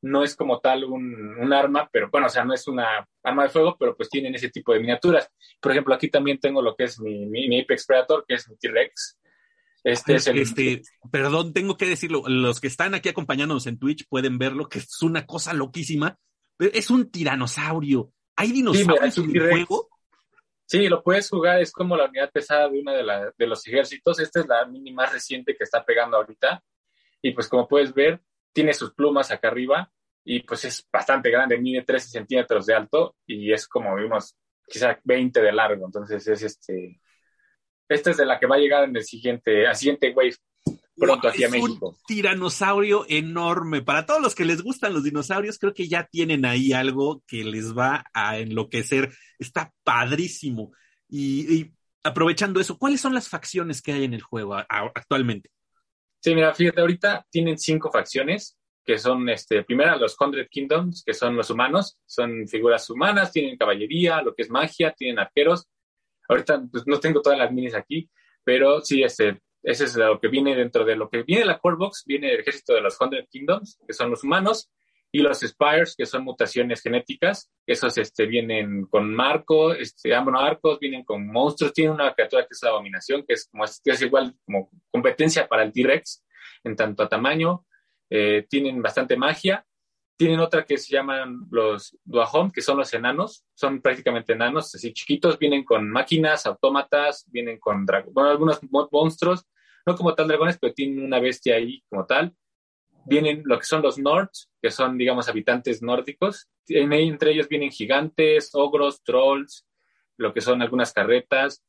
no 0.01 0.23
es 0.23 0.35
como 0.35 0.59
tal 0.59 0.83
un, 0.83 1.37
un, 1.39 1.53
arma, 1.53 1.89
pero 1.91 2.09
bueno, 2.11 2.27
o 2.27 2.29
sea, 2.29 2.45
no 2.45 2.53
es 2.53 2.67
una 2.67 3.07
arma 3.23 3.43
de 3.43 3.49
fuego, 3.49 3.75
pero 3.79 3.95
pues 3.95 4.09
tienen 4.09 4.35
ese 4.35 4.49
tipo 4.49 4.73
de 4.73 4.79
miniaturas. 4.79 5.31
Por 5.59 5.71
ejemplo, 5.71 5.95
aquí 5.95 6.09
también 6.09 6.39
tengo 6.39 6.61
lo 6.61 6.75
que 6.75 6.83
es 6.83 6.99
mi, 6.99 7.25
mi, 7.25 7.47
mi 7.47 7.61
Apex 7.61 7.85
Predator, 7.85 8.25
que 8.27 8.35
es 8.35 8.47
mi 8.47 8.57
T-Rex, 8.57 9.19
este 9.85 10.15
es 10.15 10.27
el... 10.27 10.39
Este, 10.39 10.81
perdón, 11.11 11.53
tengo 11.53 11.77
que 11.77 11.85
decirlo, 11.85 12.23
los 12.27 12.59
que 12.59 12.67
están 12.67 12.95
aquí 12.95 13.07
acompañándonos 13.07 13.67
en 13.67 13.77
Twitch 13.77 14.07
pueden 14.09 14.39
verlo, 14.39 14.67
que 14.67 14.79
es 14.79 15.01
una 15.03 15.27
cosa 15.27 15.53
loquísima. 15.53 16.17
Es 16.57 16.89
un 16.89 17.11
tiranosaurio. 17.11 18.11
¿Hay 18.35 18.51
dinosaurios 18.51 19.17
en 19.19 19.35
el 19.35 19.49
juego? 19.49 19.89
Sí, 20.65 20.87
lo 20.87 21.03
puedes 21.03 21.29
jugar, 21.29 21.61
es 21.61 21.71
como 21.71 21.95
la 21.95 22.05
unidad 22.05 22.31
pesada 22.31 22.69
de 22.69 22.79
uno 22.79 22.91
de, 22.91 23.31
de 23.37 23.47
los 23.47 23.65
ejércitos. 23.67 24.19
Esta 24.19 24.39
es 24.39 24.47
la 24.47 24.65
mini 24.65 24.91
más 24.91 25.13
reciente 25.13 25.55
que 25.55 25.63
está 25.63 25.85
pegando 25.85 26.17
ahorita. 26.17 26.63
Y 27.21 27.31
pues 27.31 27.47
como 27.47 27.67
puedes 27.67 27.93
ver, 27.93 28.21
tiene 28.53 28.73
sus 28.73 28.93
plumas 28.93 29.31
acá 29.31 29.49
arriba 29.49 29.91
y 30.23 30.41
pues 30.41 30.65
es 30.65 30.87
bastante 30.91 31.29
grande, 31.29 31.57
mide 31.59 31.83
13 31.83 32.09
centímetros 32.09 32.65
de 32.65 32.73
alto 32.73 33.15
y 33.27 33.53
es 33.53 33.67
como 33.67 33.93
unos 33.93 34.35
quizá 34.67 34.99
20 35.03 35.41
de 35.41 35.51
largo. 35.51 35.85
Entonces 35.85 36.27
es 36.27 36.41
este, 36.41 36.99
esta 37.87 38.09
es 38.11 38.17
de 38.17 38.25
la 38.25 38.39
que 38.39 38.47
va 38.47 38.55
a 38.55 38.59
llegar 38.59 38.83
en 38.85 38.95
el 38.95 39.03
siguiente, 39.03 39.67
a 39.67 39.75
siguiente 39.75 40.11
wave 40.15 40.35
pronto 40.95 41.27
aquí 41.27 41.43
a 41.43 41.49
México. 41.49 41.89
Un 41.89 41.97
tiranosaurio 42.07 43.05
enorme. 43.07 43.81
Para 43.81 44.05
todos 44.05 44.21
los 44.21 44.35
que 44.35 44.45
les 44.45 44.61
gustan 44.61 44.93
los 44.93 45.03
dinosaurios, 45.03 45.59
creo 45.59 45.73
que 45.73 45.87
ya 45.87 46.05
tienen 46.05 46.45
ahí 46.45 46.73
algo 46.73 47.23
que 47.27 47.43
les 47.43 47.75
va 47.75 48.05
a 48.13 48.39
enloquecer. 48.39 49.13
Está 49.39 49.71
padrísimo. 49.83 50.71
Y, 51.09 51.71
aprovechando 52.03 52.59
eso, 52.59 52.77
¿cuáles 52.77 53.01
son 53.01 53.13
las 53.13 53.29
facciones 53.29 53.81
que 53.81 53.93
hay 53.93 54.03
en 54.03 54.13
el 54.13 54.21
juego 54.21 54.55
actualmente? 54.55 55.49
Sí, 56.19 56.33
mira, 56.33 56.53
fíjate, 56.53 56.81
ahorita 56.81 57.25
tienen 57.29 57.57
cinco 57.57 57.91
facciones, 57.91 58.57
que 58.83 58.97
son, 58.97 59.27
este, 59.29 59.63
primera, 59.63 59.95
los 59.95 60.15
Hundred 60.19 60.47
Kingdoms, 60.49 61.03
que 61.05 61.13
son 61.13 61.35
los 61.35 61.49
humanos, 61.49 61.97
son 62.05 62.47
figuras 62.47 62.89
humanas, 62.89 63.31
tienen 63.31 63.57
caballería, 63.57 64.21
lo 64.21 64.33
que 64.33 64.43
es 64.43 64.49
magia, 64.49 64.93
tienen 64.95 65.19
arqueros, 65.19 65.67
Ahorita 66.27 66.63
pues, 66.71 66.85
no 66.87 66.99
tengo 66.99 67.21
todas 67.21 67.37
las 67.37 67.51
minis 67.51 67.75
aquí, 67.75 68.09
pero 68.43 68.81
sí, 68.81 69.03
este, 69.03 69.39
Ese 69.65 69.85
es 69.85 69.95
lo 69.95 70.19
que 70.19 70.27
viene 70.27 70.55
dentro 70.55 70.85
de 70.85 70.95
lo 70.95 71.09
que 71.09 71.23
viene 71.23 71.43
la 71.43 71.57
Core 71.57 71.77
Box, 71.77 72.03
viene 72.05 72.31
el 72.31 72.41
ejército 72.41 72.75
de 72.75 72.81
los 72.81 73.01
Hundred 73.01 73.25
Kingdoms, 73.27 73.79
que 73.87 73.93
son 73.93 74.11
los 74.11 74.23
humanos, 74.23 74.69
y 75.11 75.19
los 75.19 75.39
Spires, 75.39 75.95
que 75.97 76.05
son 76.05 76.23
mutaciones 76.23 76.81
genéticas. 76.81 77.49
Esos 77.65 77.97
este, 77.97 78.25
vienen 78.25 78.85
con 78.85 79.15
marco, 79.15 79.73
este, 79.73 80.13
ah, 80.13 80.25
arcos, 80.39 80.77
vienen 80.77 81.03
con 81.03 81.25
monstruos. 81.25 81.73
Tiene 81.73 81.91
una 81.91 82.13
criatura 82.13 82.43
que 82.43 82.49
es 82.51 82.61
la 82.61 82.71
abominación, 82.71 83.23
que 83.25 83.33
es, 83.33 83.47
como, 83.49 83.63
es 83.63 84.01
igual 84.01 84.35
como 84.45 84.69
competencia 84.91 85.47
para 85.47 85.63
el 85.63 85.71
T-Rex 85.71 86.23
en 86.65 86.75
tanto 86.75 87.03
a 87.03 87.07
tamaño. 87.07 87.65
Eh, 88.09 88.45
tienen 88.49 88.81
bastante 88.81 89.15
magia. 89.15 89.65
Tienen 90.17 90.41
otra 90.41 90.65
que 90.65 90.77
se 90.77 90.93
llaman 90.93 91.47
los 91.49 91.97
Duahom, 92.03 92.51
que 92.51 92.61
son 92.61 92.77
los 92.77 92.93
enanos. 92.93 93.45
Son 93.53 93.81
prácticamente 93.81 94.33
enanos, 94.33 94.75
así 94.75 94.91
chiquitos. 94.91 95.39
Vienen 95.39 95.63
con 95.63 95.89
máquinas, 95.89 96.45
autómatas, 96.45 97.25
vienen 97.31 97.57
con 97.57 97.85
bueno, 98.11 98.29
algunos 98.29 98.59
monstruos. 98.91 99.45
No 99.85 99.95
como 99.95 100.15
tal 100.15 100.27
dragones, 100.27 100.57
pero 100.59 100.73
tienen 100.73 101.03
una 101.03 101.19
bestia 101.19 101.55
ahí 101.55 101.83
como 101.89 102.05
tal. 102.05 102.35
Vienen 103.05 103.43
lo 103.45 103.59
que 103.59 103.65
son 103.65 103.81
los 103.81 103.99
Nords, 103.99 104.49
que 104.61 104.71
son, 104.71 104.97
digamos, 104.97 105.29
habitantes 105.29 105.81
nórdicos. 105.83 106.47
Entre 106.67 107.31
ellos 107.31 107.47
vienen 107.47 107.71
gigantes, 107.71 108.49
ogros, 108.53 109.03
trolls, 109.03 109.67
lo 110.17 110.33
que 110.33 110.41
son 110.41 110.61
algunas 110.61 110.91
carretas. 110.91 111.63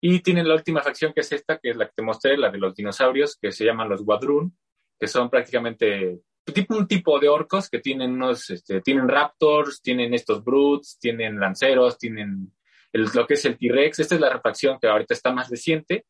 Y 0.00 0.20
tienen 0.20 0.46
la 0.46 0.54
última 0.54 0.82
facción, 0.82 1.12
que 1.14 1.22
es 1.22 1.32
esta, 1.32 1.58
que 1.58 1.70
es 1.70 1.76
la 1.76 1.86
que 1.86 1.94
te 1.96 2.02
mostré, 2.02 2.36
la 2.36 2.50
de 2.50 2.58
los 2.58 2.74
dinosaurios, 2.74 3.38
que 3.40 3.52
se 3.52 3.64
llaman 3.64 3.88
los 3.88 4.02
Wadrun, 4.02 4.56
que 5.00 5.06
son 5.06 5.30
prácticamente 5.30 6.20
tipo, 6.52 6.76
un 6.76 6.86
tipo 6.86 7.18
de 7.18 7.28
orcos 7.28 7.68
que 7.68 7.80
tienen 7.80 8.12
unos, 8.12 8.50
este, 8.50 8.80
tienen 8.80 9.08
raptors, 9.08 9.82
tienen 9.82 10.14
estos 10.14 10.44
brutes, 10.44 10.98
tienen 10.98 11.40
lanceros, 11.40 11.98
tienen 11.98 12.52
lo 12.92 13.26
que 13.26 13.34
es 13.34 13.44
el 13.44 13.58
T-Rex. 13.58 13.98
Esta 13.98 14.14
es 14.14 14.20
la 14.20 14.30
refacción 14.30 14.78
que 14.80 14.88
ahorita 14.88 15.14
está 15.14 15.32
más 15.32 15.50
reciente, 15.50 16.06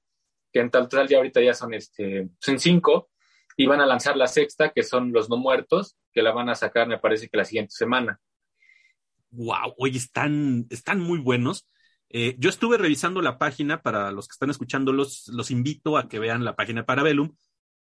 que 0.52 0.60
en 0.60 0.70
total 0.70 1.08
ya 1.08 1.18
ahorita 1.18 1.40
ya 1.40 1.54
son, 1.54 1.74
este, 1.74 2.28
son 2.38 2.58
cinco, 2.58 3.10
y 3.56 3.66
van 3.66 3.80
a 3.80 3.86
lanzar 3.86 4.16
la 4.16 4.26
sexta, 4.26 4.70
que 4.70 4.82
son 4.82 5.12
los 5.12 5.30
no 5.30 5.36
muertos, 5.36 5.96
que 6.12 6.22
la 6.22 6.32
van 6.32 6.48
a 6.48 6.54
sacar, 6.54 6.88
me 6.88 6.98
parece 6.98 7.28
que 7.28 7.36
la 7.36 7.44
siguiente 7.44 7.72
semana. 7.72 8.20
Wow, 9.30 9.74
oye, 9.78 9.98
están, 9.98 10.66
están 10.70 11.00
muy 11.00 11.18
buenos. 11.18 11.68
Eh, 12.08 12.36
yo 12.38 12.48
estuve 12.48 12.78
revisando 12.78 13.20
la 13.22 13.38
página 13.38 13.82
para 13.82 14.12
los 14.12 14.28
que 14.28 14.32
están 14.32 14.50
escuchándolos, 14.50 15.28
los 15.28 15.50
invito 15.50 15.96
a 15.96 16.08
que 16.08 16.18
vean 16.18 16.44
la 16.44 16.56
página 16.56 16.82
de 16.82 16.84
Parabellum 16.86 17.34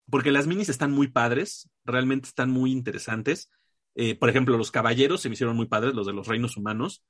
porque 0.09 0.31
las 0.31 0.47
minis 0.47 0.69
están 0.69 0.91
muy 0.91 1.07
padres, 1.07 1.69
realmente 1.85 2.27
están 2.27 2.49
muy 2.49 2.71
interesantes. 2.71 3.49
Eh, 3.95 4.15
por 4.15 4.29
ejemplo, 4.29 4.57
los 4.57 4.71
caballeros 4.71 5.21
se 5.21 5.29
me 5.29 5.33
hicieron 5.33 5.55
muy 5.55 5.67
padres, 5.67 5.93
los 5.93 6.07
de 6.07 6.13
los 6.13 6.27
reinos 6.27 6.57
humanos. 6.57 7.03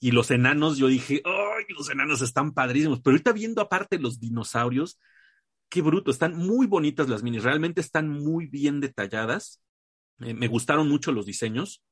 Y 0.00 0.12
los 0.12 0.30
enanos, 0.30 0.78
yo 0.78 0.86
dije, 0.86 1.22
¡ay, 1.58 1.64
los 1.74 1.90
enanos 1.90 2.22
están 2.22 2.52
padrísimos! 2.52 3.00
Pero 3.00 3.14
ahorita 3.14 3.32
viendo 3.32 3.60
aparte 3.60 3.98
los 3.98 4.20
dinosaurios, 4.20 4.98
qué 5.68 5.82
bruto, 5.82 6.10
están 6.10 6.36
muy 6.36 6.66
bonitas 6.66 7.08
las 7.08 7.22
minis, 7.22 7.42
realmente 7.42 7.80
están 7.80 8.08
muy 8.08 8.46
bien 8.46 8.80
detalladas. 8.80 9.60
Eh, 10.20 10.34
me 10.34 10.48
gustaron 10.48 10.88
mucho 10.88 11.12
los 11.12 11.26
diseños. 11.26 11.82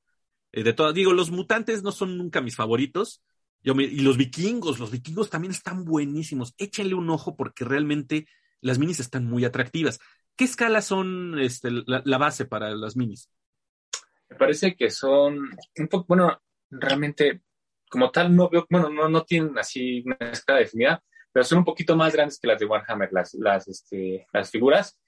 Eh, 0.52 0.62
de 0.62 0.72
todas, 0.72 0.94
digo, 0.94 1.12
los 1.12 1.30
mutantes 1.30 1.82
no 1.82 1.92
son 1.92 2.16
nunca 2.16 2.40
mis 2.40 2.56
favoritos. 2.56 3.22
Yo 3.62 3.74
y 3.74 4.00
los 4.00 4.16
vikingos, 4.16 4.78
los 4.78 4.90
vikingos 4.90 5.28
también 5.28 5.50
están 5.50 5.84
buenísimos. 5.84 6.54
Échenle 6.56 6.94
un 6.94 7.10
ojo 7.10 7.36
porque 7.36 7.64
realmente 7.64 8.28
las 8.60 8.78
minis 8.78 9.00
están 9.00 9.26
muy 9.26 9.44
atractivas. 9.44 9.98
¿Qué 10.36 10.44
escalas 10.44 10.84
son 10.84 11.38
este, 11.38 11.70
la, 11.70 12.18
base 12.18 12.44
para 12.44 12.74
las 12.74 12.96
minis? 12.96 13.30
Me 14.28 14.36
parece 14.36 14.76
que 14.76 14.90
son 14.90 15.50
un 15.76 15.88
poco, 15.88 16.06
bueno, 16.08 16.40
realmente 16.70 17.42
como 17.90 18.10
tal 18.10 18.34
no 18.34 18.48
veo, 18.48 18.66
bueno, 18.70 18.88
no, 18.90 19.08
no 19.08 19.24
tienen 19.24 19.58
así 19.58 20.02
una 20.04 20.16
escala 20.30 20.60
definida, 20.60 21.02
pero 21.32 21.44
son 21.44 21.58
un 21.58 21.64
poquito 21.64 21.96
más 21.96 22.12
grandes 22.12 22.38
que 22.38 22.48
las 22.48 22.58
de 22.58 22.66
Warhammer, 22.66 23.10
las, 23.12 23.34
las, 23.34 23.68
este, 23.68 24.26
las 24.32 24.50
figuras. 24.50 24.98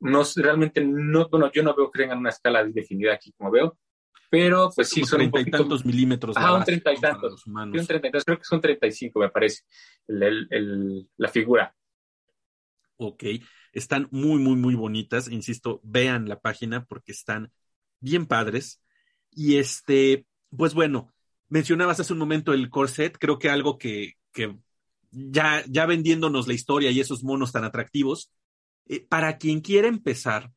No, 0.00 0.22
realmente 0.36 0.84
no, 0.84 1.28
bueno, 1.28 1.50
yo 1.52 1.62
no 1.62 1.74
veo 1.74 1.90
que 1.90 2.00
tengan 2.00 2.18
una 2.18 2.30
escala 2.30 2.64
definida 2.64 3.14
aquí 3.14 3.32
como 3.36 3.50
veo, 3.50 3.78
pero 4.30 4.70
pues 4.74 4.88
sí, 4.90 5.04
son 5.04 5.18
treinta 5.18 5.40
y 5.40 5.50
tantos 5.50 5.84
milímetros. 5.84 6.36
Ah, 6.38 6.54
un 6.54 6.64
treinta 6.64 6.92
y 6.92 6.98
tantos. 6.98 7.46
Un 7.46 7.72
treinta 7.72 7.96
y 7.96 8.00
tantos, 8.00 8.24
creo 8.24 8.38
que 8.38 8.44
son 8.44 8.60
treinta 8.60 8.86
y 8.86 8.92
cinco, 8.92 9.20
me 9.20 9.30
parece, 9.30 9.62
el, 10.06 10.46
el, 10.50 11.08
la 11.16 11.28
figura. 11.28 11.74
Ok. 13.00 13.24
Están 13.72 14.08
muy, 14.10 14.40
muy, 14.40 14.56
muy 14.56 14.74
bonitas. 14.74 15.28
Insisto, 15.28 15.80
vean 15.84 16.28
la 16.28 16.40
página 16.40 16.84
porque 16.84 17.12
están 17.12 17.52
bien 18.00 18.26
padres. 18.26 18.82
Y 19.30 19.58
este, 19.58 20.26
pues 20.56 20.74
bueno, 20.74 21.12
mencionabas 21.48 22.00
hace 22.00 22.12
un 22.12 22.18
momento 22.18 22.52
el 22.52 22.70
corset. 22.70 23.16
Creo 23.18 23.38
que 23.38 23.50
algo 23.50 23.78
que, 23.78 24.14
que 24.32 24.56
ya, 25.10 25.64
ya 25.68 25.86
vendiéndonos 25.86 26.48
la 26.48 26.54
historia 26.54 26.90
y 26.90 27.00
esos 27.00 27.24
monos 27.24 27.52
tan 27.52 27.64
atractivos, 27.64 28.32
eh, 28.86 29.06
para 29.06 29.38
quien 29.38 29.60
quiera 29.60 29.88
empezar, 29.88 30.50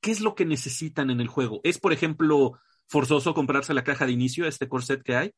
¿qué 0.00 0.10
es 0.10 0.20
lo 0.20 0.34
que 0.34 0.44
necesitan 0.44 1.10
en 1.10 1.20
el 1.20 1.28
juego? 1.28 1.60
¿Es, 1.64 1.78
por 1.78 1.92
ejemplo, 1.92 2.58
forzoso 2.86 3.34
comprarse 3.34 3.74
la 3.74 3.84
caja 3.84 4.06
de 4.06 4.12
inicio, 4.12 4.46
este 4.46 4.68
corset 4.68 5.02
que 5.02 5.16
hay? 5.16 5.32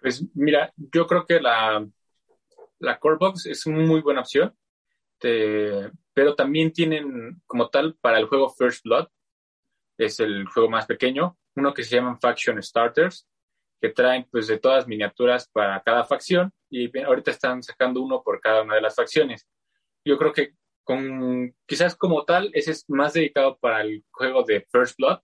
Pues 0.00 0.24
mira, 0.34 0.72
yo 0.76 1.06
creo 1.06 1.26
que 1.26 1.40
la, 1.40 1.86
la 2.78 2.98
Core 2.98 3.16
Box 3.18 3.46
es 3.46 3.66
muy 3.66 4.00
buena 4.00 4.20
opción. 4.20 4.54
Pero 5.20 6.34
también 6.36 6.72
tienen 6.72 7.42
como 7.46 7.68
tal 7.70 7.96
para 8.00 8.18
el 8.18 8.26
juego 8.26 8.50
First 8.50 8.84
Blood, 8.84 9.08
es 9.96 10.20
el 10.20 10.46
juego 10.46 10.70
más 10.70 10.86
pequeño, 10.86 11.36
uno 11.56 11.74
que 11.74 11.82
se 11.82 11.96
llaman 11.96 12.20
Faction 12.20 12.62
Starters, 12.62 13.26
que 13.80 13.90
traen 13.90 14.26
pues 14.30 14.46
de 14.46 14.58
todas 14.58 14.86
miniaturas 14.86 15.48
para 15.48 15.80
cada 15.82 16.04
facción 16.04 16.52
y 16.68 16.96
ahorita 16.98 17.30
están 17.30 17.62
sacando 17.62 18.02
uno 18.02 18.22
por 18.22 18.40
cada 18.40 18.62
una 18.62 18.74
de 18.74 18.80
las 18.80 18.94
facciones. 18.94 19.46
Yo 20.04 20.18
creo 20.18 20.32
que 20.32 20.54
con 20.84 21.54
quizás 21.66 21.94
como 21.96 22.24
tal 22.24 22.50
ese 22.54 22.72
es 22.72 22.84
más 22.88 23.12
dedicado 23.12 23.58
para 23.58 23.82
el 23.82 24.04
juego 24.10 24.42
de 24.42 24.66
First 24.70 24.96
Blood, 24.98 25.20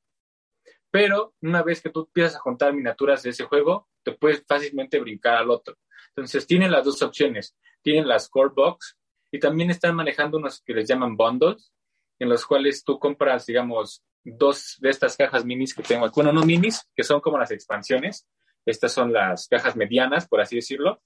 pero 0.91 1.35
una 1.41 1.63
vez 1.63 1.81
que 1.81 1.91
tú 1.91 2.01
empiezas 2.01 2.37
a 2.37 2.41
juntar 2.41 2.73
miniaturas 2.73 3.23
de 3.23 3.31
ese 3.31 3.45
juego, 3.45 3.89
te 4.03 4.13
puedes 4.13 4.45
fácilmente 4.47 5.01
brincar 5.01 5.37
al 5.37 5.51
otro. 5.51 5.77
Entonces 6.09 6.47
tienen 6.47 6.71
las 6.71 6.85
dos 6.85 7.03
opciones, 7.03 7.57
tienen 7.83 8.07
las 8.07 8.29
Core 8.29 8.53
Box, 8.55 8.97
y 9.35 9.41
también 9.41 9.69
están 9.69 9.97
manejando 9.97 10.39
unos 10.39 10.63
que 10.63 10.73
les 10.73 10.87
llaman 10.87 11.17
bundles, 11.17 11.73
en 12.21 12.29
los 12.29 12.47
cuales 12.47 12.85
tú 12.85 13.01
compras, 13.01 13.47
digamos, 13.47 14.05
dos 14.23 14.77
de 14.79 14.91
estas 14.91 15.17
cajas 15.17 15.45
minis 15.45 15.75
que 15.75 15.83
tengo. 15.83 16.09
Bueno, 16.11 16.33
no 16.33 16.45
minis, 16.45 16.89
que 16.95 17.03
son 17.03 17.21
como 17.21 17.37
las 17.37 17.51
expansiones. 17.51 18.29
Estas 18.67 18.93
son 18.93 19.13
las 19.13 19.49
cajas 19.49 19.77
medianas, 19.77 20.27
por 20.29 20.41
así 20.41 20.57
decirlo. 20.57 21.03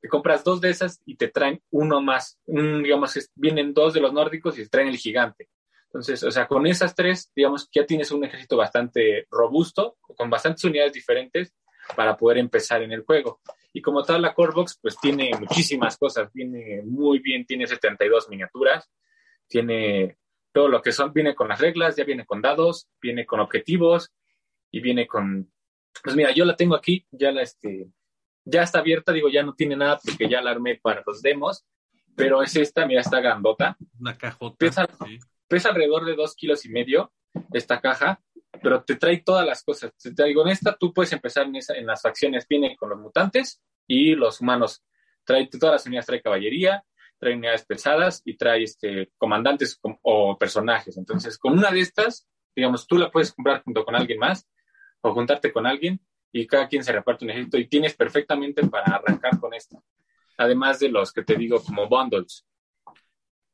Te 0.00 0.08
compras 0.08 0.44
dos 0.44 0.60
de 0.60 0.70
esas 0.70 1.00
y 1.04 1.16
te 1.16 1.28
traen 1.28 1.62
uno 1.70 2.00
más. 2.00 2.38
Un, 2.46 2.82
digamos, 2.82 3.18
vienen 3.34 3.74
dos 3.74 3.94
de 3.94 4.00
los 4.00 4.12
nórdicos 4.12 4.58
y 4.58 4.62
te 4.62 4.68
traen 4.68 4.88
el 4.88 4.96
gigante. 4.96 5.48
Entonces, 5.86 6.22
o 6.24 6.30
sea, 6.30 6.46
con 6.46 6.66
esas 6.66 6.94
tres, 6.94 7.32
digamos, 7.34 7.68
ya 7.72 7.86
tienes 7.86 8.10
un 8.10 8.24
ejército 8.24 8.56
bastante 8.56 9.26
robusto, 9.30 9.96
con 10.00 10.28
bastantes 10.28 10.64
unidades 10.64 10.92
diferentes 10.92 11.54
para 11.94 12.16
poder 12.16 12.38
empezar 12.38 12.82
en 12.82 12.92
el 12.92 13.02
juego. 13.02 13.40
Y 13.72 13.80
como 13.80 14.02
tal, 14.02 14.22
la 14.22 14.34
Corebox 14.34 14.78
pues 14.80 14.98
tiene 14.98 15.30
muchísimas 15.38 15.96
cosas, 15.96 16.30
viene 16.32 16.82
muy 16.84 17.20
bien, 17.20 17.46
tiene 17.46 17.66
72 17.66 18.28
miniaturas, 18.28 18.90
tiene 19.46 20.16
todo 20.52 20.68
lo 20.68 20.82
que 20.82 20.92
son, 20.92 21.12
viene 21.12 21.34
con 21.34 21.48
las 21.48 21.60
reglas, 21.60 21.96
ya 21.96 22.04
viene 22.04 22.24
con 22.24 22.40
dados, 22.40 22.88
viene 23.00 23.26
con 23.26 23.40
objetivos 23.40 24.12
y 24.70 24.80
viene 24.80 25.06
con, 25.06 25.52
pues 26.02 26.16
mira, 26.16 26.32
yo 26.32 26.44
la 26.44 26.56
tengo 26.56 26.74
aquí, 26.74 27.06
ya 27.10 27.32
la, 27.32 27.42
este, 27.42 27.88
ya 28.44 28.62
está 28.62 28.80
abierta, 28.80 29.12
digo, 29.12 29.28
ya 29.28 29.42
no 29.42 29.54
tiene 29.54 29.76
nada 29.76 29.98
porque 30.04 30.28
ya 30.28 30.40
la 30.40 30.50
armé 30.50 30.76
para 30.76 31.02
los 31.06 31.22
demos, 31.22 31.64
pero 32.14 32.42
es 32.42 32.56
esta, 32.56 32.86
mira, 32.86 33.00
está 33.00 33.20
grandota. 33.20 33.76
Una 34.00 34.16
cajota. 34.16 34.56
Pesa, 34.58 34.88
pesa 35.48 35.68
alrededor 35.68 36.04
de 36.04 36.14
dos 36.14 36.34
kilos 36.34 36.64
y 36.64 36.70
medio 36.70 37.12
esta 37.52 37.80
caja 37.80 38.20
pero 38.62 38.82
te 38.82 38.96
trae 38.96 39.18
todas 39.18 39.46
las 39.46 39.62
cosas. 39.62 39.92
Te 39.96 40.12
traigo 40.14 40.42
en 40.42 40.48
esta, 40.48 40.76
tú 40.76 40.92
puedes 40.92 41.12
empezar 41.12 41.46
en, 41.46 41.56
esa, 41.56 41.74
en 41.74 41.86
las 41.86 42.02
facciones, 42.02 42.46
viene 42.48 42.76
con 42.76 42.90
los 42.90 42.98
mutantes 42.98 43.62
y 43.86 44.14
los 44.14 44.40
humanos. 44.40 44.84
Trae 45.24 45.48
todas 45.48 45.74
las 45.74 45.86
unidades, 45.86 46.06
trae 46.06 46.22
caballería, 46.22 46.84
trae 47.18 47.34
unidades 47.34 47.64
pesadas 47.64 48.22
y 48.24 48.36
trae 48.36 48.62
este, 48.62 49.10
comandantes 49.16 49.80
o 50.02 50.38
personajes. 50.38 50.96
Entonces, 50.96 51.38
con 51.38 51.52
una 51.52 51.70
de 51.70 51.80
estas, 51.80 52.28
digamos, 52.54 52.86
tú 52.86 52.98
la 52.98 53.10
puedes 53.10 53.32
comprar 53.32 53.62
junto 53.62 53.84
con 53.84 53.94
alguien 53.94 54.18
más 54.18 54.46
o 55.06 55.14
juntarte 55.14 55.52
con 55.52 55.66
alguien 55.66 56.00
y 56.32 56.46
cada 56.46 56.68
quien 56.68 56.84
se 56.84 56.92
reparte 56.92 57.24
un 57.24 57.30
ejército 57.30 57.58
y 57.58 57.68
tienes 57.68 57.94
perfectamente 57.94 58.66
para 58.66 58.96
arrancar 58.96 59.38
con 59.40 59.54
esta. 59.54 59.80
Además 60.36 60.78
de 60.80 60.90
los 60.90 61.12
que 61.12 61.22
te 61.22 61.36
digo 61.36 61.62
como 61.62 61.88
bundles. 61.88 62.46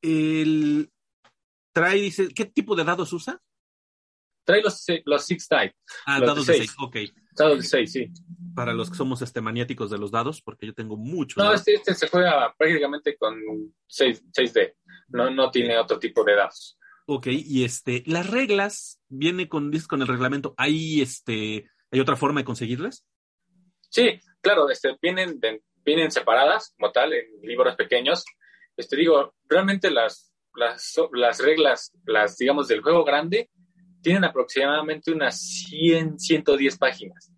El 0.01 0.91
trae, 1.73 2.01
dice, 2.01 2.29
¿qué 2.35 2.45
tipo 2.47 2.75
de 2.75 2.85
dados 2.85 3.13
usa? 3.13 3.41
Trae 4.45 4.61
los, 4.61 4.85
los 5.05 5.25
Six 5.25 5.49
Type. 5.49 5.77
Ah, 6.07 6.21
dados 6.21 6.47
de 6.47 6.55
6, 6.55 6.75
ok. 6.81 6.97
Dados 7.37 7.59
de 7.59 7.65
6, 7.65 7.93
sí. 7.93 8.13
Para 8.55 8.75
los 8.75 8.91
que 8.91 8.97
somos 8.97 9.23
este, 9.23 9.41
maniáticos 9.41 9.91
de 9.91 9.99
los 9.99 10.11
dados, 10.11 10.43
porque 10.43 10.67
yo 10.67 10.75
tengo 10.75 10.97
muchos. 10.97 11.37
No, 11.43 11.55
este, 11.55 11.75
este, 11.75 11.95
se 11.95 12.09
juega 12.09 12.53
prácticamente 12.59 13.17
con 13.17 13.37
6, 13.87 14.25
d 14.33 14.77
No, 15.09 15.31
no 15.31 15.51
tiene 15.51 15.79
otro 15.79 15.99
tipo 15.99 16.25
de 16.25 16.35
dados. 16.35 16.77
Ok, 17.07 17.27
y 17.29 17.65
este, 17.65 18.03
las 18.07 18.31
reglas, 18.31 19.01
viene 19.09 19.49
con, 19.49 19.73
con 19.89 20.03
el 20.03 20.09
reglamento, 20.09 20.55
¿hay, 20.57 21.01
este, 21.01 21.69
¿hay 21.91 22.01
otra 22.01 22.17
forma 22.17 22.41
de 22.41 22.45
conseguirlas? 22.45 23.05
Sí, 23.91 24.21
claro, 24.41 24.71
este, 24.71 24.97
vienen, 25.03 25.41
vienen 25.85 26.11
separadas 26.11 26.75
como 26.79 26.93
tal 26.93 27.13
en 27.13 27.27
libros 27.43 27.77
pequeños 27.77 28.25
Este, 28.77 28.97
digo, 28.97 29.35
realmente 29.49 29.91
las, 29.91 30.33
las, 30.55 30.95
las 31.13 31.39
reglas, 31.41 31.93
las, 32.07 32.39
digamos, 32.39 32.69
del 32.69 32.81
juego 32.81 33.05
grande, 33.05 33.51
tienen 34.01 34.25
aproximadamente 34.25 35.13
unas 35.13 35.41
100, 35.69 36.19
110 36.19 36.79
páginas. 36.79 37.33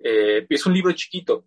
Eh, 0.00 0.46
es 0.48 0.66
un 0.66 0.74
libro 0.74 0.92
chiquito. 0.92 1.44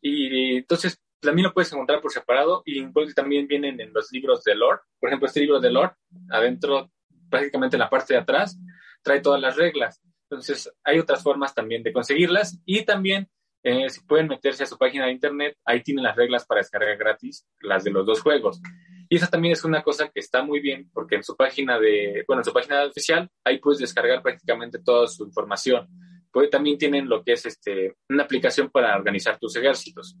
Y 0.00 0.56
entonces 0.58 1.01
también 1.22 1.46
lo 1.46 1.54
puedes 1.54 1.72
encontrar 1.72 2.00
por 2.00 2.12
separado 2.12 2.62
y 2.64 2.84
también 3.14 3.46
vienen 3.46 3.80
en 3.80 3.92
los 3.92 4.10
libros 4.12 4.42
de 4.44 4.54
lore. 4.54 4.80
Por 4.98 5.08
ejemplo, 5.08 5.26
este 5.26 5.40
libro 5.40 5.60
de 5.60 5.70
lore, 5.70 5.92
adentro, 6.30 6.90
prácticamente 7.30 7.76
en 7.76 7.80
la 7.80 7.90
parte 7.90 8.14
de 8.14 8.20
atrás, 8.20 8.58
trae 9.02 9.20
todas 9.20 9.40
las 9.40 9.56
reglas. 9.56 10.02
Entonces, 10.28 10.72
hay 10.82 10.98
otras 10.98 11.22
formas 11.22 11.54
también 11.54 11.82
de 11.82 11.92
conseguirlas 11.92 12.60
y 12.64 12.84
también 12.84 13.28
eh, 13.62 13.88
si 13.90 14.00
pueden 14.00 14.26
meterse 14.26 14.64
a 14.64 14.66
su 14.66 14.76
página 14.76 15.06
de 15.06 15.12
internet, 15.12 15.56
ahí 15.64 15.82
tienen 15.82 16.02
las 16.02 16.16
reglas 16.16 16.44
para 16.44 16.60
descargar 16.60 16.96
gratis, 16.96 17.46
las 17.60 17.84
de 17.84 17.90
los 17.92 18.04
dos 18.04 18.20
juegos. 18.20 18.60
Y 19.08 19.16
esa 19.16 19.28
también 19.28 19.52
es 19.52 19.62
una 19.64 19.82
cosa 19.82 20.08
que 20.08 20.20
está 20.20 20.42
muy 20.42 20.60
bien 20.60 20.90
porque 20.92 21.16
en 21.16 21.22
su 21.22 21.36
página 21.36 21.78
de, 21.78 22.24
bueno, 22.26 22.40
en 22.40 22.44
su 22.44 22.52
página 22.52 22.82
oficial, 22.84 23.30
ahí 23.44 23.58
puedes 23.58 23.78
descargar 23.78 24.22
prácticamente 24.22 24.80
toda 24.82 25.06
su 25.06 25.24
información. 25.24 25.86
Pues 26.32 26.50
también 26.50 26.78
tienen 26.78 27.08
lo 27.08 27.22
que 27.22 27.32
es 27.34 27.46
este, 27.46 27.94
una 28.08 28.24
aplicación 28.24 28.70
para 28.70 28.96
organizar 28.96 29.38
tus 29.38 29.54
ejércitos. 29.54 30.16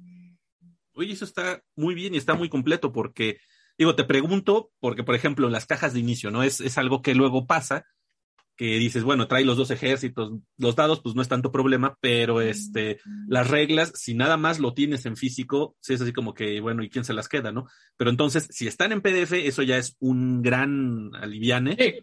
Oye, 0.94 1.12
eso 1.12 1.24
está 1.24 1.62
muy 1.76 1.94
bien 1.94 2.14
y 2.14 2.18
está 2.18 2.34
muy 2.34 2.48
completo 2.48 2.92
porque, 2.92 3.38
digo, 3.78 3.94
te 3.94 4.04
pregunto, 4.04 4.70
porque 4.80 5.04
por 5.04 5.14
ejemplo, 5.14 5.48
las 5.48 5.66
cajas 5.66 5.94
de 5.94 6.00
inicio, 6.00 6.30
¿no? 6.30 6.42
Es, 6.42 6.60
es 6.60 6.78
algo 6.78 7.02
que 7.02 7.14
luego 7.14 7.46
pasa, 7.46 7.84
que 8.56 8.78
dices, 8.78 9.02
bueno, 9.02 9.26
trae 9.28 9.44
los 9.44 9.56
dos 9.56 9.70
ejércitos, 9.70 10.32
los 10.58 10.76
dados, 10.76 11.00
pues 11.00 11.14
no 11.14 11.22
es 11.22 11.28
tanto 11.28 11.50
problema, 11.50 11.96
pero 12.00 12.40
este, 12.40 13.00
las 13.26 13.48
reglas, 13.48 13.92
si 13.94 14.14
nada 14.14 14.36
más 14.36 14.60
lo 14.60 14.74
tienes 14.74 15.06
en 15.06 15.16
físico, 15.16 15.76
sí 15.80 15.94
es 15.94 16.00
así 16.00 16.12
como 16.12 16.34
que, 16.34 16.60
bueno, 16.60 16.82
¿y 16.82 16.90
quién 16.90 17.04
se 17.04 17.14
las 17.14 17.28
queda, 17.28 17.50
no? 17.50 17.66
Pero 17.96 18.10
entonces, 18.10 18.48
si 18.50 18.66
están 18.66 18.92
en 18.92 19.00
PDF, 19.00 19.32
eso 19.32 19.62
ya 19.62 19.78
es 19.78 19.96
un 20.00 20.42
gran 20.42 21.14
aliviane. 21.14 22.02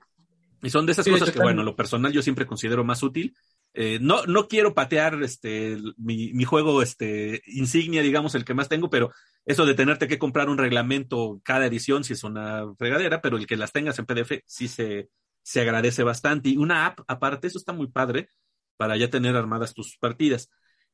Y 0.62 0.70
son 0.70 0.86
de 0.86 0.92
esas 0.92 1.08
cosas 1.08 1.32
que, 1.32 1.40
bueno, 1.40 1.64
lo 1.64 1.76
personal 1.76 2.12
yo 2.12 2.22
siempre 2.22 2.46
considero 2.46 2.84
más 2.84 3.04
útil 3.04 3.36
eh, 3.74 4.00
no, 4.02 4.26
no 4.26 4.48
quiero 4.48 4.74
patear 4.74 5.22
este, 5.24 5.78
mi, 5.98 6.34
mi, 6.34 6.44
juego 6.44 6.82
este, 6.82 7.42
insignia, 7.48 8.02
digamos, 8.02 8.36
el 8.36 8.46
que 8.46 8.54
más 8.54 8.70
tengo, 8.70 8.90
pero 8.90 9.12
eso 9.46 9.66
de 9.66 9.76
tenerte 9.76 10.08
que 10.08 10.20
comprar 10.20 10.50
un 10.50 10.58
reglamento 10.58 11.40
cada 11.44 11.66
edición 11.66 12.04
sí 12.04 12.14
es 12.14 12.24
una 12.24 12.64
fregadera, 12.78 13.22
pero 13.22 13.38
el 13.38 13.48
que 13.48 13.58
las 13.58 13.72
tengas 13.72 14.00
en 14.00 14.06
PDF 14.06 14.44
sí 14.46 14.68
se, 14.68 15.10
se 15.44 15.62
agradece 15.62 16.04
bastante. 16.04 16.50
Y 16.50 16.58
una 16.58 16.86
app 16.86 17.00
aparte, 17.08 17.48
eso 17.48 17.58
está 17.58 17.74
muy 17.74 17.88
padre 17.88 18.30
para 18.78 18.98
ya 18.98 19.10
tener 19.10 19.36
armadas 19.36 19.74
tus 19.74 19.98
partidas. 19.98 20.50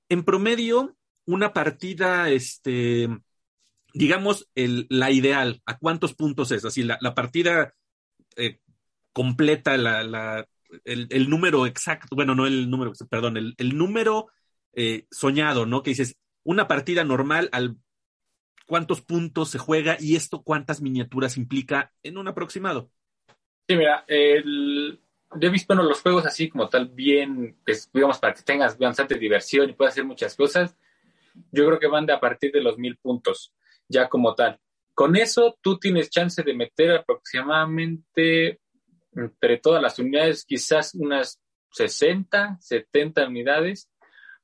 En 0.09 0.23
promedio, 0.23 0.97
una 1.25 1.53
partida, 1.53 2.29
este, 2.29 3.09
digamos, 3.93 4.49
el, 4.55 4.87
la 4.89 5.11
ideal, 5.11 5.61
¿a 5.65 5.77
cuántos 5.77 6.13
puntos 6.13 6.51
es? 6.51 6.65
Así, 6.65 6.83
la, 6.83 6.97
la 7.01 7.15
partida 7.15 7.73
eh, 8.35 8.59
completa, 9.13 9.77
la, 9.77 10.47
el, 10.83 11.29
número 11.29 11.65
exacto, 11.65 12.15
bueno, 12.15 12.35
no 12.35 12.45
el 12.45 12.69
número, 12.69 12.91
perdón, 13.09 13.37
el, 13.37 13.77
número 13.77 14.27
eh, 14.73 15.05
soñado, 15.11 15.65
¿no? 15.65 15.83
Que 15.83 15.91
dices, 15.91 16.17
una 16.43 16.67
partida 16.67 17.03
normal 17.03 17.49
al 17.51 17.77
cuántos 18.65 19.01
puntos 19.01 19.49
se 19.49 19.57
juega 19.57 19.97
y 19.99 20.15
esto 20.15 20.43
cuántas 20.43 20.81
miniaturas 20.81 21.37
implica 21.37 21.93
en 22.03 22.17
un 22.17 22.27
aproximado. 22.27 22.89
Sí, 23.67 23.75
mira, 23.75 24.05
yo 24.07 25.47
he 25.47 25.49
visto 25.49 25.73
bueno, 25.73 25.87
los 25.87 26.01
juegos 26.01 26.25
así 26.25 26.49
como 26.49 26.69
tal, 26.69 26.87
bien, 26.89 27.57
pues, 27.65 27.89
digamos, 27.91 28.19
para 28.19 28.33
que 28.33 28.43
tengas 28.43 28.77
bastante 28.77 29.15
diversión 29.15 29.69
y 29.69 29.73
puedas 29.73 29.93
hacer 29.93 30.05
muchas 30.05 30.35
cosas. 30.35 30.75
Yo 31.51 31.65
creo 31.65 31.79
que 31.79 31.87
van 31.87 32.05
de 32.05 32.13
a 32.13 32.19
partir 32.19 32.51
de 32.51 32.61
los 32.61 32.77
mil 32.77 32.97
puntos, 32.97 33.53
ya 33.87 34.07
como 34.07 34.35
tal. 34.35 34.59
Con 34.93 35.15
eso 35.15 35.57
tú 35.61 35.77
tienes 35.77 36.09
chance 36.09 36.41
de 36.41 36.53
meter 36.53 36.91
aproximadamente 36.91 38.61
entre 39.15 39.57
todas 39.57 39.81
las 39.81 39.97
unidades, 39.99 40.45
quizás 40.45 40.93
unas 40.95 41.41
60, 41.71 42.57
70 42.59 43.27
unidades, 43.27 43.89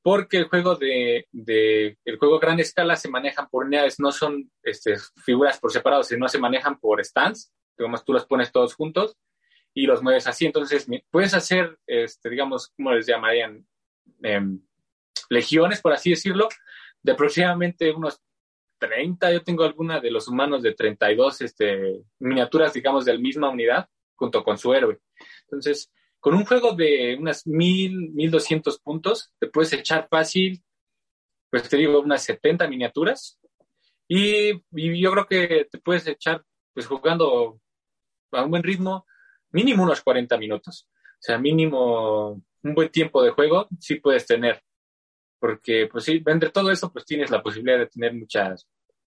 porque 0.01 0.37
el 0.37 0.45
juego 0.45 0.75
de, 0.75 1.27
el 1.33 2.17
juego 2.17 2.39
gran 2.39 2.59
escala 2.59 2.95
se 2.95 3.09
manejan 3.09 3.47
por 3.49 3.65
unidades, 3.65 3.99
no 3.99 4.11
son 4.11 4.51
este, 4.63 4.95
figuras 5.23 5.59
por 5.59 5.71
separado, 5.71 6.03
sino 6.03 6.27
se 6.27 6.39
manejan 6.39 6.79
por 6.79 7.03
stands, 7.03 7.53
digamos, 7.77 8.03
tú 8.03 8.13
los 8.13 8.25
pones 8.25 8.51
todos 8.51 8.73
juntos 8.73 9.17
y 9.73 9.85
los 9.85 10.01
mueves 10.01 10.27
así, 10.27 10.45
entonces 10.45 10.87
puedes 11.09 11.33
hacer, 11.33 11.77
este, 11.87 12.29
digamos, 12.29 12.69
¿cómo 12.75 12.93
les 12.93 13.05
llamarían? 13.05 13.65
Em, 14.23 14.61
legiones, 15.29 15.81
por 15.81 15.93
así 15.93 16.09
decirlo, 16.09 16.49
de 17.01 17.11
aproximadamente 17.13 17.91
unos 17.91 18.19
30, 18.79 19.31
yo 19.31 19.43
tengo 19.43 19.63
alguna 19.63 19.99
de 19.99 20.11
los 20.11 20.27
humanos 20.27 20.63
de 20.63 20.73
32 20.73 21.41
este, 21.41 22.01
miniaturas, 22.19 22.73
digamos, 22.73 23.05
de 23.05 23.13
la 23.13 23.19
misma 23.19 23.49
unidad, 23.49 23.87
junto 24.21 24.43
con 24.43 24.55
su 24.59 24.71
héroe. 24.71 24.99
Entonces, 25.45 25.91
con 26.19 26.35
un 26.35 26.45
juego 26.45 26.73
de 26.73 27.17
unas 27.19 27.47
mil, 27.47 28.11
mil 28.11 28.29
doscientos 28.29 28.79
puntos, 28.79 29.33
te 29.39 29.47
puedes 29.47 29.73
echar 29.73 30.07
fácil, 30.07 30.63
pues 31.49 31.67
te 31.67 31.77
digo, 31.77 31.99
unas 31.99 32.23
70 32.23 32.67
miniaturas. 32.67 33.39
Y, 34.07 34.53
yo 35.01 35.11
creo 35.11 35.25
que 35.25 35.67
te 35.71 35.79
puedes 35.79 36.05
echar, 36.05 36.43
pues 36.73 36.85
jugando 36.85 37.59
a 38.31 38.43
un 38.43 38.51
buen 38.51 38.61
ritmo, 38.61 39.07
mínimo 39.49 39.81
unos 39.81 40.01
40 40.01 40.37
minutos. 40.37 40.87
O 40.93 41.23
sea, 41.23 41.39
mínimo 41.39 42.39
un 42.63 42.75
buen 42.75 42.89
tiempo 42.89 43.23
de 43.23 43.31
juego 43.31 43.67
sí 43.79 43.95
puedes 43.95 44.27
tener. 44.27 44.61
Porque, 45.39 45.89
pues 45.91 46.03
sí, 46.03 46.21
entre 46.27 46.51
todo 46.51 46.69
eso, 46.69 46.93
pues 46.93 47.05
tienes 47.05 47.31
la 47.31 47.41
posibilidad 47.41 47.79
de 47.79 47.87
tener 47.87 48.13
mucha 48.13 48.53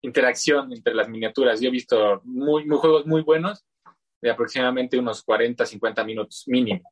interacción 0.02 0.72
entre 0.72 0.94
las 0.94 1.08
miniaturas. 1.08 1.60
Yo 1.60 1.68
he 1.68 1.72
visto 1.72 2.20
muy, 2.22 2.64
muy 2.66 2.78
juegos 2.78 3.04
muy 3.06 3.22
buenos 3.22 3.64
de 4.20 4.30
aproximadamente 4.30 4.98
unos 4.98 5.22
40, 5.22 5.64
50 5.66 6.04
minutos 6.04 6.44
mínimo. 6.46 6.82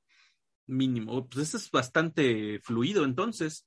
Mínimo, 0.66 1.26
pues 1.28 1.48
eso 1.48 1.56
es 1.56 1.70
bastante 1.70 2.60
fluido 2.60 3.04
entonces. 3.04 3.66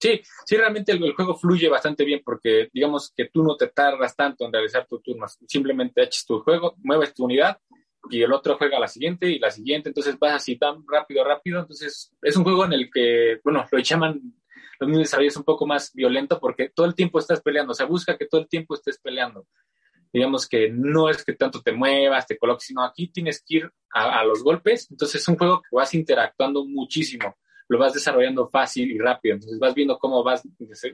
Sí, 0.00 0.20
sí, 0.44 0.56
realmente 0.56 0.92
el, 0.92 1.14
juego 1.14 1.34
fluye 1.34 1.68
bastante 1.68 2.04
bien 2.04 2.20
porque 2.24 2.68
digamos 2.72 3.12
que 3.14 3.26
tú 3.26 3.42
no 3.42 3.56
te 3.56 3.68
tardas 3.68 4.14
tanto 4.16 4.44
en 4.44 4.52
realizar 4.52 4.86
tu 4.86 5.00
turno, 5.00 5.26
simplemente 5.46 6.02
echas 6.02 6.26
tu 6.26 6.40
juego, 6.40 6.74
mueves 6.78 7.14
tu 7.14 7.24
unidad 7.24 7.58
y 8.10 8.22
el 8.22 8.32
otro 8.32 8.58
juega 8.58 8.78
la 8.78 8.88
siguiente 8.88 9.28
y 9.30 9.38
la 9.38 9.50
siguiente, 9.50 9.88
entonces 9.88 10.18
vas 10.18 10.34
así 10.34 10.56
tan 10.56 10.84
rápido, 10.86 11.24
rápido, 11.24 11.60
entonces 11.60 12.14
es 12.20 12.36
un 12.36 12.44
juego 12.44 12.66
en 12.66 12.74
el 12.74 12.90
que, 12.90 13.40
bueno, 13.42 13.66
lo 13.70 13.78
llaman 13.78 14.20
los 14.78 14.88
mismos 14.88 15.06
desarrollos 15.06 15.36
un 15.36 15.44
poco 15.44 15.66
más 15.66 15.92
violento 15.94 16.38
porque 16.38 16.68
todo 16.68 16.86
el 16.86 16.94
tiempo 16.94 17.18
estás 17.18 17.40
peleando, 17.40 17.72
o 17.72 17.74
sea, 17.74 17.86
busca 17.86 18.18
que 18.18 18.26
todo 18.26 18.42
el 18.42 18.48
tiempo 18.48 18.74
estés 18.74 18.98
peleando 18.98 19.46
digamos 20.14 20.48
que 20.48 20.70
no 20.70 21.10
es 21.10 21.24
que 21.24 21.32
tanto 21.32 21.60
te 21.60 21.72
muevas, 21.72 22.24
te 22.24 22.38
coloques, 22.38 22.68
sino 22.68 22.84
aquí 22.84 23.08
tienes 23.08 23.42
que 23.44 23.56
ir 23.56 23.70
a, 23.90 24.22
los 24.24 24.44
golpes. 24.44 24.88
Entonces 24.88 25.20
es 25.20 25.26
un 25.26 25.36
juego 25.36 25.60
que 25.60 25.74
vas 25.74 25.92
interactuando 25.92 26.64
muchísimo, 26.64 27.36
lo 27.68 27.78
vas 27.80 27.94
desarrollando 27.94 28.48
fácil 28.48 28.92
y 28.92 28.98
rápido. 28.98 29.34
Entonces 29.34 29.58
vas 29.58 29.74
viendo 29.74 29.98
cómo 29.98 30.22
vas 30.22 30.42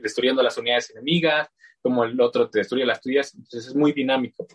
destruyendo 0.01 0.41
las 0.41 0.57
unidades 0.57 0.89
enemigas, 0.89 1.49
cómo 1.83 2.03
el 2.03 2.19
otro 2.19 2.49
te 2.49 2.59
destruye 2.59 2.83
las 2.83 2.99
tuyas. 2.99 3.35
Entonces 3.35 3.67
es 3.67 3.75
muy 3.75 3.91
dinámico. 3.91 4.47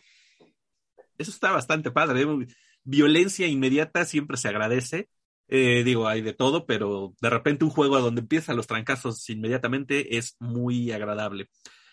Eso 1.16 1.30
está 1.30 1.52
bastante 1.52 1.92
padre. 1.92 2.22
¿eh? 2.22 2.46
Violencia 2.82 3.46
inmediata 3.46 4.04
siempre 4.04 4.36
se 4.36 4.48
agradece. 4.48 5.08
Eh, 5.46 5.84
digo, 5.84 6.08
hay 6.08 6.22
de 6.22 6.32
todo, 6.32 6.66
pero 6.66 7.14
de 7.20 7.30
repente 7.30 7.64
un 7.64 7.70
juego 7.70 8.00
donde 8.00 8.22
empiezan 8.22 8.56
los 8.56 8.66
trancazos 8.66 9.30
inmediatamente 9.30 10.16
es 10.16 10.34
muy 10.40 10.90
agradable. 10.90 11.50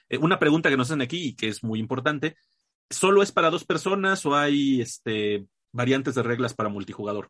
Eh, 0.09 0.17
una 0.17 0.39
pregunta 0.39 0.69
que 0.69 0.77
nos 0.77 0.89
hacen 0.89 1.01
aquí 1.01 1.29
y 1.29 1.35
que 1.35 1.49
es 1.49 1.63
muy 1.63 1.79
importante, 1.79 2.35
¿Solo 2.89 3.23
es 3.23 3.31
para 3.31 3.49
dos 3.49 3.65
personas 3.65 4.25
o 4.25 4.35
hay 4.35 4.81
este, 4.81 5.45
variantes 5.71 6.15
de 6.15 6.23
reglas 6.23 6.53
para 6.53 6.69
multijugador? 6.69 7.29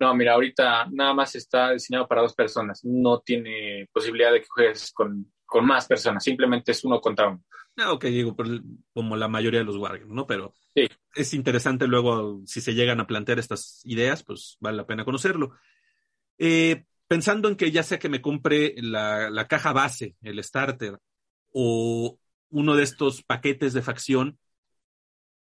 No, 0.00 0.14
mira, 0.14 0.34
ahorita 0.34 0.88
nada 0.90 1.14
más 1.14 1.34
está 1.34 1.72
diseñado 1.72 2.08
para 2.08 2.22
dos 2.22 2.34
personas. 2.34 2.84
No 2.84 3.20
tiene 3.20 3.88
posibilidad 3.92 4.32
de 4.32 4.40
que 4.40 4.48
juegues 4.48 4.92
con, 4.92 5.32
más 5.62 5.86
personas. 5.86 6.24
Simplemente 6.24 6.72
es 6.72 6.84
uno 6.84 7.00
contra 7.00 7.28
uno. 7.28 7.44
Ah, 7.76 7.92
ok, 7.92 8.04
digo, 8.06 8.36
como 8.92 9.16
la 9.16 9.28
mayoría 9.28 9.60
de 9.60 9.64
los 9.64 9.76
Wargames, 9.76 10.12
¿no? 10.12 10.26
Pero 10.26 10.52
sí. 10.74 10.88
es 11.14 11.34
interesante 11.34 11.86
luego, 11.86 12.42
si 12.44 12.60
se 12.60 12.74
llegan 12.74 13.00
a 13.00 13.06
plantear 13.06 13.38
estas 13.38 13.80
ideas, 13.84 14.24
pues 14.24 14.56
vale 14.60 14.76
la 14.76 14.86
pena 14.86 15.04
conocerlo. 15.04 15.52
Eh, 16.38 16.84
pensando 17.06 17.48
en 17.48 17.56
que 17.56 17.70
ya 17.70 17.84
sea 17.84 18.00
que 18.00 18.08
me 18.08 18.20
compre 18.20 18.74
la, 18.78 19.30
la 19.30 19.46
caja 19.46 19.72
base, 19.72 20.16
el 20.22 20.42
starter, 20.42 20.98
o 21.52 22.18
uno 22.50 22.76
de 22.76 22.82
estos 22.82 23.22
paquetes 23.22 23.72
de 23.72 23.82
facción, 23.82 24.38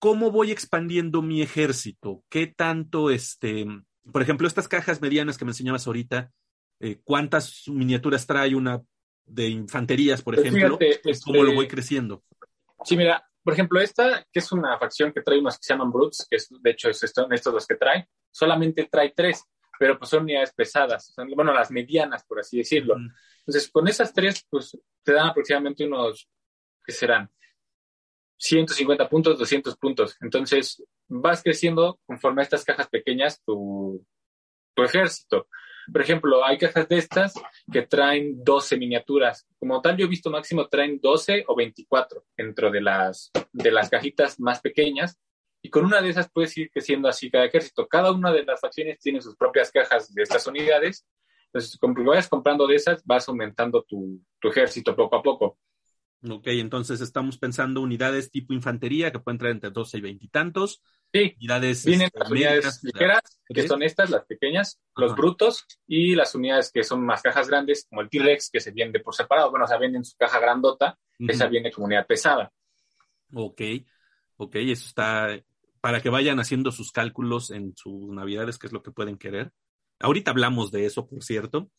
¿cómo 0.01 0.31
voy 0.31 0.51
expandiendo 0.51 1.21
mi 1.21 1.43
ejército? 1.43 2.23
¿Qué 2.27 2.47
tanto, 2.47 3.11
este, 3.11 3.67
por 4.11 4.23
ejemplo, 4.23 4.47
estas 4.47 4.67
cajas 4.67 4.99
medianas 4.99 5.37
que 5.37 5.45
me 5.45 5.51
enseñabas 5.51 5.85
ahorita, 5.85 6.31
eh, 6.79 6.99
cuántas 7.03 7.67
miniaturas 7.67 8.25
trae 8.25 8.55
una 8.55 8.81
de 9.25 9.49
infanterías, 9.49 10.23
por 10.23 10.33
pues 10.33 10.47
ejemplo? 10.47 10.79
¿Cómo 11.23 11.43
lo 11.43 11.49
este, 11.49 11.55
voy 11.55 11.67
creciendo? 11.67 12.23
Sí, 12.83 12.97
mira, 12.97 13.23
por 13.43 13.53
ejemplo, 13.53 13.79
esta, 13.79 14.25
que 14.33 14.39
es 14.39 14.51
una 14.51 14.75
facción 14.79 15.13
que 15.13 15.21
trae 15.21 15.37
unos 15.37 15.59
que 15.59 15.65
se 15.65 15.73
llaman 15.73 15.91
Brutes, 15.91 16.25
que 16.27 16.37
es, 16.37 16.49
de 16.49 16.71
hecho 16.71 16.89
es 16.89 17.03
esto, 17.03 17.29
estos 17.29 17.53
los 17.53 17.67
que 17.67 17.75
trae, 17.75 18.09
solamente 18.31 18.89
trae 18.91 19.13
tres, 19.15 19.45
pero 19.77 19.99
pues 19.99 20.09
son 20.09 20.23
unidades 20.23 20.51
pesadas, 20.51 21.13
son, 21.13 21.29
bueno, 21.35 21.53
las 21.53 21.69
medianas, 21.69 22.25
por 22.25 22.39
así 22.39 22.57
decirlo. 22.57 22.95
Entonces, 23.45 23.69
con 23.69 23.87
esas 23.87 24.11
tres, 24.11 24.47
pues 24.49 24.75
te 25.03 25.13
dan 25.13 25.27
aproximadamente 25.27 25.85
unos, 25.85 26.27
¿qué 26.83 26.91
serán? 26.91 27.29
150 28.41 29.07
puntos, 29.07 29.37
200 29.37 29.77
puntos. 29.77 30.17
Entonces, 30.19 30.83
vas 31.07 31.43
creciendo 31.43 31.99
conforme 32.07 32.41
a 32.41 32.43
estas 32.43 32.65
cajas 32.65 32.89
pequeñas 32.89 33.39
tu, 33.45 34.03
ejército. 34.77 35.47
Por 35.93 36.01
ejemplo, 36.01 36.43
hay 36.43 36.57
cajas 36.57 36.89
de 36.89 36.97
estas 36.97 37.35
que 37.71 37.83
traen 37.83 38.43
12 38.43 38.77
miniaturas. 38.77 39.45
Como 39.59 39.79
tal, 39.79 39.95
yo 39.95 40.05
he 40.05 40.09
visto 40.09 40.31
máximo 40.31 40.67
traen 40.67 40.99
12 40.99 41.45
o 41.47 41.55
24 41.55 42.25
dentro 42.35 42.71
de 42.71 42.81
las, 42.81 43.29
de 43.51 43.71
las 43.71 43.91
cajitas 43.91 44.39
más 44.39 44.59
pequeñas. 44.59 45.19
Y 45.61 45.69
con 45.69 45.85
una 45.85 46.01
de 46.01 46.09
esas 46.09 46.31
puedes 46.31 46.57
ir 46.57 46.71
creciendo 46.71 47.07
así 47.07 47.29
cada 47.29 47.45
ejército. 47.45 47.87
Cada 47.87 48.11
una 48.11 48.31
de 48.33 48.43
las 48.43 48.59
facciones 48.59 48.99
tiene 48.99 49.21
sus 49.21 49.35
propias 49.35 49.71
cajas 49.71 50.11
de 50.11 50.23
estas 50.23 50.47
unidades. 50.47 51.05
Entonces, 51.45 51.77
como 51.77 52.03
vayas 52.05 52.27
comprando 52.27 52.65
de 52.65 52.75
esas, 52.75 53.05
vas 53.05 53.29
aumentando 53.29 53.83
tu 53.83 54.19
ejército 54.41 54.95
poco 54.95 55.15
a 55.15 55.21
poco. 55.21 55.59
Ok, 56.29 56.47
entonces 56.47 57.01
estamos 57.01 57.39
pensando 57.39 57.81
unidades 57.81 58.29
tipo 58.29 58.53
infantería 58.53 59.11
que 59.11 59.19
pueden 59.19 59.39
traer 59.39 59.55
entre 59.55 59.71
12 59.71 59.97
y 59.97 60.01
20 60.01 60.25
y 60.25 60.27
tantos. 60.27 60.83
Sí, 61.11 61.33
unidades, 61.37 61.83
vienen 61.83 62.07
este, 62.07 62.19
las 62.19 62.31
unidades 62.31 62.83
ligeras, 62.83 63.21
que 63.47 63.67
son 63.67 63.81
estas, 63.81 64.11
las 64.11 64.25
pequeñas, 64.25 64.79
los 64.95 65.15
brutos, 65.15 65.65
y 65.87 66.13
las 66.13 66.35
unidades 66.35 66.71
que 66.71 66.83
son 66.83 67.03
más 67.03 67.23
cajas 67.23 67.47
grandes, 67.47 67.87
como 67.89 68.01
el 68.01 68.09
T-Rex, 68.09 68.51
que 68.51 68.59
se 68.59 68.71
vende 68.71 68.99
por 68.99 69.15
separado. 69.15 69.49
Bueno, 69.49 69.65
o 69.65 69.67
sea, 69.67 69.79
venden 69.79 70.05
su 70.05 70.15
caja 70.15 70.39
grandota, 70.39 70.97
esa 71.19 71.47
viene 71.47 71.71
como 71.71 71.87
unidad 71.87 72.05
pesada. 72.05 72.51
Ok, 73.33 73.61
ok, 74.37 74.55
eso 74.55 74.87
está 74.87 75.27
para 75.81 76.01
que 76.01 76.09
vayan 76.09 76.39
haciendo 76.39 76.71
sus 76.71 76.91
cálculos 76.91 77.49
en 77.49 77.75
sus 77.75 78.09
navidades, 78.09 78.59
que 78.59 78.67
es 78.67 78.73
lo 78.73 78.83
que 78.83 78.91
pueden 78.91 79.17
querer. 79.17 79.51
Ahorita 79.99 80.29
hablamos 80.29 80.71
de 80.71 80.85
eso, 80.85 81.07
por 81.07 81.23
cierto. 81.23 81.71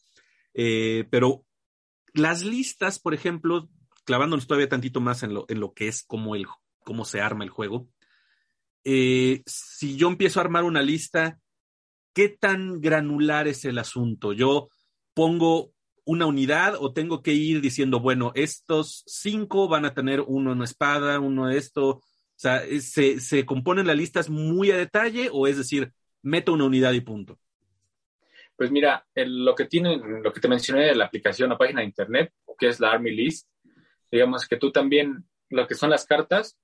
Eh, 0.54 1.06
pero 1.10 1.46
las 2.12 2.44
listas, 2.44 2.98
por 2.98 3.14
ejemplo, 3.14 3.68
clavándonos 4.04 4.46
todavía 4.46 4.68
tantito 4.68 5.00
más 5.00 5.22
en 5.22 5.34
lo, 5.34 5.44
en 5.48 5.60
lo 5.60 5.72
que 5.72 5.88
es 5.88 6.02
cómo, 6.02 6.34
el, 6.34 6.46
cómo 6.84 7.04
se 7.04 7.20
arma 7.20 7.44
el 7.44 7.50
juego. 7.50 7.88
eh, 8.84 9.42
si 9.46 9.96
yo 9.96 10.08
empiezo 10.08 10.40
a 10.40 10.42
armar 10.42 10.64
una 10.64 10.82
lista, 10.82 11.38
¿qué 12.14 12.28
tan 12.28 12.80
granular 12.80 13.48
es 13.48 13.64
el 13.64 13.78
asunto? 13.78 14.32
Yo 14.32 14.68
pongo 15.14 15.72
una 16.04 16.26
unidad 16.26 16.74
o 16.80 16.92
tengo 16.92 17.22
que 17.22 17.32
ir 17.32 17.60
diciendo, 17.60 18.00
bueno, 18.00 18.32
estos 18.34 19.04
cinco 19.06 19.68
van 19.68 19.84
a 19.84 19.94
tener 19.94 20.20
uno 20.26 20.52
en 20.52 20.62
espada, 20.62 21.20
uno 21.20 21.48
esto. 21.48 21.88
O 21.88 22.02
sea, 22.34 22.62
¿se, 22.80 23.20
se 23.20 23.46
componen 23.46 23.86
las 23.86 23.96
listas 23.96 24.28
muy 24.28 24.72
a 24.72 24.76
detalle 24.76 25.28
o 25.32 25.46
es 25.46 25.56
decir, 25.56 25.92
meto 26.22 26.52
una 26.52 26.64
unidad 26.64 26.92
y 26.92 27.02
punto? 27.02 27.38
Pues 28.56 28.70
mira, 28.70 29.06
lo 29.14 29.54
que 29.54 29.66
tienen, 29.66 30.22
lo 30.22 30.32
que 30.32 30.40
te 30.40 30.48
mencioné 30.48 30.86
de 30.86 30.94
la 30.96 31.04
aplicación, 31.04 31.50
la 31.50 31.58
página 31.58 31.80
de 31.80 31.86
internet, 31.86 32.32
que 32.58 32.68
es 32.68 32.80
la 32.80 32.90
Army 32.92 33.12
List, 33.12 33.48
digamos 34.12 34.46
que 34.46 34.56
tú 34.56 34.70
también, 34.70 35.24
lo 35.48 35.66
que 35.66 35.74
son 35.74 35.90
las 35.90 36.04
cartas, 36.06 36.58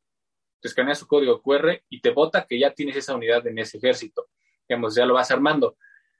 te 0.60 0.68
escaneas 0.68 0.98
su 0.98 1.06
código 1.06 1.40
QR 1.40 1.82
y 1.88 2.00
te 2.00 2.10
bota 2.10 2.46
que 2.46 2.58
ya 2.58 2.72
tienes 2.72 2.96
esa 2.96 3.14
unidad 3.14 3.46
en 3.46 3.58
ese 3.58 3.78
ejército. 3.78 4.28
Digamos, 4.68 4.94
ya 4.94 5.06
lo 5.06 5.14
vas 5.14 5.30
armando. 5.30 5.76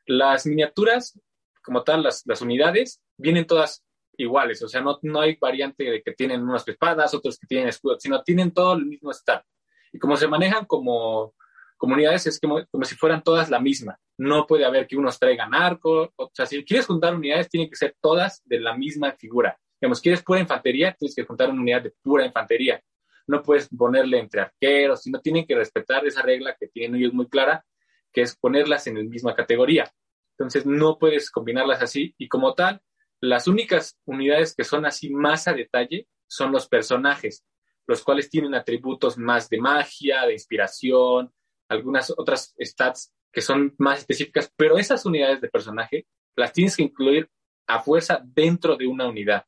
Las 0.06 0.46
miniaturas, 0.46 1.20
como 1.62 1.84
tal, 1.84 2.02
las, 2.02 2.42
unidades, 2.42 3.02
vienen 3.18 3.46
todas 3.46 3.84
iguales, 4.16 4.62
o 4.62 4.68
sea, 4.68 4.80
no, 4.80 4.98
no 5.02 5.20
hay 5.20 5.36
variante 5.36 5.84
de 5.84 6.02
que 6.02 6.12
tienen 6.12 6.42
unas 6.42 6.66
espadas, 6.66 7.14
otros 7.14 7.38
que 7.38 7.46
tienen 7.46 7.68
escudos, 7.68 7.98
sino 8.02 8.22
tienen 8.22 8.52
todo 8.52 8.72
el 8.72 8.86
mismo 8.86 9.12
stat. 9.12 9.44
Y 9.92 9.98
como 9.98 10.16
se 10.16 10.26
manejan 10.26 10.64
como 10.64 11.34
comunidades, 11.76 12.26
es 12.26 12.40
como, 12.40 12.64
como 12.70 12.84
si 12.84 12.96
fueran 12.96 13.22
todas 13.22 13.50
la 13.50 13.60
misma. 13.60 13.98
No 14.16 14.46
puede 14.46 14.64
haber 14.64 14.86
que 14.86 14.96
unos 14.96 15.18
traigan 15.18 15.54
arco, 15.54 16.12
o 16.16 16.30
sea, 16.32 16.46
si 16.46 16.64
quieres 16.64 16.86
juntar 16.86 17.14
unidades, 17.14 17.48
tienen 17.48 17.68
que 17.68 17.76
ser 17.76 17.94
todas 18.00 18.42
de 18.46 18.60
la 18.60 18.76
misma 18.76 19.12
figura. 19.12 19.58
Digamos, 19.80 20.00
quieres 20.00 20.22
pura 20.22 20.40
infantería, 20.40 20.94
tienes 20.98 21.14
que 21.14 21.24
juntar 21.24 21.50
una 21.50 21.60
unidad 21.60 21.82
de 21.82 21.92
pura 22.02 22.26
infantería. 22.26 22.82
No 23.26 23.42
puedes 23.42 23.68
ponerle 23.68 24.18
entre 24.18 24.40
arqueros, 24.40 25.02
sino 25.02 25.20
tienen 25.20 25.46
que 25.46 25.54
respetar 25.54 26.06
esa 26.06 26.22
regla 26.22 26.56
que 26.58 26.68
tienen 26.68 27.00
ellos 27.00 27.12
muy 27.12 27.28
clara, 27.28 27.64
que 28.12 28.22
es 28.22 28.36
ponerlas 28.36 28.86
en 28.86 28.96
la 28.96 29.02
misma 29.02 29.34
categoría. 29.34 29.92
Entonces, 30.36 30.66
no 30.66 30.98
puedes 30.98 31.30
combinarlas 31.30 31.82
así. 31.82 32.14
Y 32.16 32.28
como 32.28 32.54
tal, 32.54 32.80
las 33.20 33.48
únicas 33.48 33.98
unidades 34.04 34.54
que 34.54 34.64
son 34.64 34.86
así 34.86 35.10
más 35.10 35.48
a 35.48 35.52
detalle 35.52 36.08
son 36.26 36.52
los 36.52 36.68
personajes, 36.68 37.44
los 37.86 38.02
cuales 38.02 38.30
tienen 38.30 38.54
atributos 38.54 39.18
más 39.18 39.48
de 39.48 39.58
magia, 39.58 40.26
de 40.26 40.34
inspiración, 40.34 41.32
algunas 41.68 42.10
otras 42.16 42.54
stats 42.60 43.12
que 43.32 43.40
son 43.40 43.74
más 43.78 44.00
específicas, 44.00 44.52
pero 44.56 44.78
esas 44.78 45.04
unidades 45.04 45.40
de 45.40 45.48
personaje 45.48 46.06
las 46.36 46.52
tienes 46.52 46.76
que 46.76 46.82
incluir 46.82 47.28
a 47.66 47.80
fuerza 47.80 48.20
dentro 48.24 48.76
de 48.76 48.86
una 48.86 49.06
unidad. 49.08 49.44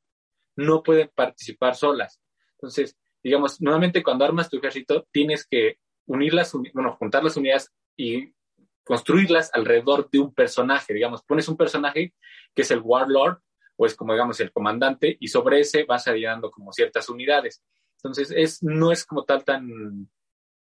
No 0.57 0.83
pueden 0.83 1.11
participar 1.15 1.75
solas. 1.75 2.21
Entonces, 2.53 2.97
digamos, 3.23 3.61
nuevamente 3.61 4.03
cuando 4.03 4.25
armas 4.25 4.51
tu 4.51 4.59
ejército, 4.59 5.07
tienes 5.11 5.47
que 5.47 5.79
unir 6.07 6.35
las, 6.35 6.53
bueno, 6.53 6.97
juntar 6.99 7.23
las 7.25 7.37
unidades 7.37 7.73
y 7.97 8.33
construirlas 8.85 9.51
alrededor 9.53 10.11
de 10.11 10.19
un 10.19 10.35
personaje. 10.35 10.93
Digamos, 10.93 11.23
pones 11.23 11.49
un 11.49 11.57
personaje 11.57 12.15
que 12.55 12.63
es 12.63 12.71
el 12.71 12.81
Warlord, 12.81 13.39
o 13.77 13.87
es 13.87 13.95
como, 13.95 14.13
digamos, 14.13 14.41
el 14.41 14.53
comandante, 14.53 15.17
y 15.21 15.29
sobre 15.29 15.61
ese 15.61 15.85
vas 15.85 16.07
adicionando 16.07 16.51
como 16.51 16.73
ciertas 16.73 17.09
unidades. 17.09 17.63
Entonces, 17.97 18.33
es, 18.35 18.63
no 18.63 18.93
es 18.93 19.05
como 19.05 19.25
tal 19.25 19.45
tan 19.45 20.11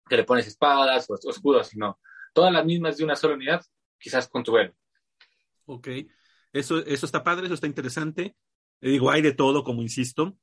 que 0.09 0.17
le 0.17 0.25
pones 0.25 0.47
espadas 0.47 1.09
o, 1.11 1.15
o 1.15 1.31
escudos, 1.31 1.69
sino 1.69 1.99
todas 2.33 2.53
las 2.53 2.65
mismas 2.65 2.97
de 2.97 3.05
una 3.05 3.17
sola 3.17 3.35
unidad, 3.35 3.65
quizás 3.99 4.29
con 4.29 4.43
tu 4.43 4.57
héroe. 4.57 4.75
Ok, 5.67 5.89
eso, 6.53 6.79
eso 6.79 7.07
está 7.07 7.23
padre, 7.23 7.47
eso 7.47 7.55
está 7.55 7.67
interesante. 7.67 8.37
Digo, 8.81 9.11
hay 9.11 9.23
de 9.23 9.33
todo, 9.33 9.65
como 9.65 9.83
insisto, 9.83 10.37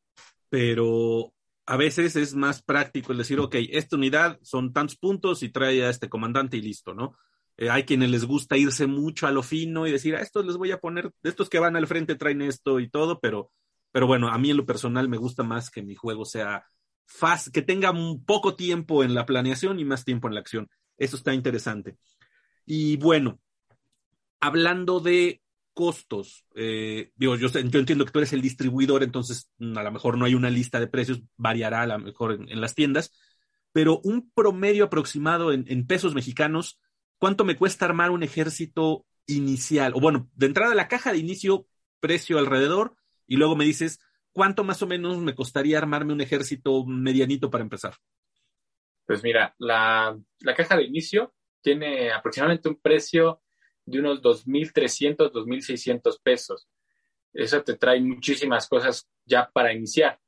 pero 0.50 1.34
a 1.66 1.78
veces 1.78 2.16
es 2.16 2.36
más 2.36 2.62
práctico 2.62 3.12
el 3.12 3.18
decir, 3.18 3.40
ok, 3.40 3.56
esta 3.72 3.96
unidad 3.96 4.40
son 4.42 4.74
tantos 4.74 4.98
puntos 4.98 5.42
y 5.44 5.50
trae 5.50 5.84
a 5.84 5.90
este 5.90 6.10
comandante 6.10 6.58
y 6.58 6.62
listo, 6.62 6.94
¿no? 6.94 7.16
Eh, 7.58 7.70
hay 7.70 7.84
quienes 7.84 8.10
les 8.10 8.26
gusta 8.26 8.58
irse 8.58 8.86
mucho 8.86 9.28
a 9.28 9.32
lo 9.32 9.42
fino 9.42 9.88
y 9.88 9.92
decir, 9.92 10.16
a 10.16 10.22
estos 10.22 10.46
les 10.46 10.58
voy 10.58 10.72
a 10.72 10.80
poner, 10.80 11.12
estos 11.24 11.50
que 11.50 11.60
van 11.60 11.76
al 11.76 11.88
frente 11.88 12.16
traen 12.16 12.42
esto 12.42 12.80
y 12.80 12.90
todo, 12.90 13.20
pero, 13.20 13.52
pero 13.92 14.08
bueno, 14.08 14.28
a 14.28 14.38
mí 14.38 14.52
en 14.52 14.58
lo 14.58 14.66
personal 14.66 15.08
me 15.08 15.18
gusta 15.18 15.44
más 15.44 15.70
que 15.70 15.82
mi 15.82 15.96
juego 15.96 16.26
sea 16.26 16.66
fácil, 17.06 17.54
que 17.54 17.62
tenga 17.62 17.92
un 17.92 18.26
poco 18.26 18.56
tiempo 18.56 19.04
en 19.04 19.14
la 19.14 19.26
planeación 19.26 19.80
y 19.80 19.86
más 19.86 20.04
tiempo 20.04 20.28
en 20.28 20.34
la 20.34 20.42
acción. 20.42 20.70
Eso 20.98 21.16
está 21.16 21.34
interesante. 21.34 21.98
Y 22.66 22.98
bueno, 22.98 23.40
hablando 24.40 25.00
de 25.00 25.42
costos, 25.76 26.48
eh, 26.56 27.12
digo, 27.16 27.36
yo, 27.36 27.50
yo 27.50 27.80
entiendo 27.80 28.06
que 28.06 28.12
tú 28.12 28.20
eres 28.20 28.34
el 28.34 28.42
distribuidor, 28.42 29.04
entonces 29.04 29.52
mm, 29.60 29.78
a 29.78 29.84
lo 29.84 29.92
mejor 29.92 30.18
no 30.18 30.26
hay 30.26 30.34
una 30.34 30.50
lista 30.50 30.80
de 30.80 30.88
precios, 30.88 31.22
variará 31.38 31.84
a 31.84 31.88
lo 31.88 32.00
mejor 32.00 32.32
en, 32.32 32.50
en 32.50 32.62
las 32.62 32.74
tiendas, 32.74 33.12
pero 33.72 34.00
un 34.04 34.32
promedio 34.32 34.86
aproximado 34.86 35.52
en, 35.52 35.66
en 35.68 35.86
pesos 35.86 36.16
mexicanos, 36.16 36.80
¿cuánto 37.20 37.46
me 37.46 37.58
cuesta 37.58 37.86
armar 37.86 38.10
un 38.10 38.24
ejército 38.24 39.06
inicial? 39.28 39.94
O 39.96 40.00
bueno, 40.00 40.30
de 40.34 40.48
entrada 40.48 40.74
la 40.74 40.88
caja 40.88 41.12
de 41.12 41.20
inicio, 41.20 41.68
precio 42.00 42.40
alrededor, 42.40 42.96
y 43.28 43.36
luego 43.36 43.56
me 43.56 43.66
dices, 43.66 44.00
¿cuánto 44.32 44.64
más 44.64 44.82
o 44.82 44.88
menos 44.88 45.20
me 45.20 45.36
costaría 45.36 45.78
armarme 45.78 46.14
un 46.14 46.22
ejército 46.22 46.86
medianito 46.86 47.52
para 47.52 47.64
empezar? 47.64 47.96
Pues 49.06 49.22
mira, 49.24 49.54
la, 49.60 50.18
la 50.40 50.56
caja 50.56 50.78
de 50.78 50.86
inicio 50.86 51.36
tiene 51.62 52.12
aproximadamente 52.12 52.70
un 52.70 52.80
precio 52.80 53.42
de 53.86 54.00
unos 54.00 54.22
2.300, 54.22 55.32
2.600 55.32 56.20
pesos. 56.22 56.68
Eso 57.34 57.62
te 57.64 57.76
trae 57.76 58.00
muchísimas 58.00 58.68
cosas 58.68 59.08
ya 59.26 59.50
para 59.52 59.74
iniciar. 59.74 60.20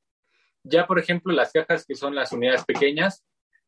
Ya, 0.64 0.86
por 0.86 1.00
ejemplo, 1.00 1.34
las 1.34 1.52
cajas 1.52 1.86
que 1.86 1.96
son 1.96 2.14
las 2.14 2.32
unidades 2.32 2.66
pequeñas 2.66 3.24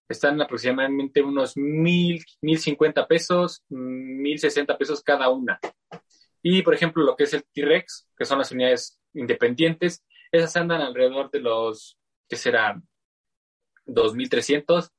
están 0.10 0.42
aproximadamente 0.42 1.22
unos 1.22 1.56
1.000, 1.56 2.24
1.050 2.42 3.08
pesos, 3.08 3.64
1.060 3.70 4.78
pesos 4.78 5.04
cada 5.04 5.30
una. 5.30 5.60
Y, 6.42 6.62
por 6.64 6.74
ejemplo, 6.74 7.04
lo 7.04 7.16
que 7.16 7.24
es 7.24 7.34
el 7.34 7.44
T-Rex, 7.54 8.08
que 8.18 8.26
son 8.26 8.40
las 8.40 8.52
unidades 8.52 9.00
independientes, 9.14 10.04
esas 10.32 10.56
andan 10.58 10.82
alrededor 10.82 11.30
de 11.32 11.40
los, 11.40 11.98
¿qué 12.28 12.36
será? 12.36 12.82
2.300 13.86 14.90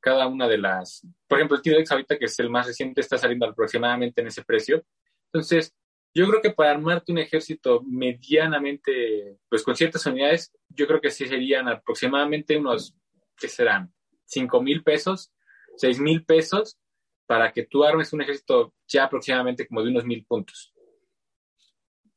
cada 0.00 0.26
una 0.26 0.48
de 0.48 0.58
las, 0.58 1.06
por 1.28 1.38
ejemplo, 1.38 1.56
el 1.56 1.62
T-Rex 1.62 1.90
ahorita 1.92 2.18
que 2.18 2.24
es 2.24 2.38
el 2.38 2.50
más 2.50 2.66
reciente 2.66 3.00
está 3.00 3.18
saliendo 3.18 3.46
aproximadamente 3.46 4.20
en 4.20 4.28
ese 4.28 4.42
precio. 4.44 4.84
Entonces, 5.32 5.74
yo 6.12 6.28
creo 6.28 6.42
que 6.42 6.50
para 6.50 6.72
armarte 6.72 7.12
un 7.12 7.18
ejército 7.18 7.82
medianamente, 7.86 9.38
pues 9.48 9.62
con 9.62 9.76
ciertas 9.76 10.04
unidades, 10.06 10.52
yo 10.68 10.86
creo 10.86 11.00
que 11.00 11.10
sí 11.10 11.26
serían 11.26 11.68
aproximadamente 11.68 12.56
unos, 12.56 12.96
¿qué 13.36 13.48
serán? 13.48 13.92
5 14.24 14.62
mil 14.62 14.82
pesos, 14.82 15.32
6 15.76 16.00
mil 16.00 16.24
pesos, 16.24 16.78
para 17.26 17.52
que 17.52 17.64
tú 17.66 17.84
armes 17.84 18.12
un 18.12 18.22
ejército 18.22 18.74
ya 18.88 19.04
aproximadamente 19.04 19.66
como 19.68 19.82
de 19.82 19.90
unos 19.90 20.04
mil 20.04 20.24
puntos. 20.26 20.74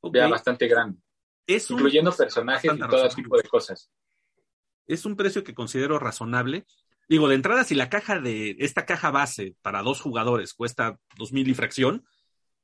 Ok, 0.01 0.15
Ya 0.15 0.27
bastante 0.27 0.67
grande, 0.67 0.99
Es 1.45 1.69
un, 1.69 1.77
incluyendo 1.77 2.11
personajes 2.11 2.63
y 2.65 2.67
todo 2.79 2.88
razonable. 2.88 3.15
tipo 3.15 3.38
de 3.38 3.43
cosas. 3.43 3.91
es 4.88 5.05
un 5.05 5.15
precio 5.15 5.43
que 5.43 5.53
considero 5.53 5.99
razonable. 5.99 6.65
Digo, 7.09 7.27
de 7.27 7.35
entrada, 7.35 7.63
si 7.63 7.75
la 7.75 7.89
caja 7.89 8.19
de 8.19 8.55
esta 8.59 8.85
caja 8.85 9.11
base 9.11 9.55
para 9.61 9.81
dos 9.81 10.01
jugadores 10.01 10.53
cuesta 10.53 10.97
dos 11.17 11.33
mil 11.33 11.47
y 11.47 11.53
fracción, 11.53 12.05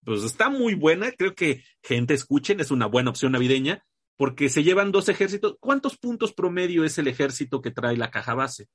pues 0.03 0.23
está 0.23 0.49
muy 0.49 0.75
buena. 0.75 1.11
Creo 1.11 1.35
que 1.35 1.63
gente 1.83 2.13
escuchen, 2.13 2.59
es 2.59 2.71
una 2.71 2.85
buena 2.85 3.09
opción 3.09 3.33
navideña, 3.33 3.83
porque 4.15 4.49
se 4.49 4.63
llevan 4.63 4.91
dos 4.91 5.09
ejércitos. 5.09 5.57
¿Cuántos 5.59 5.97
puntos 5.97 6.33
promedio 6.33 6.83
es 6.83 6.97
el 6.97 7.07
ejército 7.07 7.61
que 7.61 7.71
trae 7.71 7.97
la 7.97 8.11
caja 8.11 8.33
base? 8.33 8.67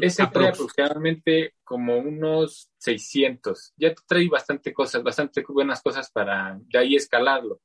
Ese 0.00 0.26
trae 0.28 0.48
aproximadamente 0.48 1.54
como 1.64 1.98
unos 1.98 2.70
600. 2.78 3.74
Ya 3.76 3.94
trae 4.06 4.28
bastante 4.28 4.72
cosas, 4.72 5.02
bastante 5.02 5.44
buenas 5.48 5.82
cosas 5.82 6.10
para 6.10 6.58
de 6.60 6.78
ahí 6.78 6.94
escalarlo. 6.94 7.60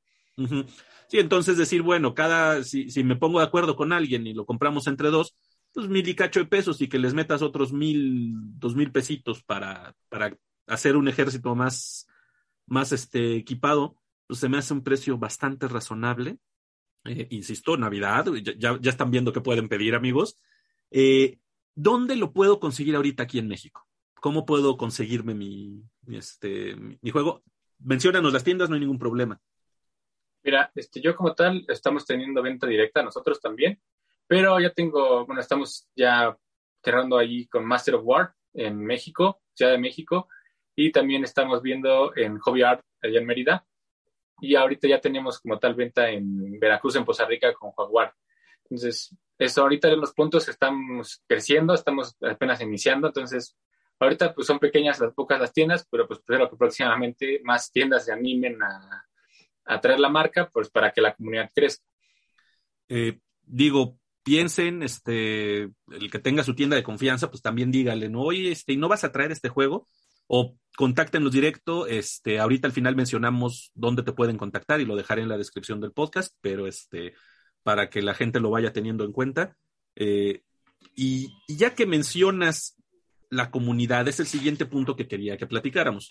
Sí, 1.08 1.20
entonces 1.20 1.58
decir, 1.58 1.82
bueno, 1.82 2.14
cada, 2.14 2.64
si, 2.64 2.90
si, 2.90 3.04
me 3.04 3.16
pongo 3.16 3.40
de 3.40 3.46
acuerdo 3.46 3.76
con 3.76 3.94
alguien 3.94 4.28
y 4.28 4.34
lo 4.34 4.46
compramos 4.46 4.88
entre 4.88 5.10
dos, 5.10 5.36
pues 5.78 5.90
mil 5.90 6.10
y 6.10 6.16
cacho 6.16 6.40
de 6.40 6.48
pesos 6.48 6.82
y 6.82 6.90
que 6.90 6.98
les 6.98 7.14
metas 7.14 7.44
otros 7.44 7.72
mil, 7.72 8.34
dos 8.58 8.76
mil 8.76 8.92
pesitos 8.92 9.44
para, 9.44 9.96
para 10.10 10.36
hacer 10.66 10.98
un 10.98 11.08
ejército 11.08 11.54
más, 11.54 12.08
más 12.66 12.92
este, 12.94 13.36
equipado, 13.36 13.96
pues 14.26 14.40
se 14.40 14.50
me 14.50 14.58
hace 14.58 14.74
un 14.74 14.84
precio 14.84 15.20
bastante 15.20 15.68
razonable. 15.68 16.40
Eh, 17.06 17.28
insisto, 17.30 17.78
Navidad, 17.78 18.26
ya, 18.58 18.80
ya, 18.82 18.90
están 18.90 19.12
viendo 19.12 19.32
qué 19.32 19.42
pueden 19.42 19.70
pedir, 19.70 19.94
amigos. 19.94 20.40
Eh, 20.90 21.38
¿Dónde 21.76 22.16
lo 22.16 22.34
puedo 22.34 22.60
conseguir 22.60 22.96
ahorita 22.96 23.22
aquí 23.22 23.38
en 23.38 23.48
México? 23.48 23.88
¿Cómo 24.16 24.48
puedo 24.48 24.78
conseguirme 24.78 25.36
mi, 25.36 25.84
este, 26.08 26.76
mi 26.76 27.12
juego? 27.12 27.44
Menciónanos 27.78 28.34
las 28.34 28.44
tiendas, 28.44 28.68
no 28.68 28.74
hay 28.74 28.82
ningún 28.82 28.98
problema. 28.98 29.40
Mira, 30.42 30.72
este, 30.74 31.02
yo 31.02 31.16
como 31.16 31.36
tal 31.36 31.66
estamos 31.68 32.04
teniendo 32.04 32.42
venta 32.42 32.66
directa 32.66 33.04
nosotros 33.04 33.40
también, 33.40 33.80
pero 34.28 34.60
ya 34.60 34.72
tengo, 34.72 35.26
bueno, 35.26 35.42
estamos 35.42 35.88
ya 35.96 36.38
cerrando 36.84 37.18
allí 37.18 37.48
con 37.48 37.66
Master 37.66 37.96
of 37.96 38.04
War 38.06 38.34
en 38.54 38.78
México, 38.80 39.42
Ciudad 39.54 39.72
de 39.72 39.78
México, 39.78 40.28
y 40.76 40.92
también 40.92 41.24
estamos 41.24 41.62
viendo 41.62 42.16
en 42.16 42.38
Hobby 42.40 42.62
Art 42.62 42.82
allá 43.02 43.20
en 43.20 43.26
Mérida, 43.26 43.66
y 44.40 44.56
ahorita 44.56 44.88
ya 44.88 45.02
tenemos 45.02 45.40
como 45.40 45.58
tal 45.58 45.74
venta 45.74 46.10
en 46.10 46.60
Veracruz, 46.60 46.96
en 46.96 47.06
Poza 47.06 47.26
Rica 47.26 47.54
con 47.54 47.72
Jaguar. 47.72 48.14
Entonces, 48.64 49.16
eso 49.38 49.62
ahorita 49.62 49.88
los 49.96 50.14
puntos 50.14 50.48
estamos 50.48 51.24
creciendo, 51.28 51.74
estamos 51.74 52.16
apenas 52.22 52.62
iniciando, 52.62 53.08
entonces 53.08 53.58
ahorita 54.00 54.34
pues 54.34 54.46
son 54.46 54.60
pequeñas 54.60 55.00
las 55.00 55.14
pocas 55.14 55.40
las 55.40 55.54
tiendas, 55.54 55.88
pero 55.90 56.08
pues 56.08 56.20
espero 56.20 56.50
que 56.50 56.56
próximamente 56.56 57.42
más 57.44 57.72
tiendas 57.72 58.06
se 58.06 58.14
animen 58.14 58.62
a, 58.62 59.06
a 59.66 59.82
traer 59.82 60.00
la 60.00 60.10
marca, 60.10 60.50
pues 60.50 60.70
para 60.70 60.92
que 60.92 61.02
la 61.02 61.16
comunidad 61.16 61.50
crezca. 61.54 61.86
Eh, 62.90 63.20
digo, 63.42 63.98
piensen, 64.28 64.84
este, 64.84 65.70
el 65.90 66.12
que 66.12 66.20
tenga 66.20 66.44
su 66.44 66.54
tienda 66.54 66.76
de 66.76 66.84
confianza, 66.84 67.32
pues 67.32 67.42
también 67.42 67.72
dígale, 67.72 68.10
no, 68.10 68.24
oye, 68.24 68.52
este, 68.52 68.74
¿y 68.74 68.78
no 68.78 68.90
vas 68.90 69.06
a 69.06 69.14
traer 69.14 69.32
este 69.32 69.48
juego? 69.48 69.88
O 70.28 70.58
contáctenos 70.76 71.32
directo, 71.32 71.88
este, 71.88 72.38
ahorita 72.38 72.68
al 72.68 72.74
final 72.74 72.98
mencionamos 72.98 73.72
dónde 73.74 74.04
te 74.04 74.12
pueden 74.12 74.36
contactar 74.36 74.82
y 74.82 74.86
lo 74.86 74.98
dejaré 74.98 75.22
en 75.22 75.30
la 75.30 75.38
descripción 75.38 75.80
del 75.80 75.94
podcast, 75.94 76.36
pero 76.42 76.68
este, 76.68 77.14
para 77.64 77.90
que 77.90 78.02
la 78.02 78.14
gente 78.14 78.42
lo 78.42 78.50
vaya 78.50 78.74
teniendo 78.74 79.06
en 79.06 79.14
cuenta. 79.14 79.56
Eh, 79.96 80.42
y, 80.94 81.30
ya 81.48 81.74
que 81.74 81.86
mencionas 81.86 82.76
la 83.30 83.50
comunidad, 83.50 84.10
es 84.10 84.20
el 84.20 84.28
siguiente 84.28 84.66
punto 84.66 84.98
que 84.98 85.08
quería 85.08 85.38
que 85.38 85.48
platicáramos. 85.48 86.10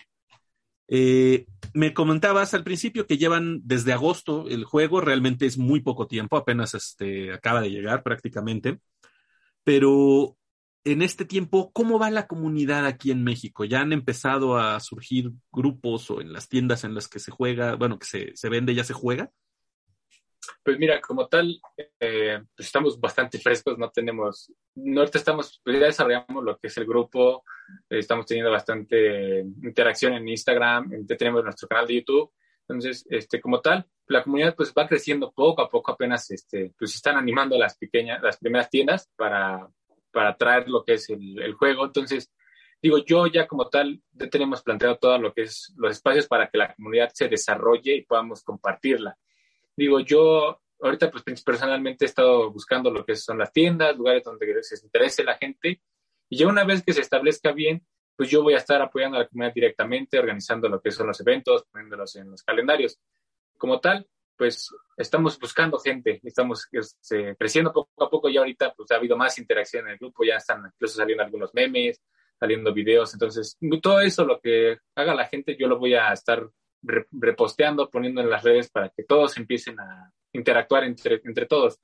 Eh, 0.87 1.45
me 1.73 1.93
comentabas 1.93 2.53
al 2.53 2.63
principio 2.63 3.05
que 3.05 3.17
llevan 3.17 3.61
desde 3.63 3.93
agosto 3.93 4.47
el 4.47 4.63
juego, 4.63 5.01
realmente 5.01 5.45
es 5.45 5.57
muy 5.57 5.81
poco 5.81 6.07
tiempo, 6.07 6.37
apenas 6.37 6.73
este, 6.73 7.33
acaba 7.33 7.61
de 7.61 7.71
llegar 7.71 8.03
prácticamente, 8.03 8.79
pero 9.63 10.37
en 10.85 11.01
este 11.01 11.25
tiempo, 11.25 11.71
¿cómo 11.73 11.99
va 11.99 12.09
la 12.09 12.27
comunidad 12.27 12.85
aquí 12.85 13.11
en 13.11 13.23
México? 13.23 13.65
¿Ya 13.65 13.81
han 13.81 13.91
empezado 13.91 14.57
a 14.57 14.79
surgir 14.79 15.31
grupos 15.51 16.09
o 16.09 16.21
en 16.21 16.31
las 16.31 16.47
tiendas 16.47 16.85
en 16.85 16.95
las 16.95 17.09
que 17.09 17.19
se 17.19 17.31
juega, 17.31 17.75
bueno, 17.75 17.99
que 17.99 18.07
se, 18.07 18.31
se 18.35 18.49
vende, 18.49 18.73
ya 18.73 18.85
se 18.85 18.93
juega? 18.93 19.31
Pues 20.67 20.79
mira, 20.79 20.99
como 20.99 21.29
tal, 21.29 21.61
eh, 21.97 22.41
pues 22.53 22.67
estamos 22.67 22.99
bastante 22.99 23.39
frescos, 23.39 23.77
no 23.77 23.89
tenemos, 23.89 24.51
no 24.75 25.01
estamos, 25.03 25.61
pues 25.63 25.79
ya 25.79 25.85
desarrollamos 25.85 26.43
lo 26.43 26.57
que 26.57 26.67
es 26.67 26.75
el 26.75 26.85
grupo, 26.85 27.45
eh, 27.89 27.99
estamos 27.99 28.25
teniendo 28.25 28.51
bastante 28.51 29.45
interacción 29.63 30.15
en 30.15 30.27
Instagram, 30.27 31.07
tenemos 31.17 31.41
nuestro 31.41 31.69
canal 31.69 31.87
de 31.87 31.95
YouTube, 31.95 32.33
entonces, 32.67 33.05
este, 33.09 33.39
como 33.39 33.61
tal, 33.61 33.87
la 34.07 34.21
comunidad 34.21 34.57
pues 34.57 34.73
va 34.77 34.89
creciendo 34.89 35.31
poco 35.31 35.61
a 35.61 35.69
poco, 35.69 35.93
apenas, 35.93 36.29
este, 36.31 36.73
pues 36.77 36.93
están 36.95 37.15
animando 37.15 37.57
las 37.57 37.77
pequeñas, 37.77 38.21
las 38.21 38.35
primeras 38.35 38.69
tiendas 38.69 39.09
para, 39.15 39.69
para 40.11 40.35
traer 40.35 40.67
lo 40.67 40.83
que 40.83 40.95
es 40.95 41.09
el, 41.09 41.41
el 41.41 41.53
juego, 41.53 41.85
entonces, 41.85 42.29
digo, 42.81 42.97
yo 43.05 43.25
ya 43.27 43.47
como 43.47 43.69
tal, 43.69 44.01
ya 44.11 44.29
tenemos 44.29 44.61
planteado 44.63 44.97
todo 44.97 45.17
lo 45.17 45.33
que 45.33 45.43
es 45.43 45.73
los 45.77 45.93
espacios 45.93 46.27
para 46.27 46.49
que 46.49 46.57
la 46.57 46.73
comunidad 46.73 47.09
se 47.13 47.29
desarrolle 47.29 47.95
y 47.95 48.01
podamos 48.01 48.43
compartirla 48.43 49.17
digo, 49.77 49.99
yo 49.99 50.59
ahorita 50.81 51.09
pues 51.09 51.23
personalmente 51.43 52.05
he 52.05 52.07
estado 52.07 52.51
buscando 52.51 52.91
lo 52.91 53.05
que 53.05 53.15
son 53.15 53.37
las 53.37 53.53
tiendas, 53.53 53.95
lugares 53.95 54.23
donde 54.23 54.61
se 54.63 54.83
interese 54.83 55.23
la 55.23 55.37
gente, 55.37 55.81
y 56.29 56.37
ya 56.37 56.47
una 56.47 56.65
vez 56.65 56.83
que 56.83 56.93
se 56.93 57.01
establezca 57.01 57.51
bien, 57.51 57.85
pues 58.15 58.29
yo 58.29 58.41
voy 58.41 58.55
a 58.55 58.57
estar 58.57 58.81
apoyando 58.81 59.17
a 59.17 59.21
la 59.21 59.27
comunidad 59.27 59.53
directamente, 59.53 60.19
organizando 60.19 60.67
lo 60.67 60.81
que 60.81 60.91
son 60.91 61.07
los 61.07 61.21
eventos, 61.21 61.63
poniéndolos 61.71 62.15
en 62.15 62.31
los 62.31 62.41
calendarios. 62.41 62.99
Como 63.57 63.79
tal, 63.79 64.07
pues 64.35 64.69
estamos 64.97 65.39
buscando 65.39 65.77
gente, 65.79 66.19
estamos 66.23 66.67
este, 66.71 67.35
creciendo 67.35 67.71
poco 67.71 68.03
a 68.03 68.09
poco 68.09 68.29
y 68.29 68.37
ahorita 68.37 68.73
pues 68.73 68.91
ha 68.91 68.95
habido 68.95 69.15
más 69.15 69.37
interacción 69.37 69.85
en 69.85 69.93
el 69.93 69.97
grupo, 69.97 70.23
ya 70.23 70.37
están 70.37 70.63
incluso 70.65 70.95
saliendo 70.95 71.23
algunos 71.23 71.53
memes, 71.53 72.01
saliendo 72.39 72.73
videos, 72.73 73.13
entonces 73.13 73.57
todo 73.81 73.99
eso 74.01 74.25
lo 74.25 74.39
que 74.39 74.77
haga 74.95 75.15
la 75.15 75.25
gente 75.25 75.57
yo 75.57 75.67
lo 75.67 75.79
voy 75.79 75.95
a 75.95 76.11
estar 76.13 76.47
reposteando, 76.81 77.89
poniendo 77.89 78.21
en 78.21 78.29
las 78.29 78.43
redes 78.43 78.69
para 78.69 78.89
que 78.89 79.03
todos 79.03 79.37
empiecen 79.37 79.79
a 79.79 80.11
interactuar 80.33 80.83
entre, 80.83 81.21
entre 81.23 81.45
todos. 81.45 81.79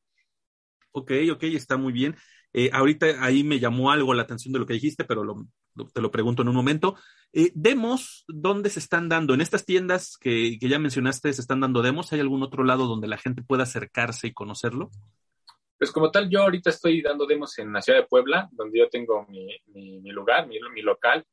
Ok, 0.91 1.11
ok, 1.31 1.43
está 1.43 1.77
muy 1.77 1.91
bien. 1.91 2.15
Eh, 2.53 2.69
ahorita 2.71 3.23
ahí 3.23 3.43
me 3.43 3.59
llamó 3.59 3.91
algo 3.91 4.13
la 4.13 4.23
atención 4.23 4.53
de 4.53 4.59
lo 4.59 4.67
que 4.67 4.73
dijiste, 4.75 5.03
pero 5.05 5.47
te 5.91 6.01
lo 6.01 6.11
pregunto 6.11 6.43
en 6.43 6.49
un 6.49 6.55
momento. 6.55 6.95
Eh, 7.31 7.51
demos, 7.55 8.25
¿dónde 8.27 8.69
se 8.69 8.79
están 8.79 9.09
dando? 9.09 9.33
En 9.33 9.41
estas 9.41 9.65
tiendas 9.65 10.17
que, 10.17 10.57
que, 10.59 10.69
ya 10.69 10.77
mencionaste, 10.77 11.33
¿se 11.33 11.41
están 11.41 11.61
dando 11.61 11.81
demos? 11.81 12.13
¿Hay 12.13 12.19
algún 12.19 12.43
otro 12.43 12.63
lado 12.63 12.85
donde 12.85 13.07
la 13.07 13.17
gente 13.17 13.41
pueda 13.41 13.63
acercarse 13.63 14.27
y 14.27 14.33
conocerlo? 14.33 14.91
Pues 15.83 15.91
como 15.91 16.11
tal, 16.11 16.29
yo 16.29 16.43
ahorita 16.43 16.69
estoy 16.69 17.01
dando 17.01 17.25
demos 17.25 17.57
en 17.57 17.73
la 17.73 17.81
ciudad 17.81 17.99
de 17.99 18.05
Puebla, 18.05 18.47
donde 18.53 18.79
yo 18.79 18.87
tengo 18.87 19.25
mi, 19.27 19.47
mi, 19.67 19.99
mi 19.99 20.11
lugar, 20.11 20.47
mi, 20.47 20.57
mi, 20.73 20.81
local. 20.81 21.25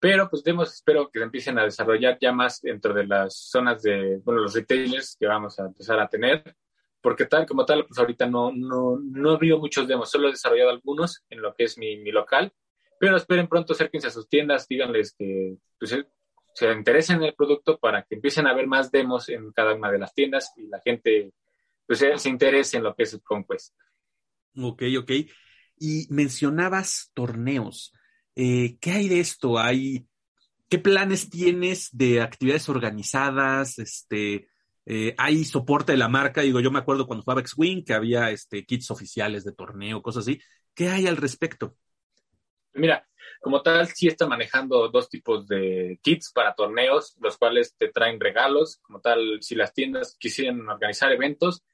Pero 0.00 0.28
pues 0.30 0.44
demos, 0.44 0.72
espero 0.72 1.10
que 1.10 1.18
se 1.18 1.24
empiecen 1.24 1.58
a 1.58 1.64
desarrollar 1.64 2.18
ya 2.20 2.32
más 2.32 2.60
dentro 2.60 2.94
de 2.94 3.06
las 3.06 3.36
zonas 3.50 3.82
de, 3.82 4.20
bueno, 4.24 4.42
los 4.42 4.54
retailers 4.54 5.16
que 5.18 5.26
vamos 5.26 5.58
a 5.58 5.66
empezar 5.66 5.98
a 5.98 6.08
tener, 6.08 6.54
porque 7.00 7.26
tal 7.26 7.46
como 7.46 7.64
tal, 7.64 7.84
pues 7.86 7.98
ahorita 7.98 8.26
no, 8.26 8.52
no, 8.52 8.98
no 9.00 9.40
he 9.40 9.56
muchos 9.56 9.88
demos, 9.88 10.10
solo 10.10 10.28
he 10.28 10.32
desarrollado 10.32 10.70
algunos 10.70 11.24
en 11.30 11.42
lo 11.42 11.54
que 11.54 11.64
es 11.64 11.78
mi, 11.78 11.96
mi 11.96 12.12
local, 12.12 12.52
pero 13.00 13.16
esperen 13.16 13.48
pronto, 13.48 13.72
acérquense 13.72 14.08
a 14.08 14.10
sus 14.10 14.28
tiendas, 14.28 14.68
díganles 14.68 15.14
que 15.16 15.56
pues, 15.78 15.96
se 16.54 16.72
interesen 16.72 17.16
en 17.16 17.24
el 17.24 17.34
producto 17.34 17.78
para 17.78 18.02
que 18.02 18.16
empiecen 18.16 18.46
a 18.46 18.54
ver 18.54 18.66
más 18.66 18.90
demos 18.90 19.28
en 19.28 19.52
cada 19.52 19.74
una 19.74 19.90
de 19.90 19.98
las 19.98 20.14
tiendas 20.14 20.52
y 20.56 20.66
la 20.66 20.80
gente 20.80 21.32
pues, 21.86 22.04
se 22.16 22.28
interese 22.28 22.76
en 22.76 22.84
lo 22.84 22.94
que 22.94 23.04
es 23.04 23.14
el 23.14 23.22
Conquest. 23.22 23.74
Ok, 24.56 24.82
ok. 24.98 25.10
Y 25.76 26.06
mencionabas 26.10 27.10
torneos. 27.14 27.92
Eh, 28.40 28.78
¿Qué 28.80 28.92
hay 28.92 29.08
de 29.08 29.18
esto? 29.18 29.58
¿Hay, 29.58 30.06
¿Qué 30.68 30.78
planes 30.78 31.28
tienes 31.28 31.88
de 31.90 32.20
actividades 32.20 32.68
organizadas? 32.68 33.80
Este, 33.80 34.46
eh, 34.86 35.12
¿Hay 35.18 35.44
soporte 35.44 35.90
de 35.90 35.98
la 35.98 36.08
marca? 36.08 36.42
Digo, 36.42 36.60
yo 36.60 36.70
me 36.70 36.78
acuerdo 36.78 37.08
cuando 37.08 37.24
jugaba 37.24 37.40
X-Wing 37.40 37.84
que 37.84 37.94
había 37.94 38.30
este, 38.30 38.64
kits 38.64 38.92
oficiales 38.92 39.42
de 39.42 39.50
torneo, 39.50 40.02
cosas 40.02 40.22
así. 40.22 40.40
¿Qué 40.72 40.88
hay 40.88 41.08
al 41.08 41.16
respecto? 41.16 41.74
Mira, 42.74 43.04
como 43.40 43.60
tal, 43.60 43.88
sí 43.88 44.06
está 44.06 44.28
manejando 44.28 44.88
dos 44.88 45.08
tipos 45.08 45.48
de 45.48 45.98
kits 46.00 46.30
para 46.32 46.54
torneos, 46.54 47.16
los 47.20 47.38
cuales 47.38 47.74
te 47.76 47.88
traen 47.88 48.20
regalos. 48.20 48.78
Como 48.82 49.00
tal, 49.00 49.42
si 49.42 49.56
las 49.56 49.74
tiendas 49.74 50.16
quisieran 50.16 50.60
organizar 50.68 51.10
eventos, 51.10 51.64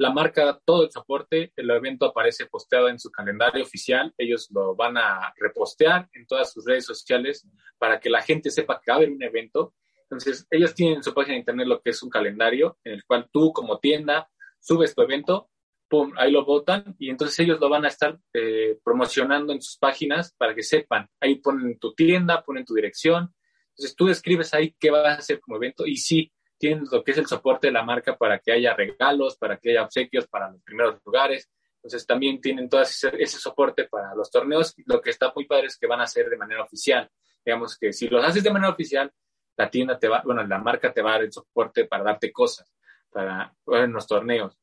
la 0.00 0.10
marca 0.10 0.58
todo 0.64 0.84
el 0.84 0.90
soporte, 0.90 1.52
el 1.56 1.68
evento 1.68 2.06
aparece 2.06 2.46
posteado 2.46 2.88
en 2.88 2.98
su 2.98 3.10
calendario 3.10 3.62
oficial, 3.62 4.14
ellos 4.16 4.48
lo 4.50 4.74
van 4.74 4.96
a 4.96 5.30
repostear 5.36 6.08
en 6.14 6.26
todas 6.26 6.54
sus 6.54 6.64
redes 6.64 6.86
sociales 6.86 7.46
para 7.76 8.00
que 8.00 8.08
la 8.08 8.22
gente 8.22 8.50
sepa 8.50 8.80
que 8.82 8.90
va 8.90 8.94
a 8.94 8.96
haber 8.96 9.10
un 9.10 9.22
evento. 9.22 9.74
Entonces, 10.04 10.46
ellos 10.50 10.74
tienen 10.74 10.96
en 10.96 11.02
su 11.02 11.12
página 11.12 11.34
de 11.34 11.40
internet 11.40 11.66
lo 11.66 11.82
que 11.82 11.90
es 11.90 12.02
un 12.02 12.08
calendario 12.08 12.78
en 12.82 12.94
el 12.94 13.04
cual 13.04 13.28
tú 13.30 13.52
como 13.52 13.78
tienda 13.78 14.30
subes 14.58 14.94
tu 14.94 15.02
evento, 15.02 15.50
pum, 15.86 16.14
ahí 16.16 16.32
lo 16.32 16.46
votan 16.46 16.96
y 16.98 17.10
entonces 17.10 17.38
ellos 17.40 17.60
lo 17.60 17.68
van 17.68 17.84
a 17.84 17.88
estar 17.88 18.18
eh, 18.32 18.78
promocionando 18.82 19.52
en 19.52 19.60
sus 19.60 19.76
páginas 19.76 20.34
para 20.38 20.54
que 20.54 20.62
sepan. 20.62 21.10
Ahí 21.20 21.34
ponen 21.34 21.78
tu 21.78 21.92
tienda, 21.92 22.42
ponen 22.42 22.64
tu 22.64 22.72
dirección. 22.72 23.34
Entonces, 23.76 23.94
tú 23.94 24.08
escribes 24.08 24.54
ahí 24.54 24.74
qué 24.80 24.90
vas 24.90 25.04
a 25.04 25.18
hacer 25.18 25.40
como 25.40 25.58
evento 25.58 25.86
y 25.86 25.96
sí, 25.96 26.32
tienen 26.60 26.84
lo 26.92 27.02
que 27.02 27.12
es 27.12 27.18
el 27.18 27.26
soporte 27.26 27.68
de 27.68 27.72
la 27.72 27.82
marca 27.82 28.18
para 28.18 28.38
que 28.38 28.52
haya 28.52 28.74
regalos, 28.74 29.38
para 29.38 29.56
que 29.56 29.70
haya 29.70 29.82
obsequios 29.82 30.28
para 30.28 30.50
los 30.50 30.62
primeros 30.62 31.00
lugares. 31.06 31.50
Entonces 31.76 32.06
también 32.06 32.38
tienen 32.38 32.68
todo 32.68 32.82
ese, 32.82 33.26
soporte 33.26 33.84
para 33.84 34.14
los 34.14 34.30
torneos. 34.30 34.74
Lo 34.84 35.00
que 35.00 35.08
está 35.08 35.32
muy 35.34 35.46
padre 35.46 35.68
es 35.68 35.78
que 35.78 35.86
van 35.86 36.02
a 36.02 36.06
ser 36.06 36.28
de 36.28 36.36
manera 36.36 36.62
oficial. 36.62 37.10
Digamos 37.42 37.78
que 37.78 37.94
si 37.94 38.08
los 38.08 38.22
haces 38.22 38.44
de 38.44 38.52
manera 38.52 38.70
oficial, 38.70 39.10
la 39.56 39.70
tienda 39.70 39.98
te 39.98 40.08
va, 40.08 40.20
bueno, 40.22 40.46
la 40.46 40.58
marca 40.58 40.92
te 40.92 41.00
va 41.00 41.10
a 41.10 41.12
dar 41.14 41.22
el 41.22 41.32
soporte 41.32 41.86
para 41.86 42.04
darte 42.04 42.30
cosas 42.30 42.70
para, 43.08 43.54
en 43.66 43.92
los 43.94 44.06
torneos. 44.06 44.54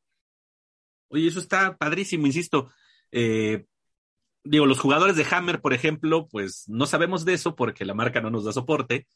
Oye, 1.09 1.27
eso 1.27 1.39
está 1.39 1.75
padrísimo, 1.77 2.27
insisto. 2.27 2.71
Eh, 3.11 3.65
digo, 4.43 4.67
los 4.67 4.79
jugadores 4.79 5.15
de 5.15 5.25
Hammer, 5.31 5.61
por 5.61 5.73
ejemplo, 5.73 6.27
pues 6.27 6.65
no 6.67 6.85
sabemos 6.85 7.25
de 7.25 7.33
eso 7.33 7.55
porque 7.55 7.85
la 7.85 7.95
marca 7.95 8.21
no 8.21 8.29
nos 8.29 8.45
da 8.45 8.51
soporte, 8.51 9.07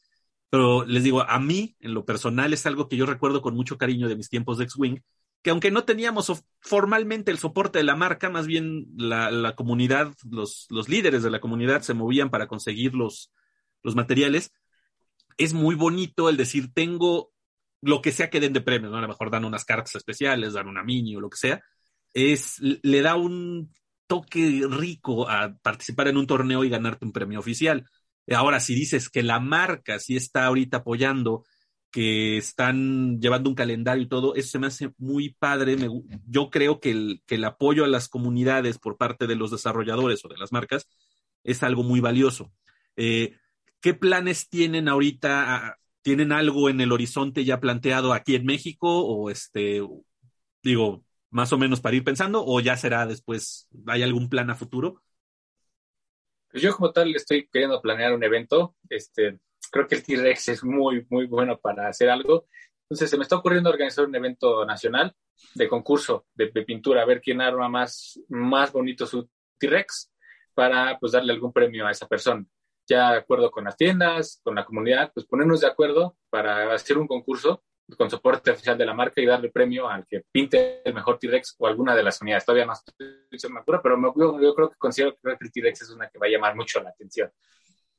pero 0.52 0.84
les 0.84 1.02
digo, 1.02 1.22
a 1.22 1.38
mí, 1.40 1.76
en 1.80 1.94
lo 1.94 2.04
personal, 2.04 2.52
es 2.52 2.66
algo 2.66 2.86
que 2.86 2.98
yo 2.98 3.06
recuerdo 3.06 3.40
con 3.40 3.54
mucho 3.54 3.78
cariño 3.78 4.06
de 4.06 4.16
mis 4.16 4.28
tiempos 4.28 4.58
de 4.58 4.64
X-Wing, 4.64 5.00
que 5.40 5.48
aunque 5.48 5.70
no 5.70 5.86
teníamos 5.86 6.30
formalmente 6.60 7.30
el 7.30 7.38
soporte 7.38 7.78
de 7.78 7.84
la 7.84 7.96
marca, 7.96 8.28
más 8.28 8.46
bien 8.46 8.84
la, 8.94 9.54
comunidad, 9.56 10.12
los, 10.30 10.68
líderes 10.90 11.22
de 11.22 11.30
la 11.30 11.40
comunidad 11.40 11.80
se 11.80 11.94
movían 11.94 12.28
para 12.28 12.48
conseguir 12.48 12.92
los, 12.92 13.32
materiales, 13.82 14.52
es 15.38 15.54
muy 15.54 15.74
bonito 15.74 16.28
el 16.28 16.36
decir, 16.36 16.70
tengo 16.74 17.32
lo 17.80 18.02
que 18.02 18.12
sea 18.12 18.28
que 18.28 18.38
den 18.38 18.52
de 18.52 18.60
premios, 18.60 18.92
¿no? 18.92 18.98
A 18.98 19.00
lo 19.02 19.08
mejor 19.08 19.30
dan 19.30 19.46
unas 19.46 19.64
cartas 19.64 19.94
especiales, 19.94 20.52
dan 20.52 20.68
una 20.68 20.84
mini 20.84 21.16
o 21.16 21.20
lo 21.20 21.30
que 21.30 21.38
sea, 21.38 21.62
es, 22.12 22.60
le 22.60 23.00
da 23.00 23.16
un 23.16 23.72
toque 24.06 24.66
rico 24.68 25.30
a 25.30 25.56
participar 25.62 26.08
en 26.08 26.18
un 26.18 26.26
torneo 26.26 26.62
y 26.62 26.68
ganarte 26.68 27.06
un 27.06 27.12
premio 27.12 27.38
oficial. 27.38 27.86
Ahora, 28.30 28.60
si 28.60 28.74
dices 28.74 29.08
que 29.08 29.22
la 29.22 29.40
marca 29.40 29.98
sí 29.98 30.16
está 30.16 30.46
ahorita 30.46 30.78
apoyando, 30.78 31.44
que 31.90 32.38
están 32.38 33.20
llevando 33.20 33.50
un 33.50 33.54
calendario 33.54 34.02
y 34.02 34.08
todo, 34.08 34.34
eso 34.34 34.48
se 34.50 34.58
me 34.58 34.66
hace 34.66 34.92
muy 34.98 35.34
padre. 35.34 35.76
yo 36.26 36.50
creo 36.50 36.80
que 36.80 36.90
el, 36.90 37.22
que 37.26 37.34
el 37.34 37.44
apoyo 37.44 37.84
a 37.84 37.88
las 37.88 38.08
comunidades 38.08 38.78
por 38.78 38.96
parte 38.96 39.26
de 39.26 39.36
los 39.36 39.50
desarrolladores 39.50 40.24
o 40.24 40.28
de 40.28 40.38
las 40.38 40.52
marcas 40.52 40.88
es 41.44 41.62
algo 41.62 41.82
muy 41.82 42.00
valioso. 42.00 42.52
Eh, 42.96 43.36
¿Qué 43.80 43.94
planes 43.94 44.48
tienen 44.48 44.88
ahorita? 44.88 45.54
Ah, 45.54 45.76
¿Tienen 46.02 46.32
algo 46.32 46.68
en 46.70 46.80
el 46.80 46.92
horizonte 46.92 47.44
ya 47.44 47.60
planteado 47.60 48.12
aquí 48.14 48.34
en 48.36 48.46
México? 48.46 49.04
O 49.04 49.30
este, 49.30 49.82
digo, 50.62 51.04
más 51.30 51.52
o 51.52 51.58
menos 51.58 51.80
para 51.80 51.96
ir 51.96 52.04
pensando, 52.04 52.44
o 52.44 52.60
ya 52.60 52.76
será 52.76 53.06
después, 53.06 53.68
¿hay 53.86 54.02
algún 54.02 54.28
plan 54.28 54.50
a 54.50 54.54
futuro? 54.54 55.02
Pues 56.52 56.62
yo 56.62 56.76
como 56.76 56.92
tal 56.92 57.16
estoy 57.16 57.48
queriendo 57.50 57.80
planear 57.80 58.12
un 58.12 58.22
evento, 58.22 58.76
este, 58.90 59.40
creo 59.70 59.86
que 59.86 59.94
el 59.94 60.02
T-Rex 60.04 60.48
es 60.48 60.62
muy, 60.62 61.06
muy 61.08 61.26
bueno 61.26 61.58
para 61.58 61.88
hacer 61.88 62.10
algo. 62.10 62.46
Entonces 62.82 63.08
se 63.08 63.16
me 63.16 63.22
está 63.22 63.36
ocurriendo 63.36 63.70
organizar 63.70 64.04
un 64.04 64.14
evento 64.14 64.66
nacional 64.66 65.16
de 65.54 65.66
concurso 65.66 66.26
de, 66.34 66.48
pintura, 66.48 67.02
a 67.02 67.06
ver 67.06 67.22
quién 67.22 67.40
arma 67.40 67.70
más, 67.70 68.20
más 68.28 68.70
bonito 68.70 69.06
su 69.06 69.30
T-Rex 69.58 70.12
para 70.52 70.98
pues 70.98 71.12
darle 71.12 71.32
algún 71.32 71.54
premio 71.54 71.86
a 71.86 71.90
esa 71.90 72.06
persona. 72.06 72.44
Ya 72.86 73.12
de 73.12 73.18
acuerdo 73.18 73.50
con 73.50 73.64
las 73.64 73.76
tiendas, 73.78 74.42
con 74.44 74.54
la 74.54 74.66
comunidad, 74.66 75.10
pues 75.14 75.24
ponernos 75.24 75.62
de 75.62 75.68
acuerdo 75.68 76.18
para 76.28 76.74
hacer 76.74 76.98
un 76.98 77.06
concurso 77.06 77.64
con 77.96 78.10
soporte 78.10 78.50
oficial 78.50 78.76
de 78.76 78.86
la 78.86 78.94
marca 78.94 79.20
y 79.20 79.26
darle 79.26 79.50
premio 79.50 79.88
al 79.88 80.06
que 80.06 80.22
pinte 80.30 80.82
el 80.84 80.94
mejor 80.94 81.18
T-Rex 81.18 81.56
o 81.58 81.66
alguna 81.66 81.94
de 81.94 82.02
las 82.02 82.20
unidades. 82.20 82.44
Todavía 82.44 82.66
no 82.66 82.72
estoy 82.72 83.38
segura, 83.38 83.80
pero 83.82 84.14
yo, 84.16 84.54
creo 84.54 84.70
que 84.70 84.76
considero 84.76 85.16
que 85.22 85.36
el 85.40 85.52
T-Rex 85.52 85.82
es 85.82 85.90
una 85.90 86.08
que 86.08 86.18
va 86.18 86.26
a 86.26 86.30
llamar 86.30 86.56
mucho 86.56 86.82
la 86.82 86.90
atención. 86.90 87.30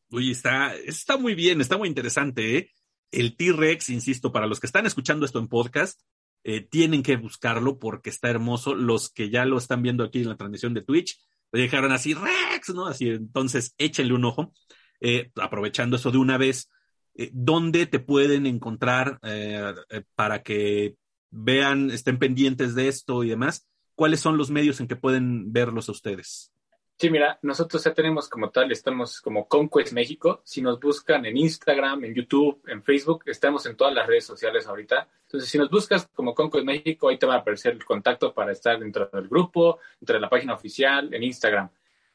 Uy, 0.10 0.32
está, 0.32 0.76
está 0.76 1.18
muy 1.18 1.36
bien, 1.36 1.62
está 1.62 1.78
muy 1.78 1.88
interesante. 1.88 2.58
¿eh? 2.58 2.72
El 3.12 3.36
T-Rex, 3.36 3.89
insisto, 3.89 4.32
para 4.32 4.48
los 4.48 4.60
que 4.60 4.68
están 4.68 4.86
escuchando 4.86 5.26
esto 5.26 5.39
en 5.39 5.48
podcast, 5.48 6.02
eh, 6.44 6.62
tienen 6.62 7.04
que 7.04 7.16
buscarlo 7.16 7.80
porque 7.80 8.10
está 8.10 8.30
hermoso. 8.30 8.76
Los 8.76 9.10
que 9.10 9.30
ya 9.30 9.46
lo 9.46 9.58
están 9.58 9.82
viendo 9.82 10.04
aquí 10.04 10.22
en 10.22 10.30
la 10.30 10.38
transmisión 10.38 10.74
de 10.74 10.82
Twitch, 10.82 11.20
le 11.52 11.62
dejaron 11.62 11.91
así, 11.91 12.14
Rex, 12.14 12.70
¿no? 12.74 12.88
Así, 12.88 13.10
entonces 13.10 13.74
échenle 13.78 14.14
un 14.14 14.26
ojo. 14.26 14.54
Eh, 15.00 15.32
aprovechando 15.36 15.98
eso 15.98 16.12
de 16.12 16.18
una 16.18 16.38
vez, 16.38 16.70
eh, 17.16 17.30
¿dónde 17.34 17.86
te 17.86 17.99
pueden 17.99 18.45
encontrar 18.45 19.20
eh, 19.24 19.74
eh, 19.89 20.03
para 20.16 20.41
que 20.41 20.95
vean, 21.30 21.91
estén 21.91 22.18
pendientes 22.18 22.76
de 22.76 22.88
esto 22.88 23.24
y 23.24 23.30
demás? 23.30 23.68
¿Cuáles 23.95 24.20
son 24.20 24.38
los 24.38 24.49
medios 24.49 24.80
en 24.80 24.88
que 24.88 24.95
pueden 24.95 25.51
verlos 25.53 25.89
a 25.89 25.91
ustedes? 25.91 26.51
Sí, 26.97 27.09
mira, 27.09 27.38
nosotros 27.41 27.84
ya 27.84 27.93
tenemos 27.93 28.30
como 28.30 28.49
tal, 28.49 28.72
estamos 28.72 29.20
como 29.20 29.47
Conquest 29.47 29.93
México. 29.93 30.41
Si 30.45 30.61
nos 30.61 30.80
buscan 30.80 31.26
en 31.26 31.38
Instagram, 31.38 32.05
en 32.05 32.14
YouTube, 32.14 32.61
en 32.68 32.84
Facebook, 32.84 33.24
estamos 33.26 33.66
en 33.66 33.76
todas 33.76 33.93
las 33.93 34.07
redes 34.07 34.26
sociales 34.26 34.68
ahorita. 34.68 35.07
Entonces, 35.26 35.49
si 35.49 35.57
nos 35.57 35.70
buscas 35.70 36.07
como 36.14 36.34
Conquest 36.34 36.66
México, 36.66 37.09
ahí 37.09 37.18
te 37.18 37.26
va 37.26 37.36
a 37.36 37.39
aparecer 37.39 37.74
el 37.74 37.84
contacto 37.84 38.34
para 38.34 38.51
estar 38.51 38.80
dentro 38.80 39.09
del 39.11 39.28
grupo, 39.28 39.80
dentro 39.99 40.16
de 40.16 40.22
la 40.22 40.30
página 40.30 40.53
oficial, 40.53 41.14
en 41.14 41.24
Instagram. 41.24 41.70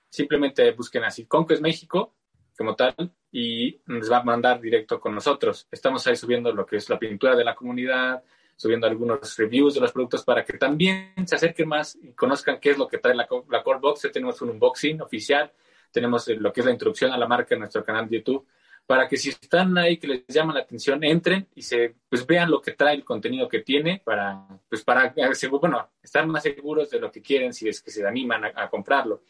Simplemente 0.09 0.70
busquen 0.72 1.05
así 1.05 1.26
Conquest 1.26 1.61
México 1.61 2.14
como 2.57 2.74
tal 2.74 2.94
y 3.31 3.81
nos 3.87 4.11
va 4.11 4.18
a 4.18 4.22
mandar 4.22 4.61
directo 4.61 5.01
con 5.01 5.14
nosotros. 5.14 5.66
Estamos 5.70 6.07
ahí 6.07 6.16
subiendo 6.16 6.53
lo 6.53 6.64
que 6.64 6.76
es 6.76 6.89
la 6.89 6.99
pintura 6.99 7.37
de 7.37 7.45
la 7.45 7.55
comunidad, 7.55 8.22
subiendo 8.57 8.87
algunos 8.87 9.37
reviews 9.37 9.74
de 9.74 9.81
los 9.81 9.93
productos 9.93 10.24
para 10.24 10.45
que 10.45 10.55
también 10.55 11.14
se 11.26 11.37
acerquen 11.37 11.68
más 11.68 11.97
y 12.01 12.12
conozcan 12.12 12.59
qué 12.59 12.70
es 12.70 12.79
lo 12.79 12.89
que 12.89 12.99
trae 12.99 13.14
la, 13.14 13.29
la 13.51 13.62
Core 13.62 13.79
Box. 13.81 14.09
tenemos 14.12 14.41
un 14.43 14.51
unboxing 14.51 15.01
oficial, 15.01 15.53
tenemos 15.93 16.26
lo 16.29 16.53
que 16.53 16.61
es 16.61 16.66
la 16.66 16.72
introducción 16.72 17.12
a 17.12 17.18
la 17.18 17.26
marca 17.26 17.55
en 17.55 17.61
nuestro 17.61 17.85
canal 17.85 18.09
de 18.09 18.18
YouTube, 18.18 18.47
para 18.85 19.07
que 19.07 19.16
si 19.18 19.29
están 19.29 19.76
ahí 19.76 19.99
que 19.99 20.07
les 20.07 20.26
llama 20.26 20.55
la 20.55 20.61
atención, 20.61 21.05
entren 21.05 21.47
y 21.55 21.62
se 21.62 21.95
pues 22.09 22.26
vean 22.26 22.51
lo 22.51 22.61
que 22.61 22.72
trae 22.72 22.95
el 22.95 23.05
contenido 23.05 23.47
que 23.47 23.61
tiene 23.61 24.01
para 24.03 24.49
pues 24.68 24.83
para 24.83 25.14
bueno, 25.51 25.91
estar 26.03 26.26
más 26.26 26.43
seguros 26.43 26.91
de 26.91 26.99
lo 26.99 27.12
que 27.12 27.20
quieren 27.20 27.53
si 27.53 27.68
es 27.68 27.83
que 27.83 27.91
se 27.91 28.07
animan 28.07 28.47
a, 28.47 28.53
a 28.57 28.70
comprarlo. 28.70 29.22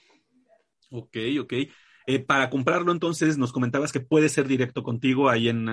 Ok, 0.91 1.17
ok. 1.41 1.53
Eh, 2.11 2.21
para 2.21 2.49
comprarlo, 2.49 2.91
entonces, 2.91 3.37
nos 3.37 3.53
comentabas 3.53 3.93
que 3.93 4.01
puede 4.01 4.31
ser 4.31 4.49
directo 4.49 4.83
contigo 4.83 5.29
ahí 5.29 5.51
en, 5.51 5.69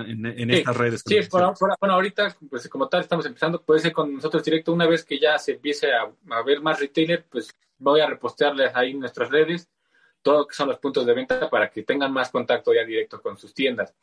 estas 0.50 0.76
redes. 0.76 1.02
Sí, 1.06 1.16
bueno, 1.30 1.54
ahorita, 1.80 2.36
pues 2.50 2.68
como 2.68 2.90
tal, 2.90 3.00
estamos 3.00 3.24
empezando, 3.24 3.62
puede 3.62 3.80
ser 3.80 3.92
con 3.94 4.12
nosotros 4.12 4.44
directo. 4.44 4.70
Una 4.74 4.86
vez 4.86 5.02
que 5.02 5.18
ya 5.18 5.38
se 5.38 5.52
empiece 5.52 5.88
a, 5.94 6.12
ver 6.42 6.60
más 6.60 6.78
retailer, 6.78 7.24
pues 7.30 7.48
voy 7.78 8.00
a 8.00 8.06
repostearles 8.06 8.70
ahí 8.74 8.90
en 8.90 9.00
nuestras 9.00 9.30
redes 9.30 9.70
todo 10.20 10.40
lo 10.40 10.46
que 10.46 10.54
son 10.54 10.68
los 10.68 10.78
puntos 10.78 11.06
de 11.06 11.14
venta 11.14 11.48
para 11.48 11.70
que 11.70 11.84
tengan 11.84 12.12
más 12.12 12.28
contacto 12.28 12.74
ya 12.74 12.84
directo 12.84 13.22
con 13.22 13.38
sus 13.38 13.54
tiendas. 13.54 13.94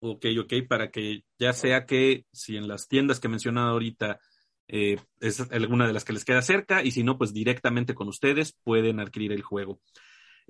Ok, 0.00 0.26
ok, 0.38 0.52
para 0.68 0.90
que 0.90 1.24
ya 1.38 1.54
sea 1.54 1.86
que 1.86 2.26
si 2.32 2.58
en 2.58 2.68
las 2.68 2.86
tiendas 2.86 3.18
que 3.18 3.28
he 3.28 3.30
mencionado 3.30 3.70
ahorita 3.70 4.20
eh, 4.68 4.98
es 5.20 5.40
alguna 5.52 5.86
de 5.86 5.94
las 5.94 6.04
que 6.04 6.12
les 6.12 6.26
queda 6.26 6.42
cerca 6.42 6.84
y 6.84 6.90
si 6.90 7.02
no, 7.02 7.16
pues 7.16 7.32
directamente 7.32 7.94
con 7.94 8.08
ustedes 8.08 8.52
pueden 8.62 9.00
adquirir 9.00 9.32
el 9.32 9.42
juego. 9.42 9.80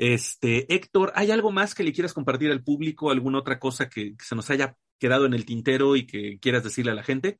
Este, 0.01 0.65
Héctor, 0.75 1.13
¿hay 1.15 1.31
algo 1.31 1.53
más 1.53 1.75
que 1.75 1.83
le 1.83 1.93
quieras 1.93 2.15
compartir 2.15 2.51
al 2.51 2.65
público? 2.65 3.11
¿Alguna 3.11 3.41
otra 3.41 3.59
cosa 3.59 3.91
que, 3.91 4.15
se 4.19 4.35
nos 4.35 4.49
haya 4.49 4.75
quedado 4.99 5.27
en 5.27 5.35
el 5.35 5.45
tintero 5.45 5.95
y 5.95 6.07
que 6.07 6.39
quieras 6.41 6.65
decirle 6.65 6.93
a 6.93 6.95
la 6.95 7.03
gente? 7.03 7.39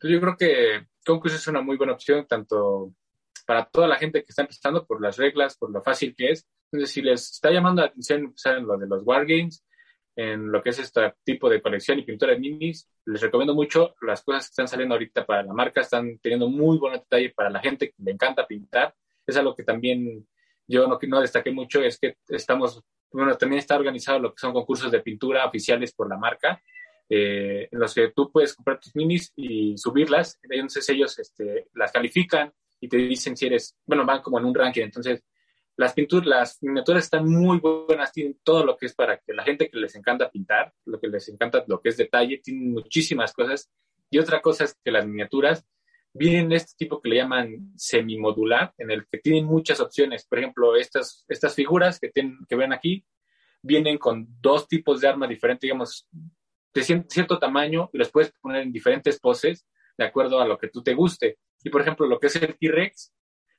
Pues 0.00 0.10
yo 0.10 0.18
creo 0.22 0.36
que 0.38 0.86
Concurso 1.04 1.36
es 1.36 1.46
una 1.48 1.60
muy 1.60 1.76
buena 1.76 1.92
opción, 1.92 2.26
tanto 2.26 2.94
para 3.44 3.66
toda 3.66 3.88
la 3.88 3.96
gente 3.96 4.20
que 4.20 4.30
está 4.30 4.40
empezando 4.40 4.86
por 4.86 5.02
las 5.02 5.18
reglas, 5.18 5.58
por 5.58 5.70
lo 5.70 5.82
fácil 5.82 6.14
que 6.16 6.30
es. 6.30 6.48
Entonces, 6.70 6.94
si 6.94 7.02
les 7.02 7.30
está 7.30 7.50
llamando 7.50 7.82
la 7.82 7.88
atención 7.88 8.20
empezar 8.20 8.56
en 8.56 8.66
lo 8.66 8.78
de 8.78 8.86
los 8.86 9.02
Wargames, 9.04 9.62
en 10.16 10.50
lo 10.50 10.62
que 10.62 10.70
es 10.70 10.78
este 10.78 11.12
tipo 11.24 11.50
de 11.50 11.60
colección 11.60 11.98
y 11.98 12.04
pintura 12.04 12.32
de 12.32 12.38
minis, 12.38 12.88
les 13.04 13.20
recomiendo 13.20 13.54
mucho 13.54 13.96
las 14.00 14.22
cosas 14.22 14.46
que 14.46 14.52
están 14.52 14.68
saliendo 14.68 14.94
ahorita 14.94 15.26
para 15.26 15.42
la 15.42 15.52
marca, 15.52 15.82
están 15.82 16.18
teniendo 16.22 16.48
muy 16.48 16.78
buen 16.78 16.94
detalle 16.94 17.34
para 17.36 17.50
la 17.50 17.60
gente 17.60 17.90
que 17.90 18.02
le 18.02 18.12
encanta 18.12 18.46
pintar. 18.46 18.94
Es 19.26 19.36
algo 19.36 19.54
que 19.54 19.62
también 19.62 20.26
yo 20.66 20.86
no, 20.86 20.98
no 21.00 21.20
destaqué 21.20 21.50
mucho 21.50 21.82
es 21.82 21.98
que 21.98 22.16
estamos, 22.28 22.82
bueno, 23.10 23.36
también 23.36 23.60
está 23.60 23.76
organizado 23.76 24.18
lo 24.18 24.32
que 24.32 24.40
son 24.40 24.52
concursos 24.52 24.90
de 24.90 25.00
pintura 25.00 25.46
oficiales 25.46 25.92
por 25.92 26.08
la 26.08 26.16
marca, 26.16 26.62
eh, 27.08 27.68
en 27.70 27.78
los 27.78 27.94
que 27.94 28.12
tú 28.14 28.30
puedes 28.30 28.54
comprar 28.54 28.80
tus 28.80 28.94
minis 28.96 29.32
y 29.36 29.76
subirlas, 29.76 30.38
entonces 30.42 30.88
ellos 30.88 31.18
este, 31.18 31.68
las 31.74 31.92
califican 31.92 32.52
y 32.80 32.88
te 32.88 32.96
dicen 32.96 33.36
si 33.36 33.46
eres, 33.46 33.76
bueno, 33.86 34.06
van 34.06 34.22
como 34.22 34.38
en 34.38 34.44
un 34.44 34.54
ranking, 34.54 34.82
entonces 34.82 35.22
las 35.76 35.94
pinturas, 35.94 36.26
las 36.26 36.62
miniaturas 36.62 37.04
están 37.04 37.28
muy 37.28 37.58
buenas, 37.58 38.12
tienen 38.12 38.38
todo 38.42 38.64
lo 38.64 38.76
que 38.76 38.86
es 38.86 38.94
para 38.94 39.18
que 39.18 39.32
la 39.32 39.42
gente 39.42 39.70
que 39.70 39.78
les 39.78 39.94
encanta 39.94 40.30
pintar, 40.30 40.72
lo 40.84 41.00
que 41.00 41.08
les 41.08 41.28
encanta, 41.28 41.64
lo 41.66 41.80
que 41.80 41.88
es 41.88 41.96
detalle, 41.96 42.38
tienen 42.38 42.72
muchísimas 42.72 43.32
cosas. 43.32 43.70
Y 44.10 44.18
otra 44.18 44.40
cosa 44.40 44.64
es 44.64 44.76
que 44.84 44.90
las 44.90 45.06
miniaturas 45.06 45.64
vienen 46.14 46.52
este 46.52 46.72
tipo 46.76 47.00
que 47.00 47.08
le 47.08 47.16
llaman 47.16 47.72
semimodular, 47.76 48.74
en 48.78 48.90
el 48.90 49.06
que 49.06 49.18
tienen 49.18 49.46
muchas 49.46 49.80
opciones. 49.80 50.26
Por 50.26 50.38
ejemplo, 50.38 50.76
estas, 50.76 51.24
estas 51.28 51.54
figuras 51.54 51.98
que, 51.98 52.10
tienen, 52.10 52.38
que 52.48 52.56
ven 52.56 52.72
aquí 52.72 53.04
vienen 53.62 53.98
con 53.98 54.26
dos 54.40 54.68
tipos 54.68 55.00
de 55.00 55.08
armas 55.08 55.28
diferentes, 55.28 55.62
digamos, 55.62 56.08
de 56.74 56.82
cierto 57.08 57.38
tamaño 57.38 57.90
y 57.92 57.98
los 57.98 58.10
puedes 58.10 58.32
poner 58.40 58.62
en 58.62 58.72
diferentes 58.72 59.20
poses 59.20 59.66
de 59.96 60.04
acuerdo 60.04 60.40
a 60.40 60.46
lo 60.46 60.58
que 60.58 60.68
tú 60.68 60.82
te 60.82 60.94
guste. 60.94 61.38
Y 61.62 61.70
por 61.70 61.82
ejemplo, 61.82 62.06
lo 62.06 62.18
que 62.18 62.26
es 62.26 62.36
el 62.36 62.56
T-Rex 62.56 63.12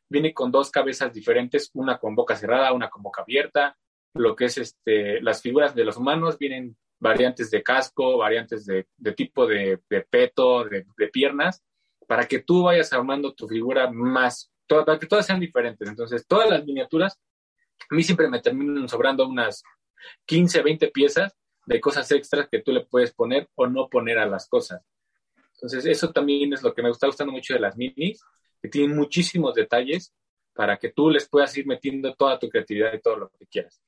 viene 0.10 0.34
con 0.34 0.52
dos 0.52 0.70
cabezas 0.72 1.14
diferentes, 1.14 1.72
una 1.74 1.98
con 1.98 2.16
boca 2.16 2.36
cerrada, 2.36 2.74
una 2.74 2.90
con 2.90 3.02
boca 3.02 3.22
abierta. 3.22 3.78
Lo 4.16 4.36
que 4.36 4.46
es 4.46 4.58
este, 4.58 5.22
las 5.22 5.42
figuras 5.42 5.74
de 5.74 5.86
los 5.86 5.98
humanos 5.98 6.38
vienen 6.38 6.76
variantes 7.00 7.50
de 7.50 7.64
casco, 7.64 8.18
variantes 8.18 8.66
de, 8.66 8.86
tipo 9.16 9.48
de, 9.48 9.80
peto, 10.10 10.66
de, 10.66 10.86
de 10.98 11.08
piernas 11.08 11.64
para 12.08 12.28
que 12.28 12.40
tú 12.40 12.64
vayas 12.64 12.92
armando 12.94 13.34
tu 13.34 13.48
figura 13.48 13.90
más, 13.92 14.52
para 14.68 15.00
que 15.00 15.08
todas 15.08 15.26
sean 15.26 15.40
diferentes. 15.40 15.88
Entonces, 15.88 16.26
todas 16.28 16.50
las 16.50 16.66
miniaturas, 16.66 17.20
a 17.90 17.96
mí 17.96 18.04
siempre 18.04 18.30
me 18.30 18.42
terminan 18.42 18.88
sobrando 18.88 19.28
unas 19.28 19.64
15, 20.26 20.62
20 20.62 20.88
piezas 20.90 21.36
de 21.66 21.80
cosas 21.80 22.12
extras 22.12 22.48
que 22.50 22.62
tú 22.62 22.72
le 22.72 22.86
puedes 22.86 23.14
poner 23.14 23.50
o 23.56 23.68
no 23.68 23.88
poner 23.90 24.20
a 24.20 24.26
las 24.26 24.48
cosas. 24.48 24.82
Entonces, 25.56 25.86
eso 25.86 26.12
también 26.12 26.54
es 26.54 26.62
lo 26.64 26.74
que 26.74 26.82
me 26.82 26.90
está 26.90 27.08
gustando 27.08 27.32
mucho 27.32 27.54
de 27.54 27.60
las 27.60 27.78
minis, 27.78 28.22
que 28.62 28.70
tienen 28.70 28.96
muchísimos 28.96 29.54
detalles 29.56 30.14
para 30.54 30.78
que 30.78 30.90
tú 30.90 31.10
les 31.10 31.28
puedas 31.28 31.56
ir 31.58 31.66
metiendo 31.66 32.14
toda 32.16 32.40
tu 32.40 32.50
creatividad 32.50 32.94
y 32.94 33.02
todo 33.02 33.18
lo 33.18 33.30
que 33.30 33.46
quieras. 33.48 33.82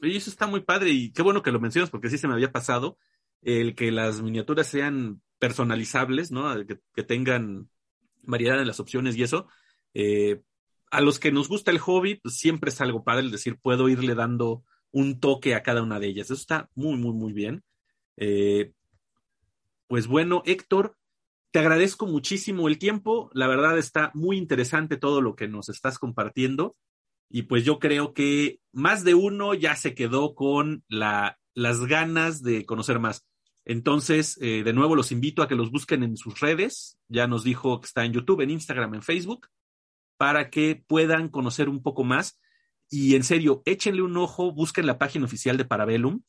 Y 0.00 0.16
eso 0.16 0.30
está 0.30 0.46
muy 0.46 0.60
padre 0.60 0.90
y 0.90 1.12
qué 1.12 1.22
bueno 1.22 1.42
que 1.42 1.52
lo 1.52 1.60
mencionas 1.60 1.90
porque 1.90 2.08
sí 2.08 2.18
se 2.18 2.26
me 2.26 2.34
había 2.34 2.52
pasado 2.52 2.96
el 3.42 3.74
que 3.74 3.90
las 3.90 4.22
miniaturas 4.22 4.66
sean 4.66 5.22
personalizables, 5.40 6.30
¿no? 6.30 6.54
Que, 6.66 7.02
tengan 7.02 7.68
variedad 8.22 8.60
en 8.60 8.68
las 8.68 8.78
opciones 8.78 9.16
y 9.16 9.24
eso. 9.24 9.48
Eh, 9.94 10.42
a 10.92 11.00
los 11.00 11.18
que 11.18 11.32
nos 11.32 11.48
gusta 11.48 11.72
el 11.72 11.78
hobby, 11.78 12.16
pues 12.16 12.36
siempre 12.36 12.70
es 12.70 12.80
algo 12.80 13.02
padre, 13.02 13.26
es 13.26 13.32
decir, 13.32 13.58
puedo 13.60 13.88
irle 13.88 14.14
dando 14.14 14.62
un 14.92 15.18
toque 15.18 15.54
a 15.54 15.62
cada 15.62 15.82
una 15.82 15.98
de 15.98 16.08
ellas. 16.08 16.26
Eso 16.26 16.34
está 16.34 16.68
muy, 16.74 16.96
muy, 16.96 17.14
muy 17.14 17.32
bien. 17.32 17.64
Eh, 18.16 18.72
pues 19.88 20.06
bueno, 20.06 20.42
Héctor, 20.46 20.96
te 21.52 21.58
agradezco 21.58 22.06
muchísimo 22.06 22.68
el 22.68 22.78
tiempo. 22.78 23.30
La 23.32 23.48
verdad 23.48 23.78
está 23.78 24.10
muy 24.14 24.36
interesante 24.36 24.96
todo 24.96 25.20
lo 25.20 25.34
que 25.34 25.48
nos 25.48 25.68
estás 25.68 25.98
compartiendo. 25.98 26.76
Y 27.30 27.42
pues 27.42 27.64
yo 27.64 27.78
creo 27.78 28.12
que 28.12 28.60
más 28.72 29.04
de 29.04 29.14
uno 29.14 29.54
ya 29.54 29.76
se 29.76 29.94
quedó 29.94 30.34
con 30.34 30.84
la, 30.88 31.38
las 31.54 31.86
ganas 31.86 32.42
de 32.42 32.66
conocer 32.66 32.98
más. 32.98 33.26
Entonces, 33.70 34.36
eh, 34.40 34.64
de 34.64 34.72
nuevo 34.72 34.96
los 34.96 35.12
invito 35.12 35.42
a 35.42 35.48
que 35.48 35.54
los 35.54 35.70
busquen 35.70 36.02
en 36.02 36.16
sus 36.16 36.40
redes. 36.40 36.98
Ya 37.06 37.28
nos 37.28 37.44
dijo 37.44 37.80
que 37.80 37.86
está 37.86 38.04
en 38.04 38.12
YouTube, 38.12 38.40
en 38.40 38.50
Instagram, 38.50 38.94
en 38.94 39.02
Facebook, 39.02 39.46
para 40.16 40.50
que 40.50 40.82
puedan 40.88 41.28
conocer 41.28 41.68
un 41.68 41.80
poco 41.80 42.02
más. 42.02 42.40
Y 42.88 43.14
en 43.14 43.22
serio, 43.22 43.62
échenle 43.66 44.02
un 44.02 44.16
ojo, 44.16 44.50
busquen 44.50 44.86
la 44.86 44.98
página 44.98 45.24
oficial 45.24 45.56
de 45.56 45.66
Parabellum, 45.66 46.22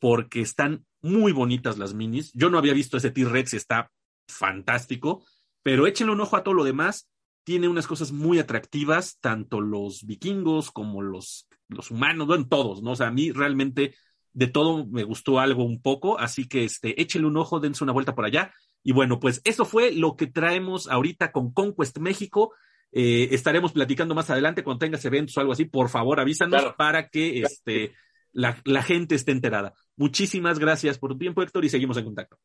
porque 0.00 0.40
están 0.40 0.86
muy 1.02 1.32
bonitas 1.32 1.76
las 1.76 1.92
minis. 1.92 2.32
Yo 2.32 2.48
no 2.48 2.56
había 2.56 2.72
visto 2.72 2.96
ese 2.96 3.10
T-Rex 3.10 3.52
y 3.52 3.56
está 3.58 3.92
fantástico, 4.26 5.22
pero 5.62 5.86
échenle 5.86 6.14
un 6.14 6.22
ojo 6.22 6.38
a 6.38 6.42
todo 6.42 6.54
lo 6.54 6.64
demás. 6.64 7.10
Tiene 7.44 7.68
unas 7.68 7.86
cosas 7.86 8.10
muy 8.10 8.38
atractivas, 8.38 9.18
tanto 9.20 9.60
los 9.60 10.06
vikingos 10.06 10.70
como 10.70 11.02
los, 11.02 11.46
los 11.68 11.90
humanos, 11.90 12.26
bueno, 12.26 12.48
todos, 12.48 12.82
¿no? 12.82 12.92
O 12.92 12.96
sea, 12.96 13.08
a 13.08 13.12
mí 13.12 13.32
realmente 13.32 13.94
de 14.32 14.46
todo 14.46 14.86
me 14.86 15.04
gustó 15.04 15.40
algo 15.40 15.64
un 15.64 15.80
poco, 15.80 16.18
así 16.18 16.46
que 16.46 16.64
este, 16.64 17.00
échenle 17.00 17.28
un 17.28 17.36
ojo, 17.36 17.60
dense 17.60 17.84
una 17.84 17.92
vuelta 17.92 18.14
por 18.14 18.24
allá. 18.24 18.52
Y 18.82 18.92
bueno, 18.92 19.20
pues 19.20 19.40
eso 19.44 19.64
fue 19.64 19.92
lo 19.92 20.16
que 20.16 20.26
traemos 20.26 20.88
ahorita 20.88 21.32
con 21.32 21.52
Conquest 21.52 21.98
México. 21.98 22.52
Eh, 22.92 23.28
estaremos 23.32 23.72
platicando 23.72 24.14
más 24.14 24.30
adelante 24.30 24.64
cuando 24.64 24.78
tengas 24.78 25.04
eventos 25.04 25.36
o 25.36 25.40
algo 25.40 25.52
así. 25.52 25.64
Por 25.64 25.88
favor, 25.88 26.20
avísanos 26.20 26.74
para 26.76 27.08
que 27.08 27.42
este, 27.42 27.94
la, 28.32 28.60
la 28.64 28.82
gente 28.82 29.14
esté 29.14 29.32
enterada. 29.32 29.74
Muchísimas 29.96 30.58
gracias 30.58 30.98
por 30.98 31.12
tu 31.12 31.18
tiempo, 31.18 31.42
Héctor, 31.42 31.64
y 31.64 31.68
seguimos 31.68 31.96
en 31.98 32.04
contacto. 32.04 32.38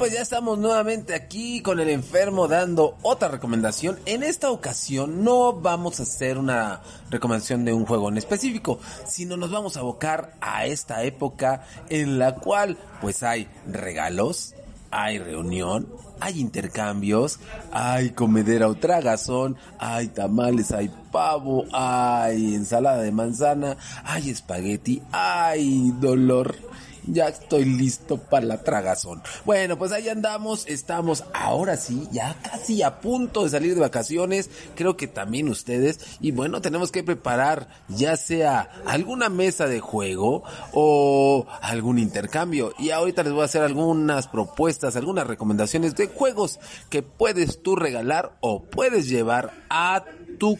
Pues 0.00 0.14
ya 0.14 0.22
estamos 0.22 0.58
nuevamente 0.58 1.14
aquí 1.14 1.60
con 1.60 1.78
el 1.78 1.90
enfermo 1.90 2.48
dando 2.48 2.96
otra 3.02 3.28
recomendación. 3.28 3.98
En 4.06 4.22
esta 4.22 4.50
ocasión 4.50 5.24
no 5.24 5.52
vamos 5.52 6.00
a 6.00 6.04
hacer 6.04 6.38
una 6.38 6.80
recomendación 7.10 7.66
de 7.66 7.74
un 7.74 7.84
juego 7.84 8.08
en 8.08 8.16
específico, 8.16 8.80
sino 9.06 9.36
nos 9.36 9.50
vamos 9.50 9.76
a 9.76 9.80
abocar 9.80 10.32
a 10.40 10.64
esta 10.64 11.04
época 11.04 11.66
en 11.90 12.18
la 12.18 12.36
cual 12.36 12.78
pues 13.02 13.22
hay 13.22 13.46
regalos, 13.70 14.54
hay 14.90 15.18
reunión, 15.18 15.86
hay 16.18 16.40
intercambios, 16.40 17.38
hay 17.70 18.12
comedera 18.12 18.68
o 18.68 18.76
tragazón, 18.76 19.58
hay 19.78 20.08
tamales, 20.08 20.72
hay 20.72 20.90
pavo, 21.12 21.66
hay 21.74 22.54
ensalada 22.54 23.02
de 23.02 23.12
manzana, 23.12 23.76
hay 24.04 24.30
espagueti, 24.30 25.02
hay 25.12 25.92
dolor 26.00 26.69
ya 27.12 27.28
estoy 27.28 27.64
listo 27.64 28.18
para 28.18 28.46
la 28.46 28.62
tragazón. 28.62 29.22
Bueno, 29.44 29.78
pues 29.78 29.92
ahí 29.92 30.08
andamos, 30.08 30.66
estamos 30.66 31.24
ahora 31.32 31.76
sí, 31.76 32.08
ya 32.12 32.36
casi 32.42 32.82
a 32.82 33.00
punto 33.00 33.44
de 33.44 33.50
salir 33.50 33.74
de 33.74 33.80
vacaciones, 33.80 34.50
creo 34.74 34.96
que 34.96 35.06
también 35.06 35.48
ustedes, 35.48 36.00
y 36.20 36.30
bueno, 36.30 36.60
tenemos 36.60 36.90
que 36.90 37.02
preparar 37.02 37.68
ya 37.88 38.16
sea 38.16 38.70
alguna 38.86 39.28
mesa 39.28 39.66
de 39.66 39.80
juego 39.80 40.42
o 40.72 41.46
algún 41.60 41.98
intercambio. 41.98 42.72
Y 42.78 42.90
ahorita 42.90 43.22
les 43.22 43.32
voy 43.32 43.42
a 43.42 43.46
hacer 43.46 43.62
algunas 43.62 44.28
propuestas, 44.28 44.96
algunas 44.96 45.26
recomendaciones 45.26 45.94
de 45.94 46.08
juegos 46.08 46.58
que 46.88 47.02
puedes 47.02 47.62
tú 47.62 47.76
regalar 47.76 48.36
o 48.40 48.62
puedes 48.62 49.08
llevar 49.08 49.52
a 49.68 50.04
tu 50.40 50.58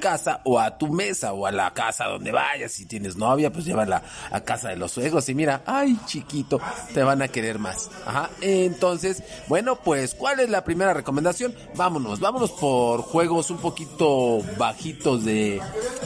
casa 0.00 0.40
o 0.44 0.58
a 0.58 0.76
tu 0.76 0.88
mesa 0.88 1.32
o 1.32 1.46
a 1.46 1.52
la 1.52 1.72
casa 1.72 2.06
donde 2.06 2.32
vayas. 2.32 2.72
Si 2.72 2.86
tienes 2.86 3.14
novia, 3.14 3.52
pues 3.52 3.64
llévala 3.64 4.02
a 4.32 4.40
casa 4.40 4.70
de 4.70 4.76
los 4.76 4.90
suegros 4.90 5.28
y 5.28 5.34
mira, 5.34 5.62
ay 5.66 5.96
chiquito, 6.06 6.60
te 6.92 7.04
van 7.04 7.22
a 7.22 7.28
querer 7.28 7.60
más. 7.60 7.88
Ajá. 8.04 8.30
Entonces, 8.40 9.22
bueno, 9.46 9.76
pues, 9.76 10.14
¿cuál 10.14 10.40
es 10.40 10.50
la 10.50 10.64
primera 10.64 10.94
recomendación? 10.94 11.54
Vámonos, 11.76 12.18
vámonos 12.18 12.50
por 12.52 13.02
juegos 13.02 13.50
un 13.50 13.58
poquito 13.58 14.40
bajitos 14.56 15.24
de, 15.24 15.60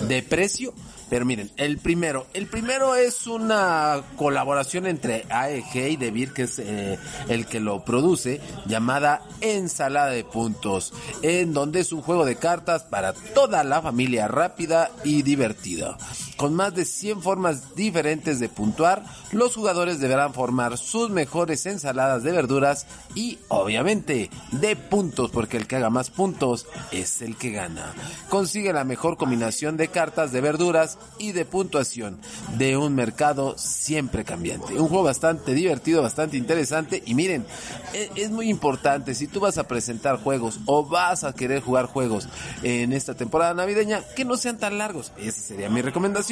de 0.06 0.22
precio 0.22 0.74
pero 1.08 1.24
miren, 1.24 1.50
el 1.56 1.78
primero, 1.78 2.26
el 2.34 2.46
primero 2.46 2.94
es 2.94 3.26
una 3.26 4.02
colaboración 4.16 4.86
entre 4.86 5.24
AEG 5.28 5.90
y 5.90 5.96
DeVir, 5.96 6.32
que 6.32 6.42
es 6.42 6.58
eh, 6.58 6.98
el 7.28 7.46
que 7.46 7.60
lo 7.60 7.84
produce, 7.84 8.40
llamada 8.66 9.22
Ensalada 9.40 10.10
de 10.10 10.24
Puntos, 10.24 10.92
en 11.22 11.52
donde 11.52 11.80
es 11.80 11.92
un 11.92 12.02
juego 12.02 12.24
de 12.24 12.36
cartas 12.36 12.82
para 12.82 13.12
toda 13.12 13.62
la 13.62 13.82
familia 13.82 14.26
rápida 14.26 14.90
y 15.04 15.22
divertida. 15.22 15.96
Con 16.36 16.54
más 16.54 16.74
de 16.74 16.84
100 16.84 17.22
formas 17.22 17.74
diferentes 17.74 18.40
de 18.40 18.48
puntuar, 18.48 19.04
los 19.32 19.54
jugadores 19.54 20.00
deberán 20.00 20.34
formar 20.34 20.76
sus 20.76 21.10
mejores 21.10 21.64
ensaladas 21.66 22.22
de 22.22 22.32
verduras 22.32 22.86
y, 23.14 23.38
obviamente, 23.48 24.30
de 24.52 24.76
puntos, 24.76 25.30
porque 25.30 25.56
el 25.56 25.66
que 25.66 25.76
haga 25.76 25.90
más 25.90 26.10
puntos 26.10 26.66
es 26.92 27.22
el 27.22 27.36
que 27.36 27.50
gana. 27.50 27.94
Consigue 28.28 28.72
la 28.72 28.84
mejor 28.84 29.16
combinación 29.16 29.76
de 29.76 29.88
cartas 29.88 30.32
de 30.32 30.40
verduras 30.40 30.98
y 31.18 31.32
de 31.32 31.44
puntuación 31.44 32.18
de 32.58 32.76
un 32.76 32.94
mercado 32.94 33.56
siempre 33.56 34.24
cambiante. 34.24 34.74
Un 34.74 34.88
juego 34.88 35.04
bastante 35.04 35.54
divertido, 35.54 36.02
bastante 36.02 36.36
interesante 36.36 37.02
y 37.04 37.14
miren, 37.14 37.46
e, 37.94 38.10
es, 38.16 38.30
muy 38.30 38.50
importante 38.50 39.14
si 39.14 39.26
tú 39.26 39.40
vas 39.40 39.56
a 39.58 39.66
presentar 39.66 40.22
juegos 40.22 40.60
o 40.66 40.84
vas 40.84 41.24
a 41.24 41.32
querer 41.32 41.62
jugar 41.62 41.86
juegos 41.86 42.28
en 42.62 42.92
esta 42.92 43.14
temporada 43.14 43.54
navideña 43.54 44.02
que 44.14 44.24
no 44.24 44.36
sean 44.36 44.58
tan 44.58 44.78
largos. 44.78 45.12
Esa 45.16 45.40
sería 45.40 45.70
mi 45.70 45.80
recomendación, 45.80 46.25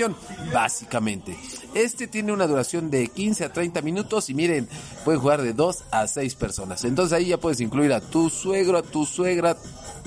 básicamente. 0.52 1.36
Este 1.74 2.06
tiene 2.06 2.32
una 2.32 2.46
duración 2.46 2.90
de 2.90 3.08
15 3.08 3.44
a 3.44 3.52
30 3.52 3.82
minutos 3.82 4.30
y 4.30 4.34
miren, 4.34 4.68
pueden 5.04 5.20
jugar 5.20 5.42
de 5.42 5.52
2 5.52 5.84
a 5.90 6.06
6 6.06 6.34
personas. 6.36 6.84
Entonces 6.84 7.16
ahí 7.16 7.26
ya 7.26 7.38
puedes 7.38 7.60
incluir 7.60 7.92
a 7.92 8.00
tu 8.00 8.30
suegro, 8.30 8.78
a 8.78 8.82
tu 8.82 9.06
suegra, 9.06 9.56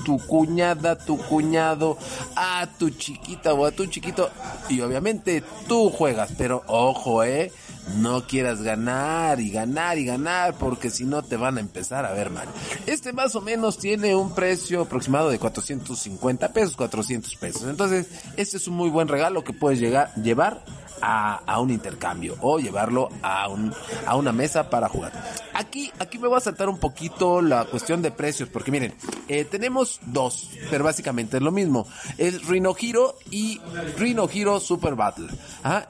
tu 0.06 0.18
cuñada, 0.20 0.98
tu 0.98 1.18
cuñado, 1.18 1.98
a 2.36 2.68
tu 2.78 2.90
chiquita 2.90 3.54
o 3.54 3.66
a 3.66 3.72
tu 3.72 3.86
chiquito 3.88 4.30
y 4.70 4.82
obviamente 4.82 5.44
tú 5.68 5.90
juegas, 5.90 6.32
pero 6.38 6.64
ojo, 6.68 7.24
eh, 7.24 7.52
no 7.96 8.28
quieras 8.28 8.62
ganar 8.62 9.40
y 9.40 9.50
ganar 9.50 9.98
y 9.98 10.06
ganar 10.06 10.56
porque 10.56 10.90
si 10.90 11.06
no 11.06 11.24
te 11.24 11.38
van 11.38 11.58
a 11.58 11.62
empezar 11.62 12.06
a 12.06 12.14
ver 12.14 12.30
mal. 12.30 12.48
Este 12.86 13.14
más 13.14 13.36
o 13.36 13.42
menos 13.42 13.78
tiene 13.78 14.16
un 14.16 14.34
precio 14.36 14.82
aproximado 14.82 15.30
de 15.30 15.40
450 15.40 16.54
pesos, 16.54 16.76
400 16.76 17.36
pesos. 17.36 17.64
Entonces, 17.64 18.08
este 18.36 18.58
es 18.58 18.68
un 18.68 18.76
muy 18.76 18.90
buen 18.90 19.08
regalo 19.08 19.44
que 19.44 19.54
puedes 19.54 19.80
llegar, 19.80 20.14
llevar 20.16 20.64
a, 21.02 21.60
un 21.60 21.72
intercambio 21.72 22.36
o 22.42 22.60
llevarlo 22.60 23.10
a, 23.22 23.48
un, 23.50 23.74
a 24.06 24.16
una 24.16 24.32
mesa 24.32 24.70
para 24.70 24.90
jugar. 24.90 25.12
Aquí, 25.54 25.92
aquí 26.00 26.20
me 26.20 26.28
voy 26.28 26.38
a 26.38 26.42
saltar 26.42 26.70
un 26.70 26.78
poquito 26.78 27.42
la 27.42 27.66
cuestión 27.66 28.02
de 28.02 28.12
precios, 28.12 28.50
porque 28.50 28.72
miren, 28.72 28.94
eh, 29.28 29.46
tenemos 29.46 30.00
dos, 30.06 30.50
pero 30.70 30.84
básicamente 30.84 31.38
es 31.38 31.44
lo 31.44 31.52
mismo. 31.52 31.88
Es 32.18 32.46
Rhino 32.46 32.76
Hero 32.80 33.16
y 33.32 33.60
Rhino 33.98 34.30
Hero 34.32 34.60
Super 34.60 34.96
Battle. 34.96 35.28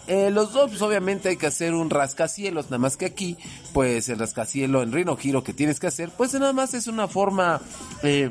Eh, 0.07 0.31
los 0.31 0.53
dos, 0.53 0.69
pues 0.69 0.81
obviamente 0.81 1.29
hay 1.29 1.37
que 1.37 1.47
hacer 1.47 1.73
un 1.73 1.89
rascacielos, 1.89 2.65
nada 2.65 2.79
más 2.79 2.97
que 2.97 3.05
aquí, 3.05 3.37
pues 3.73 4.09
el 4.09 4.19
rascacielos 4.19 4.83
en 4.83 4.91
Rhino 4.91 5.17
Hero 5.21 5.43
que 5.43 5.53
tienes 5.53 5.79
que 5.79 5.87
hacer, 5.87 6.09
pues 6.09 6.33
nada 6.33 6.53
más 6.53 6.73
es 6.73 6.87
una 6.87 7.07
forma 7.07 7.61
eh, 8.03 8.29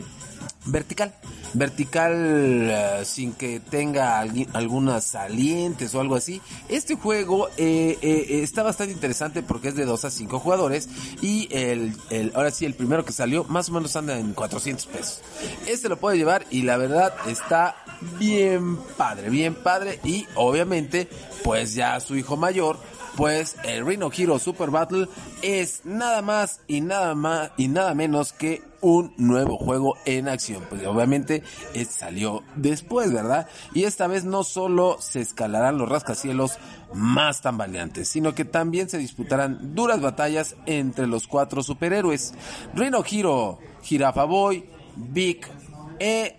vertical 0.66 1.14
vertical 1.58 2.12
eh, 2.70 3.02
sin 3.04 3.32
que 3.32 3.60
tenga 3.60 4.20
algunas 4.52 5.04
salientes 5.04 5.94
o 5.94 6.00
algo 6.00 6.16
así. 6.16 6.40
Este 6.68 6.94
juego 6.96 7.48
eh, 7.56 7.98
eh, 8.02 8.42
está 8.42 8.62
bastante 8.62 8.92
interesante 8.92 9.42
porque 9.42 9.68
es 9.68 9.76
de 9.76 9.84
2 9.84 10.04
a 10.04 10.10
5 10.10 10.38
jugadores 10.38 10.88
y 11.22 11.48
el, 11.50 11.94
el, 12.10 12.32
ahora 12.34 12.50
sí 12.50 12.64
el 12.64 12.74
primero 12.74 13.04
que 13.04 13.12
salió 13.12 13.44
más 13.44 13.68
o 13.68 13.72
menos 13.72 13.96
anda 13.96 14.18
en 14.18 14.32
400 14.32 14.86
pesos. 14.86 15.22
Este 15.66 15.88
lo 15.88 15.96
puede 15.96 16.18
llevar 16.18 16.44
y 16.50 16.62
la 16.62 16.76
verdad 16.76 17.14
está 17.26 17.76
bien 18.18 18.76
padre, 18.96 19.30
bien 19.30 19.54
padre 19.54 20.00
y 20.04 20.26
obviamente 20.34 21.08
pues 21.42 21.74
ya 21.74 21.98
su 22.00 22.16
hijo 22.16 22.36
mayor 22.36 22.78
pues 23.16 23.56
el 23.64 23.86
Rhino 23.86 24.10
Hero 24.14 24.38
Super 24.38 24.70
Battle 24.70 25.08
es 25.40 25.84
nada 25.84 26.20
más 26.20 26.60
y 26.68 26.82
nada 26.82 27.14
más 27.14 27.50
y 27.56 27.68
nada 27.68 27.94
menos 27.94 28.32
que 28.32 28.62
un 28.86 29.12
nuevo 29.16 29.58
juego 29.58 29.96
en 30.04 30.28
acción. 30.28 30.62
Pues 30.68 30.86
obviamente 30.86 31.42
salió 31.90 32.44
después, 32.54 33.12
¿verdad? 33.12 33.48
Y 33.74 33.82
esta 33.82 34.06
vez 34.06 34.24
no 34.24 34.44
solo 34.44 34.96
se 35.00 35.20
escalarán 35.20 35.76
los 35.76 35.88
rascacielos 35.88 36.58
más 36.94 37.42
tambaleantes, 37.42 38.06
sino 38.06 38.32
que 38.36 38.44
también 38.44 38.88
se 38.88 38.98
disputarán 38.98 39.74
duras 39.74 40.00
batallas 40.00 40.54
entre 40.66 41.08
los 41.08 41.26
cuatro 41.26 41.64
superhéroes. 41.64 42.32
Rhino 42.74 43.02
Hero, 43.10 43.58
Jirafa 43.82 44.22
Boy, 44.22 44.64
Big 44.94 45.40
E 45.98 46.36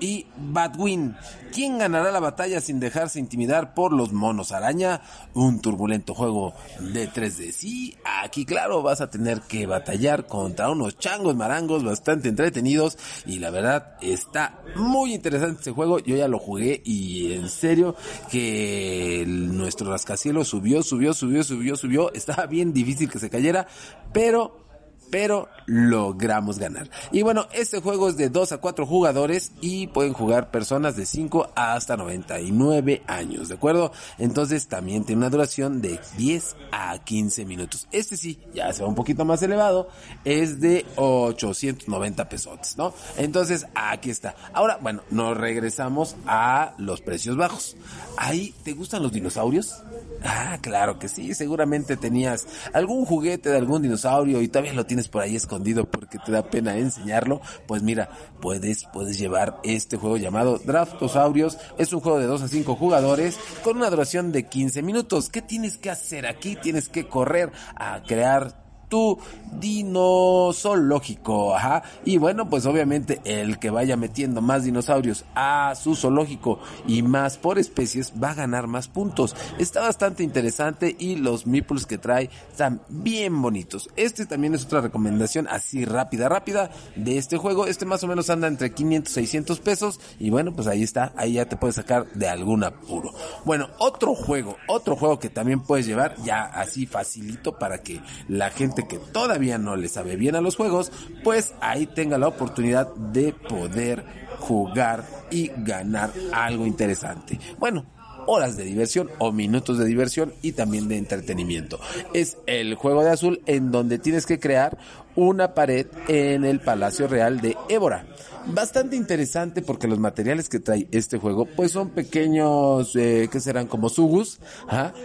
y 0.00 0.26
Batwin. 0.36 1.16
¿Quién 1.52 1.78
ganará 1.78 2.12
la 2.12 2.20
batalla 2.20 2.60
sin 2.60 2.80
dejarse 2.80 3.18
intimidar 3.18 3.74
por 3.74 3.92
los 3.92 4.12
monos 4.12 4.52
araña? 4.52 5.02
Un 5.34 5.60
turbulento 5.60 6.14
juego 6.14 6.54
de 6.78 7.10
3D. 7.10 7.52
Sí, 7.52 7.96
aquí 8.22 8.44
claro 8.44 8.82
vas 8.82 9.00
a 9.00 9.10
tener 9.10 9.40
que 9.42 9.66
batallar 9.66 10.26
contra 10.26 10.70
unos 10.70 10.98
changos 10.98 11.36
marangos 11.36 11.84
bastante 11.84 12.28
entretenidos 12.28 12.98
y 13.26 13.38
la 13.38 13.50
verdad 13.50 13.96
está 14.00 14.60
muy 14.76 15.14
interesante 15.14 15.58
este 15.58 15.72
juego. 15.72 15.98
Yo 15.98 16.16
ya 16.16 16.28
lo 16.28 16.38
jugué 16.38 16.80
y 16.84 17.32
en 17.32 17.48
serio 17.48 17.96
que 18.30 19.24
nuestro 19.26 19.90
rascacielos 19.90 20.48
subió, 20.48 20.82
subió, 20.82 21.12
subió, 21.12 21.42
subió, 21.42 21.76
subió. 21.76 22.12
Estaba 22.12 22.46
bien 22.46 22.72
difícil 22.72 23.10
que 23.10 23.18
se 23.18 23.30
cayera, 23.30 23.66
pero 24.12 24.69
pero 25.10 25.48
logramos 25.66 26.58
ganar. 26.58 26.90
Y 27.12 27.22
bueno, 27.22 27.46
este 27.52 27.80
juego 27.80 28.08
es 28.08 28.16
de 28.16 28.28
2 28.28 28.52
a 28.52 28.58
4 28.58 28.86
jugadores 28.86 29.52
y 29.60 29.86
pueden 29.88 30.12
jugar 30.12 30.50
personas 30.50 30.96
de 30.96 31.06
5 31.06 31.52
hasta 31.54 31.96
99 31.96 33.02
años, 33.06 33.48
¿de 33.48 33.54
acuerdo? 33.54 33.92
Entonces 34.18 34.68
también 34.68 35.04
tiene 35.04 35.20
una 35.20 35.30
duración 35.30 35.80
de 35.80 35.98
10 36.16 36.56
a 36.72 36.98
15 36.98 37.44
minutos. 37.44 37.88
Este 37.92 38.16
sí, 38.16 38.38
ya 38.54 38.72
se 38.72 38.82
va 38.82 38.88
un 38.88 38.94
poquito 38.94 39.24
más 39.24 39.42
elevado, 39.42 39.88
es 40.24 40.60
de 40.60 40.86
890 40.96 42.28
pesos, 42.28 42.76
¿no? 42.76 42.94
Entonces, 43.16 43.66
aquí 43.74 44.10
está. 44.10 44.34
Ahora, 44.52 44.78
bueno, 44.80 45.02
nos 45.10 45.36
regresamos 45.36 46.16
a 46.26 46.74
los 46.78 47.00
precios 47.00 47.36
bajos. 47.36 47.76
Ahí, 48.16 48.54
¿te 48.64 48.72
gustan 48.72 49.02
los 49.02 49.12
dinosaurios? 49.12 49.82
Ah, 50.22 50.58
claro 50.60 50.98
que 50.98 51.08
sí, 51.08 51.34
seguramente 51.34 51.96
tenías 51.96 52.46
algún 52.72 53.04
juguete 53.04 53.50
de 53.50 53.56
algún 53.56 53.82
dinosaurio 53.82 54.42
y 54.42 54.48
todavía 54.48 54.74
lo 54.74 54.84
tienes 54.84 54.99
por 55.08 55.22
ahí 55.22 55.36
escondido 55.36 55.84
porque 55.84 56.18
te 56.18 56.32
da 56.32 56.50
pena 56.50 56.76
enseñarlo, 56.76 57.40
pues 57.66 57.82
mira, 57.82 58.10
puedes, 58.40 58.84
puedes 58.92 59.18
llevar 59.18 59.60
este 59.64 59.96
juego 59.96 60.16
llamado 60.16 60.58
Draftosaurios. 60.58 61.58
Es 61.78 61.92
un 61.92 62.00
juego 62.00 62.18
de 62.18 62.26
2 62.26 62.42
a 62.42 62.48
5 62.48 62.76
jugadores 62.76 63.38
con 63.62 63.76
una 63.76 63.90
duración 63.90 64.32
de 64.32 64.46
15 64.46 64.82
minutos. 64.82 65.28
¿Qué 65.28 65.42
tienes 65.42 65.78
que 65.78 65.90
hacer 65.90 66.26
aquí? 66.26 66.56
Tienes 66.56 66.88
que 66.88 67.06
correr 67.06 67.52
a 67.74 68.02
crear 68.02 68.69
tu 68.90 69.18
dinozoológico, 69.58 71.54
ajá. 71.54 71.82
Y 72.04 72.18
bueno, 72.18 72.50
pues 72.50 72.66
obviamente 72.66 73.22
el 73.24 73.58
que 73.58 73.70
vaya 73.70 73.96
metiendo 73.96 74.42
más 74.42 74.64
dinosaurios 74.64 75.24
a 75.34 75.74
su 75.74 75.96
zoológico 75.96 76.58
y 76.86 77.02
más 77.02 77.38
por 77.38 77.58
especies 77.58 78.12
va 78.22 78.32
a 78.32 78.34
ganar 78.34 78.66
más 78.66 78.88
puntos. 78.88 79.34
Está 79.58 79.80
bastante 79.80 80.22
interesante 80.22 80.94
y 80.98 81.16
los 81.16 81.46
meeples 81.46 81.86
que 81.86 81.96
trae 81.96 82.28
están 82.50 82.82
bien 82.88 83.40
bonitos. 83.40 83.88
Este 83.96 84.26
también 84.26 84.54
es 84.54 84.66
otra 84.66 84.82
recomendación 84.82 85.48
así 85.48 85.86
rápida, 85.86 86.28
rápida 86.28 86.70
de 86.96 87.16
este 87.16 87.38
juego. 87.38 87.66
Este 87.66 87.86
más 87.86 88.04
o 88.04 88.08
menos 88.08 88.28
anda 88.28 88.48
entre 88.48 88.72
500 88.72 89.10
y 89.10 89.14
600 89.14 89.60
pesos 89.60 90.00
y 90.18 90.30
bueno, 90.30 90.52
pues 90.52 90.66
ahí 90.66 90.82
está, 90.82 91.12
ahí 91.16 91.34
ya 91.34 91.46
te 91.46 91.56
puedes 91.56 91.76
sacar 91.76 92.06
de 92.12 92.28
algún 92.28 92.64
apuro. 92.64 93.12
Bueno, 93.44 93.68
otro 93.78 94.14
juego, 94.14 94.56
otro 94.66 94.96
juego 94.96 95.18
que 95.18 95.28
también 95.28 95.60
puedes 95.60 95.86
llevar 95.86 96.16
ya 96.24 96.42
así 96.42 96.86
facilito 96.86 97.58
para 97.58 97.82
que 97.82 98.00
la 98.28 98.50
gente 98.50 98.79
que 98.86 98.98
todavía 98.98 99.58
no 99.58 99.76
le 99.76 99.88
sabe 99.88 100.16
bien 100.16 100.36
a 100.36 100.40
los 100.40 100.56
juegos, 100.56 100.92
pues 101.24 101.54
ahí 101.60 101.86
tenga 101.86 102.18
la 102.18 102.28
oportunidad 102.28 102.94
de 102.94 103.32
poder 103.32 104.04
jugar 104.38 105.04
y 105.30 105.50
ganar 105.56 106.12
algo 106.32 106.66
interesante. 106.66 107.38
Bueno, 107.58 107.86
horas 108.26 108.56
de 108.56 108.64
diversión 108.64 109.10
o 109.18 109.32
minutos 109.32 109.78
de 109.78 109.84
diversión 109.84 110.32
y 110.42 110.52
también 110.52 110.88
de 110.88 110.98
entretenimiento. 110.98 111.80
Es 112.14 112.36
el 112.46 112.74
juego 112.74 113.02
de 113.02 113.10
azul 113.10 113.42
en 113.46 113.70
donde 113.70 113.98
tienes 113.98 114.26
que 114.26 114.38
crear 114.38 114.78
una 115.16 115.54
pared 115.54 115.86
en 116.08 116.44
el 116.44 116.60
Palacio 116.60 117.08
Real 117.08 117.40
de 117.40 117.56
Évora. 117.68 118.06
Bastante 118.46 118.96
interesante 118.96 119.62
porque 119.62 119.88
los 119.88 119.98
materiales 119.98 120.48
que 120.48 120.60
trae 120.60 120.88
este 120.92 121.18
juego 121.18 121.44
pues 121.44 121.72
son 121.72 121.90
pequeños, 121.90 122.96
eh, 122.96 123.28
que 123.30 123.40
serán 123.40 123.66
como 123.66 123.88
sugus, 123.88 124.40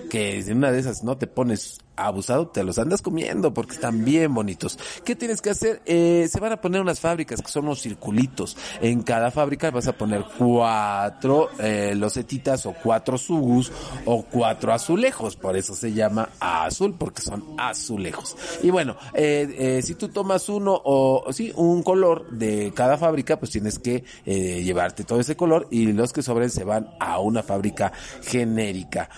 que 0.10 0.40
en 0.40 0.58
una 0.58 0.72
de 0.72 0.80
esas 0.80 1.04
no 1.04 1.18
te 1.18 1.28
pones 1.28 1.80
abusado, 1.96 2.48
te 2.48 2.64
los 2.64 2.78
andas 2.80 3.02
comiendo 3.02 3.54
porque 3.54 3.76
están 3.76 4.04
bien 4.06 4.34
bonitos. 4.34 4.78
¿Qué 5.04 5.16
tienes 5.16 5.42
que 5.42 5.52
hacer? 5.52 5.82
Eh, 5.86 6.28
se 6.32 6.40
van 6.40 6.52
a 6.52 6.62
poner 6.62 6.82
unas 6.82 7.00
fábricas 7.00 7.42
que 7.42 7.50
son 7.50 7.66
unos 7.66 7.82
circulitos. 7.82 8.58
En 8.82 9.04
cada 9.04 9.32
fábrica 9.32 9.72
vas 9.72 9.88
a 9.88 9.94
poner 9.94 10.26
cuatro 10.38 11.50
eh, 11.60 11.94
losetitas 11.96 12.66
o 12.66 12.74
cuatro 12.74 13.18
sugus 13.18 13.72
o 14.06 14.24
cuatro 14.24 14.74
azulejos. 14.74 15.36
Por 15.36 15.56
eso 15.56 15.74
se 15.74 15.94
llama 15.94 16.30
azul 16.40 16.96
porque 16.98 17.22
son 17.22 17.44
azulejos. 17.58 18.36
Y 18.64 18.70
bueno, 18.70 18.96
eh, 19.14 19.54
eh, 19.58 19.82
si 19.82 19.96
tú 19.96 20.10
tomas 20.10 20.50
uno 20.50 20.82
o 20.84 21.32
sí, 21.32 21.52
un 21.56 21.84
color 21.84 22.30
de 22.32 22.72
cada 22.76 22.98
fábrica, 22.98 23.38
pues 23.38 23.52
tienes 23.52 23.80
que 23.80 24.04
eh, 24.26 24.64
llevarte 24.64 25.04
todo 25.04 25.20
ese 25.20 25.36
color 25.36 25.68
y 25.72 25.92
los 25.92 26.14
que 26.14 26.22
sobren 26.22 26.50
se 26.50 26.64
van 26.64 26.90
a 27.00 27.20
una 27.20 27.44
fábrica 27.44 27.92
genérica. 28.24 29.10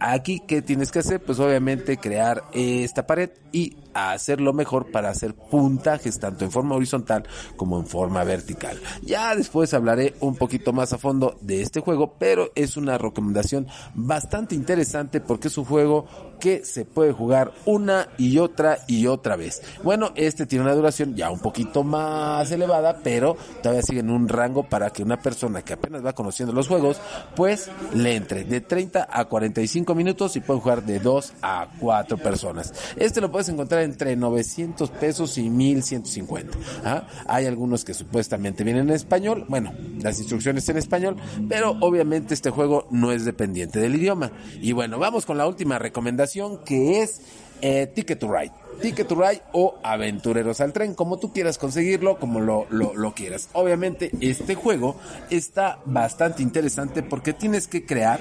Aquí, 0.00 0.42
¿qué 0.46 0.62
tienes 0.62 0.90
que 0.90 1.00
hacer? 1.00 1.22
Pues 1.22 1.38
obviamente 1.38 1.96
crear 1.98 2.25
esta 2.52 3.06
pared 3.06 3.30
y 3.52 3.76
hacerlo 3.96 4.52
mejor 4.52 4.90
para 4.90 5.10
hacer 5.10 5.34
puntajes 5.34 6.18
tanto 6.18 6.44
en 6.44 6.50
forma 6.50 6.74
horizontal 6.74 7.24
como 7.56 7.78
en 7.78 7.86
forma 7.86 8.24
vertical. 8.24 8.80
Ya 9.02 9.34
después 9.34 9.74
hablaré 9.74 10.14
un 10.20 10.36
poquito 10.36 10.72
más 10.72 10.92
a 10.92 10.98
fondo 10.98 11.36
de 11.40 11.62
este 11.62 11.80
juego, 11.80 12.14
pero 12.18 12.50
es 12.54 12.76
una 12.76 12.98
recomendación 12.98 13.66
bastante 13.94 14.54
interesante 14.54 15.20
porque 15.20 15.48
es 15.48 15.58
un 15.58 15.64
juego 15.64 16.06
que 16.40 16.64
se 16.64 16.84
puede 16.84 17.12
jugar 17.12 17.52
una 17.64 18.08
y 18.18 18.38
otra 18.38 18.78
y 18.86 19.06
otra 19.06 19.36
vez. 19.36 19.62
Bueno, 19.82 20.12
este 20.14 20.46
tiene 20.46 20.64
una 20.64 20.74
duración 20.74 21.14
ya 21.14 21.30
un 21.30 21.40
poquito 21.40 21.82
más 21.82 22.50
elevada, 22.50 23.00
pero 23.02 23.36
todavía 23.62 23.82
sigue 23.82 24.00
en 24.00 24.10
un 24.10 24.28
rango 24.28 24.64
para 24.68 24.90
que 24.90 25.02
una 25.02 25.18
persona 25.18 25.62
que 25.62 25.72
apenas 25.72 26.04
va 26.04 26.12
conociendo 26.12 26.52
los 26.52 26.68
juegos, 26.68 27.00
pues 27.34 27.70
le 27.94 28.16
entre 28.16 28.44
de 28.44 28.60
30 28.60 29.08
a 29.10 29.24
45 29.24 29.94
minutos 29.94 30.36
y 30.36 30.40
puede 30.40 30.60
jugar 30.60 30.82
de 30.84 31.00
2 31.00 31.32
a 31.42 31.68
4 31.80 32.18
personas. 32.18 32.72
Este 32.96 33.20
lo 33.20 33.30
puedes 33.30 33.48
encontrar 33.48 33.82
entre 33.86 34.14
900 34.16 34.90
pesos 34.90 35.38
y 35.38 35.48
1150. 35.48 36.58
¿ah? 36.84 37.06
Hay 37.26 37.46
algunos 37.46 37.84
que 37.84 37.94
supuestamente 37.94 38.62
vienen 38.62 38.90
en 38.90 38.94
español, 38.94 39.46
bueno, 39.48 39.72
las 40.02 40.18
instrucciones 40.18 40.68
en 40.68 40.76
español, 40.76 41.16
pero 41.48 41.76
obviamente 41.80 42.34
este 42.34 42.50
juego 42.50 42.86
no 42.90 43.12
es 43.12 43.24
dependiente 43.24 43.80
del 43.80 43.94
idioma. 43.94 44.30
Y 44.60 44.72
bueno, 44.72 44.98
vamos 44.98 45.24
con 45.24 45.38
la 45.38 45.46
última 45.46 45.78
recomendación 45.78 46.62
que 46.64 47.02
es 47.02 47.22
eh, 47.62 47.86
Ticket 47.94 48.18
to 48.18 48.32
Ride. 48.32 48.52
Ticket 48.80 49.08
to 49.08 49.14
Ride 49.14 49.42
o 49.52 49.78
Aventureros 49.82 50.60
al 50.60 50.72
Tren, 50.72 50.94
como 50.94 51.18
tú 51.18 51.32
quieras 51.32 51.56
conseguirlo, 51.58 52.18
como 52.18 52.40
lo, 52.40 52.66
lo, 52.70 52.94
lo, 52.94 53.14
quieras. 53.14 53.48
Obviamente 53.54 54.10
este 54.20 54.54
juego 54.54 54.96
está 55.30 55.78
bastante 55.86 56.42
interesante 56.42 57.02
porque 57.02 57.32
tienes 57.32 57.68
que 57.68 57.86
crear, 57.86 58.20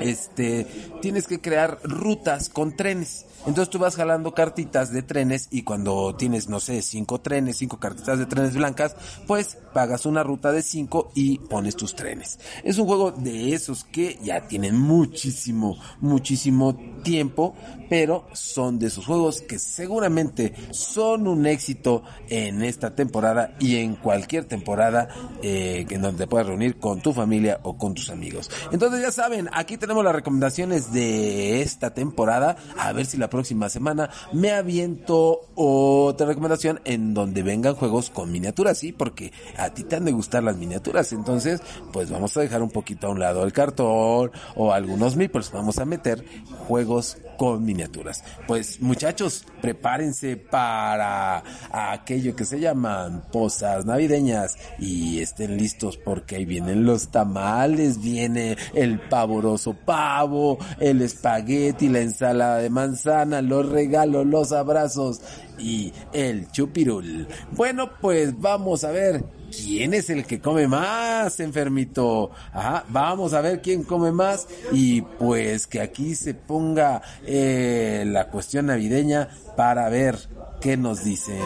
este, 0.00 0.66
tienes 1.02 1.26
que 1.26 1.40
crear 1.40 1.78
rutas 1.82 2.48
con 2.48 2.76
trenes. 2.76 3.26
Entonces 3.46 3.70
tú 3.70 3.78
vas 3.78 3.96
jalando 3.96 4.34
cartitas 4.34 4.92
de 4.92 5.02
trenes 5.02 5.48
y 5.50 5.62
cuando 5.62 6.14
tienes, 6.16 6.48
no 6.48 6.60
sé, 6.60 6.82
cinco 6.82 7.20
trenes, 7.20 7.56
cinco 7.56 7.78
cartitas 7.78 8.18
de 8.18 8.26
trenes 8.26 8.54
blancas, 8.54 8.96
pues 9.26 9.56
pagas 9.72 10.06
una 10.06 10.22
ruta 10.22 10.52
de 10.52 10.62
cinco 10.62 11.10
y 11.14 11.38
pones 11.38 11.76
tus 11.76 11.94
trenes. 11.94 12.38
Es 12.64 12.78
un 12.78 12.86
juego 12.86 13.12
de 13.12 13.54
esos 13.54 13.84
que 13.84 14.18
ya 14.22 14.46
tienen 14.48 14.78
muchísimo, 14.78 15.78
muchísimo 16.00 16.76
tiempo, 17.02 17.54
pero 17.88 18.26
son 18.32 18.78
de 18.78 18.88
esos 18.88 19.06
juegos 19.06 19.40
que 19.42 19.58
seguramente 19.58 20.54
son 20.70 21.26
un 21.26 21.46
éxito 21.46 22.02
en 22.28 22.62
esta 22.62 22.94
temporada 22.94 23.56
y 23.60 23.76
en 23.76 23.96
cualquier 23.96 24.44
temporada 24.44 25.08
eh, 25.42 25.86
en 25.88 26.02
donde 26.02 26.24
te 26.24 26.26
puedas 26.26 26.46
reunir 26.46 26.78
con 26.78 27.00
tu 27.00 27.12
familia 27.12 27.60
o 27.62 27.76
con 27.76 27.94
tus 27.94 28.10
amigos. 28.10 28.50
Entonces 28.72 29.00
ya 29.00 29.10
saben, 29.10 29.48
aquí 29.52 29.76
tenemos 29.76 30.04
las 30.04 30.14
recomendaciones 30.14 30.92
de 30.92 31.62
esta 31.62 31.94
temporada. 31.94 32.56
A 32.76 32.92
ver 32.92 33.06
si 33.06 33.16
la 33.16 33.27
próxima 33.28 33.68
semana 33.68 34.10
me 34.32 34.52
aviento 34.52 35.40
otra 35.54 36.26
recomendación 36.26 36.80
en 36.84 37.14
donde 37.14 37.42
vengan 37.42 37.74
juegos 37.74 38.10
con 38.10 38.30
miniaturas, 38.32 38.78
sí, 38.78 38.92
porque 38.92 39.32
a 39.56 39.70
ti 39.70 39.84
te 39.84 39.96
han 39.96 40.04
de 40.04 40.12
gustar 40.12 40.42
las 40.42 40.56
miniaturas. 40.56 41.12
Entonces, 41.12 41.60
pues 41.92 42.10
vamos 42.10 42.36
a 42.36 42.40
dejar 42.40 42.62
un 42.62 42.70
poquito 42.70 43.06
a 43.06 43.10
un 43.10 43.20
lado 43.20 43.44
el 43.44 43.52
cartón 43.52 44.30
o 44.56 44.72
algunos 44.72 45.16
meeples. 45.16 45.50
Vamos 45.52 45.78
a 45.78 45.84
meter 45.84 46.24
juegos 46.66 47.18
con 47.38 47.64
miniaturas. 47.64 48.22
Pues 48.46 48.82
muchachos, 48.82 49.46
prepárense 49.62 50.36
para 50.36 51.42
aquello 51.70 52.36
que 52.36 52.44
se 52.44 52.60
llaman 52.60 53.22
posas 53.32 53.86
navideñas 53.86 54.58
y 54.78 55.20
estén 55.20 55.56
listos 55.56 55.96
porque 55.96 56.36
ahí 56.36 56.44
vienen 56.44 56.84
los 56.84 57.08
tamales, 57.08 58.02
viene 58.02 58.56
el 58.74 59.00
pavoroso 59.00 59.72
pavo, 59.72 60.58
el 60.80 61.00
espagueti, 61.00 61.88
la 61.88 62.00
ensalada 62.00 62.58
de 62.58 62.70
manzana, 62.70 63.40
los 63.40 63.68
regalos, 63.68 64.26
los 64.26 64.50
abrazos 64.50 65.20
y 65.58 65.92
el 66.12 66.50
chupirul. 66.50 67.28
Bueno, 67.52 67.90
pues 68.00 68.38
vamos 68.40 68.82
a 68.82 68.90
ver 68.90 69.37
quién 69.50 69.94
es 69.94 70.10
el 70.10 70.24
que 70.24 70.40
come 70.40 70.66
más, 70.68 71.40
enfermito. 71.40 72.30
Ajá, 72.52 72.84
vamos 72.88 73.32
a 73.32 73.40
ver 73.40 73.60
quién 73.60 73.82
come 73.84 74.12
más 74.12 74.46
y 74.72 75.02
pues 75.02 75.66
que 75.66 75.80
aquí 75.80 76.14
se 76.14 76.34
ponga 76.34 77.02
eh, 77.26 78.04
la 78.06 78.28
cuestión 78.28 78.66
navideña 78.66 79.28
para 79.56 79.88
ver 79.88 80.18
qué 80.60 80.76
nos 80.76 81.04
dicen. 81.04 81.40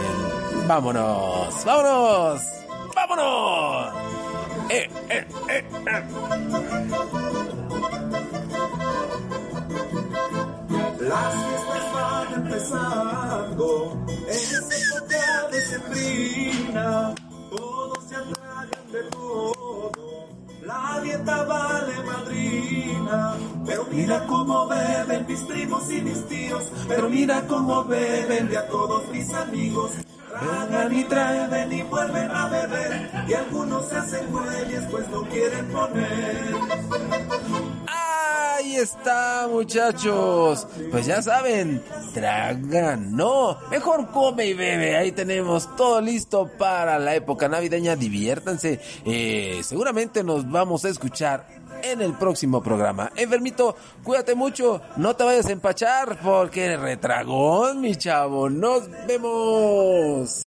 Vámonos, 0.67 1.65
vámonos, 1.65 2.41
vámonos. 2.95 3.95
Eh, 4.71 4.89
eh, 5.11 5.27
eh, 5.49 5.65
eh. 5.87 6.03
Las 11.01 11.35
fiestas 11.35 11.93
van 11.95 12.35
empezando 12.35 14.07
en 14.09 14.35
esta 14.35 14.77
época 14.77 15.49
decembrina. 15.51 17.15
Todos 17.15 17.32
La 20.65 21.01
dieta 21.03 21.45
vale 21.45 21.95
madrina. 22.05 23.35
Pero 23.67 23.87
mira 23.91 24.27
cómo 24.27 24.69
beben 24.69 25.27
mis 25.27 25.41
primos 25.41 25.91
y 25.91 26.01
mis 26.03 26.27
tíos. 26.29 26.65
Pero 26.89 27.09
mira 27.09 27.43
cómo 27.47 27.85
beben 27.85 28.49
de 28.49 28.59
a 28.59 28.69
todos 28.69 29.09
mis 29.11 29.33
amigos. 29.35 29.93
Tragan 30.29 30.95
y 30.95 31.05
traen 31.05 31.73
y 31.73 31.83
vuelven 31.83 32.31
a 32.31 32.49
beber. 32.49 33.11
Y 33.29 33.35
algunos 33.35 33.89
se 33.89 33.97
hacen 33.97 34.31
güeyes 34.31 34.85
pues 34.91 35.09
no 35.09 35.23
quieren 35.23 35.67
poner. 35.69 36.55
Ahí 38.73 38.79
está, 38.79 39.49
muchachos. 39.51 40.67
Pues 40.91 41.05
ya 41.05 41.21
saben, 41.21 41.85
tragan, 42.15 43.15
no, 43.15 43.59
mejor 43.71 44.11
come 44.11 44.47
y 44.47 44.55
bebe. 44.55 44.97
Ahí 44.97 45.13
tenemos 45.13 45.77
todo 45.77 46.01
listo 46.01 46.51
para 46.57 46.99
la 46.99 47.15
época 47.15 47.51
navideña. 47.51 47.97
Diviértanse. 47.97 48.81
Eh, 49.05 49.61
seguramente 49.63 50.25
nos 50.25 50.51
vamos 50.51 50.87
a 50.87 50.89
escuchar 50.89 51.47
en 51.83 52.01
el 52.01 52.15
próximo 52.15 52.63
programa. 52.63 53.13
Enfermito, 53.15 53.77
cuídate 54.03 54.35
mucho, 54.35 54.81
no 54.97 55.15
te 55.17 55.25
vayas 55.25 55.49
a 55.49 55.53
empachar 55.53 56.19
porque 56.23 56.65
eres 56.65 56.81
retragón, 56.81 57.83
mi 57.83 57.95
chavo. 57.95 58.49
Nos 58.49 58.89
vemos. 59.07 60.45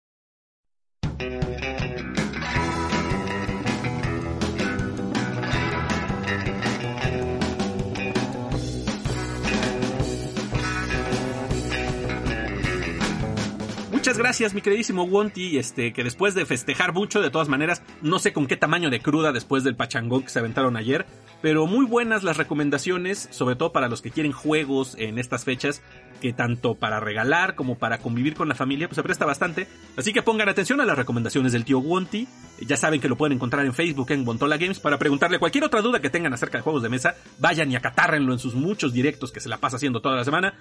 Muchas 14.01 14.17
gracias, 14.17 14.55
mi 14.55 14.61
queridísimo 14.61 15.03
Wonti, 15.03 15.59
este, 15.59 15.93
que 15.93 16.03
después 16.03 16.33
de 16.33 16.47
festejar 16.47 16.91
mucho, 16.91 17.21
de 17.21 17.29
todas 17.29 17.49
maneras, 17.49 17.83
no 18.01 18.17
sé 18.17 18.33
con 18.33 18.47
qué 18.47 18.57
tamaño 18.57 18.89
de 18.89 18.99
cruda 18.99 19.31
después 19.31 19.63
del 19.63 19.75
pachangón 19.75 20.23
que 20.23 20.29
se 20.29 20.39
aventaron 20.39 20.75
ayer, 20.75 21.05
pero 21.43 21.67
muy 21.67 21.85
buenas 21.85 22.23
las 22.23 22.37
recomendaciones, 22.37 23.27
sobre 23.29 23.55
todo 23.55 23.71
para 23.71 23.89
los 23.89 24.01
que 24.01 24.09
quieren 24.09 24.31
juegos 24.31 24.95
en 24.97 25.19
estas 25.19 25.45
fechas, 25.45 25.83
que 26.21 26.31
tanto 26.31 26.75
para 26.75 27.01
regalar 27.01 27.55
como 27.55 27.77
para 27.77 27.97
convivir 27.97 28.35
con 28.35 28.47
la 28.47 28.55
familia, 28.55 28.87
pues 28.87 28.95
se 28.95 29.03
presta 29.03 29.25
bastante. 29.25 29.67
Así 29.97 30.13
que 30.13 30.21
pongan 30.21 30.47
atención 30.47 30.79
a 30.79 30.85
las 30.85 30.97
recomendaciones 30.97 31.51
del 31.51 31.65
tío 31.65 31.79
Wonti. 31.79 32.27
Ya 32.61 32.77
saben 32.77 33.01
que 33.01 33.09
lo 33.09 33.17
pueden 33.17 33.35
encontrar 33.35 33.65
en 33.65 33.73
Facebook 33.73 34.11
en 34.11 34.23
Bontola 34.23 34.55
Games 34.57 34.79
para 34.79 34.97
preguntarle 34.97 35.39
cualquier 35.39 35.65
otra 35.65 35.81
duda 35.81 35.99
que 35.99 36.09
tengan 36.09 36.33
acerca 36.33 36.59
de 36.59 36.63
juegos 36.63 36.83
de 36.83 36.89
mesa. 36.89 37.15
Vayan 37.39 37.69
y 37.71 37.75
acatárrenlo 37.75 38.31
en 38.31 38.39
sus 38.39 38.55
muchos 38.55 38.93
directos 38.93 39.31
que 39.31 39.41
se 39.41 39.49
la 39.49 39.57
pasa 39.57 39.75
haciendo 39.75 39.99
toda 39.99 40.15
la 40.15 40.23
semana. 40.23 40.53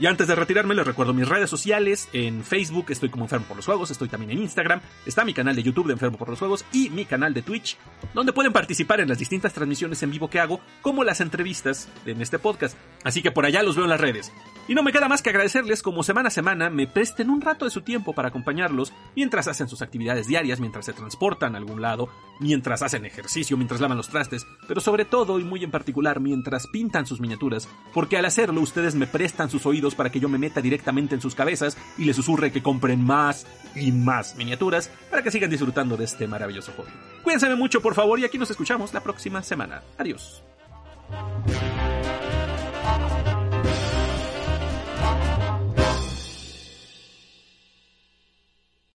Y 0.00 0.06
antes 0.06 0.26
de 0.26 0.34
retirarme 0.34 0.74
les 0.74 0.86
recuerdo 0.86 1.12
mis 1.12 1.28
redes 1.28 1.50
sociales, 1.50 2.08
en 2.12 2.42
Facebook 2.42 2.86
estoy 2.88 3.10
como 3.10 3.24
Enfermo 3.26 3.46
por 3.46 3.56
los 3.56 3.66
Juegos, 3.66 3.90
estoy 3.90 4.08
también 4.08 4.32
en 4.32 4.38
Instagram, 4.38 4.80
está 5.06 5.24
mi 5.24 5.34
canal 5.34 5.54
de 5.54 5.62
YouTube 5.62 5.86
de 5.86 5.92
Enfermo 5.92 6.16
por 6.16 6.28
los 6.28 6.38
Juegos 6.38 6.64
y 6.72 6.88
mi 6.90 7.04
canal 7.04 7.34
de 7.34 7.42
Twitch, 7.42 7.76
donde 8.14 8.32
pueden 8.32 8.52
participar 8.52 9.00
en 9.00 9.08
las 9.08 9.18
distintas 9.18 9.52
transmisiones 9.52 10.02
en 10.02 10.10
vivo 10.10 10.30
que 10.30 10.40
hago, 10.40 10.60
como 10.80 11.04
las 11.04 11.20
entrevistas 11.20 11.88
en 12.06 12.22
este 12.22 12.38
podcast. 12.38 12.76
Así 13.04 13.22
que 13.22 13.30
por 13.30 13.44
allá 13.44 13.62
los 13.62 13.76
veo 13.76 13.84
en 13.84 13.90
las 13.90 14.00
redes. 14.00 14.32
Y 14.68 14.74
no 14.74 14.82
me 14.82 14.92
queda 14.92 15.08
más 15.08 15.22
que 15.22 15.30
agradecerles 15.30 15.82
como 15.82 16.04
semana 16.04 16.28
a 16.28 16.30
semana 16.30 16.70
me 16.70 16.86
presten 16.86 17.30
un 17.30 17.40
rato 17.40 17.64
de 17.64 17.70
su 17.70 17.82
tiempo 17.82 18.12
para 18.14 18.28
acompañarlos 18.28 18.92
mientras 19.16 19.48
hacen 19.48 19.68
sus 19.68 19.82
actividades 19.82 20.28
diarias, 20.28 20.60
mientras 20.60 20.86
se 20.86 20.92
transportan 20.92 21.54
a 21.54 21.58
algún 21.58 21.82
lado, 21.82 22.08
mientras 22.38 22.82
hacen 22.82 23.04
ejercicio, 23.04 23.56
mientras 23.56 23.80
lavan 23.80 23.96
los 23.96 24.08
trastes, 24.08 24.46
pero 24.68 24.80
sobre 24.80 25.04
todo 25.04 25.40
y 25.40 25.44
muy 25.44 25.64
en 25.64 25.72
particular 25.72 26.20
mientras 26.20 26.68
pintan 26.68 27.06
sus 27.06 27.20
miniaturas, 27.20 27.68
porque 27.92 28.16
al 28.16 28.24
hacerlo 28.24 28.60
ustedes 28.60 28.94
me 28.94 29.06
prestan 29.06 29.50
sus 29.50 29.66
oídos 29.66 29.94
para 29.94 30.10
que 30.10 30.20
yo 30.20 30.28
me 30.28 30.38
meta 30.38 30.60
directamente 30.60 31.14
en 31.14 31.20
sus 31.20 31.34
cabezas 31.34 31.76
y 31.98 32.04
les 32.04 32.16
susurre 32.16 32.52
que 32.52 32.62
compren 32.62 33.04
más 33.04 33.46
y 33.74 33.90
más 33.90 34.36
miniaturas 34.36 34.90
para 35.10 35.22
que 35.22 35.30
sigan 35.30 35.50
disfrutando 35.50 35.96
de 35.96 36.04
este 36.04 36.28
maravilloso 36.28 36.72
hobby. 36.76 36.90
Cuídense 37.22 37.52
mucho 37.56 37.82
por 37.82 37.94
favor 37.94 38.18
y 38.20 38.24
aquí 38.24 38.38
nos 38.38 38.50
escuchamos 38.50 38.94
la 38.94 39.00
próxima 39.02 39.42
semana. 39.42 39.82
Adiós. 39.98 40.42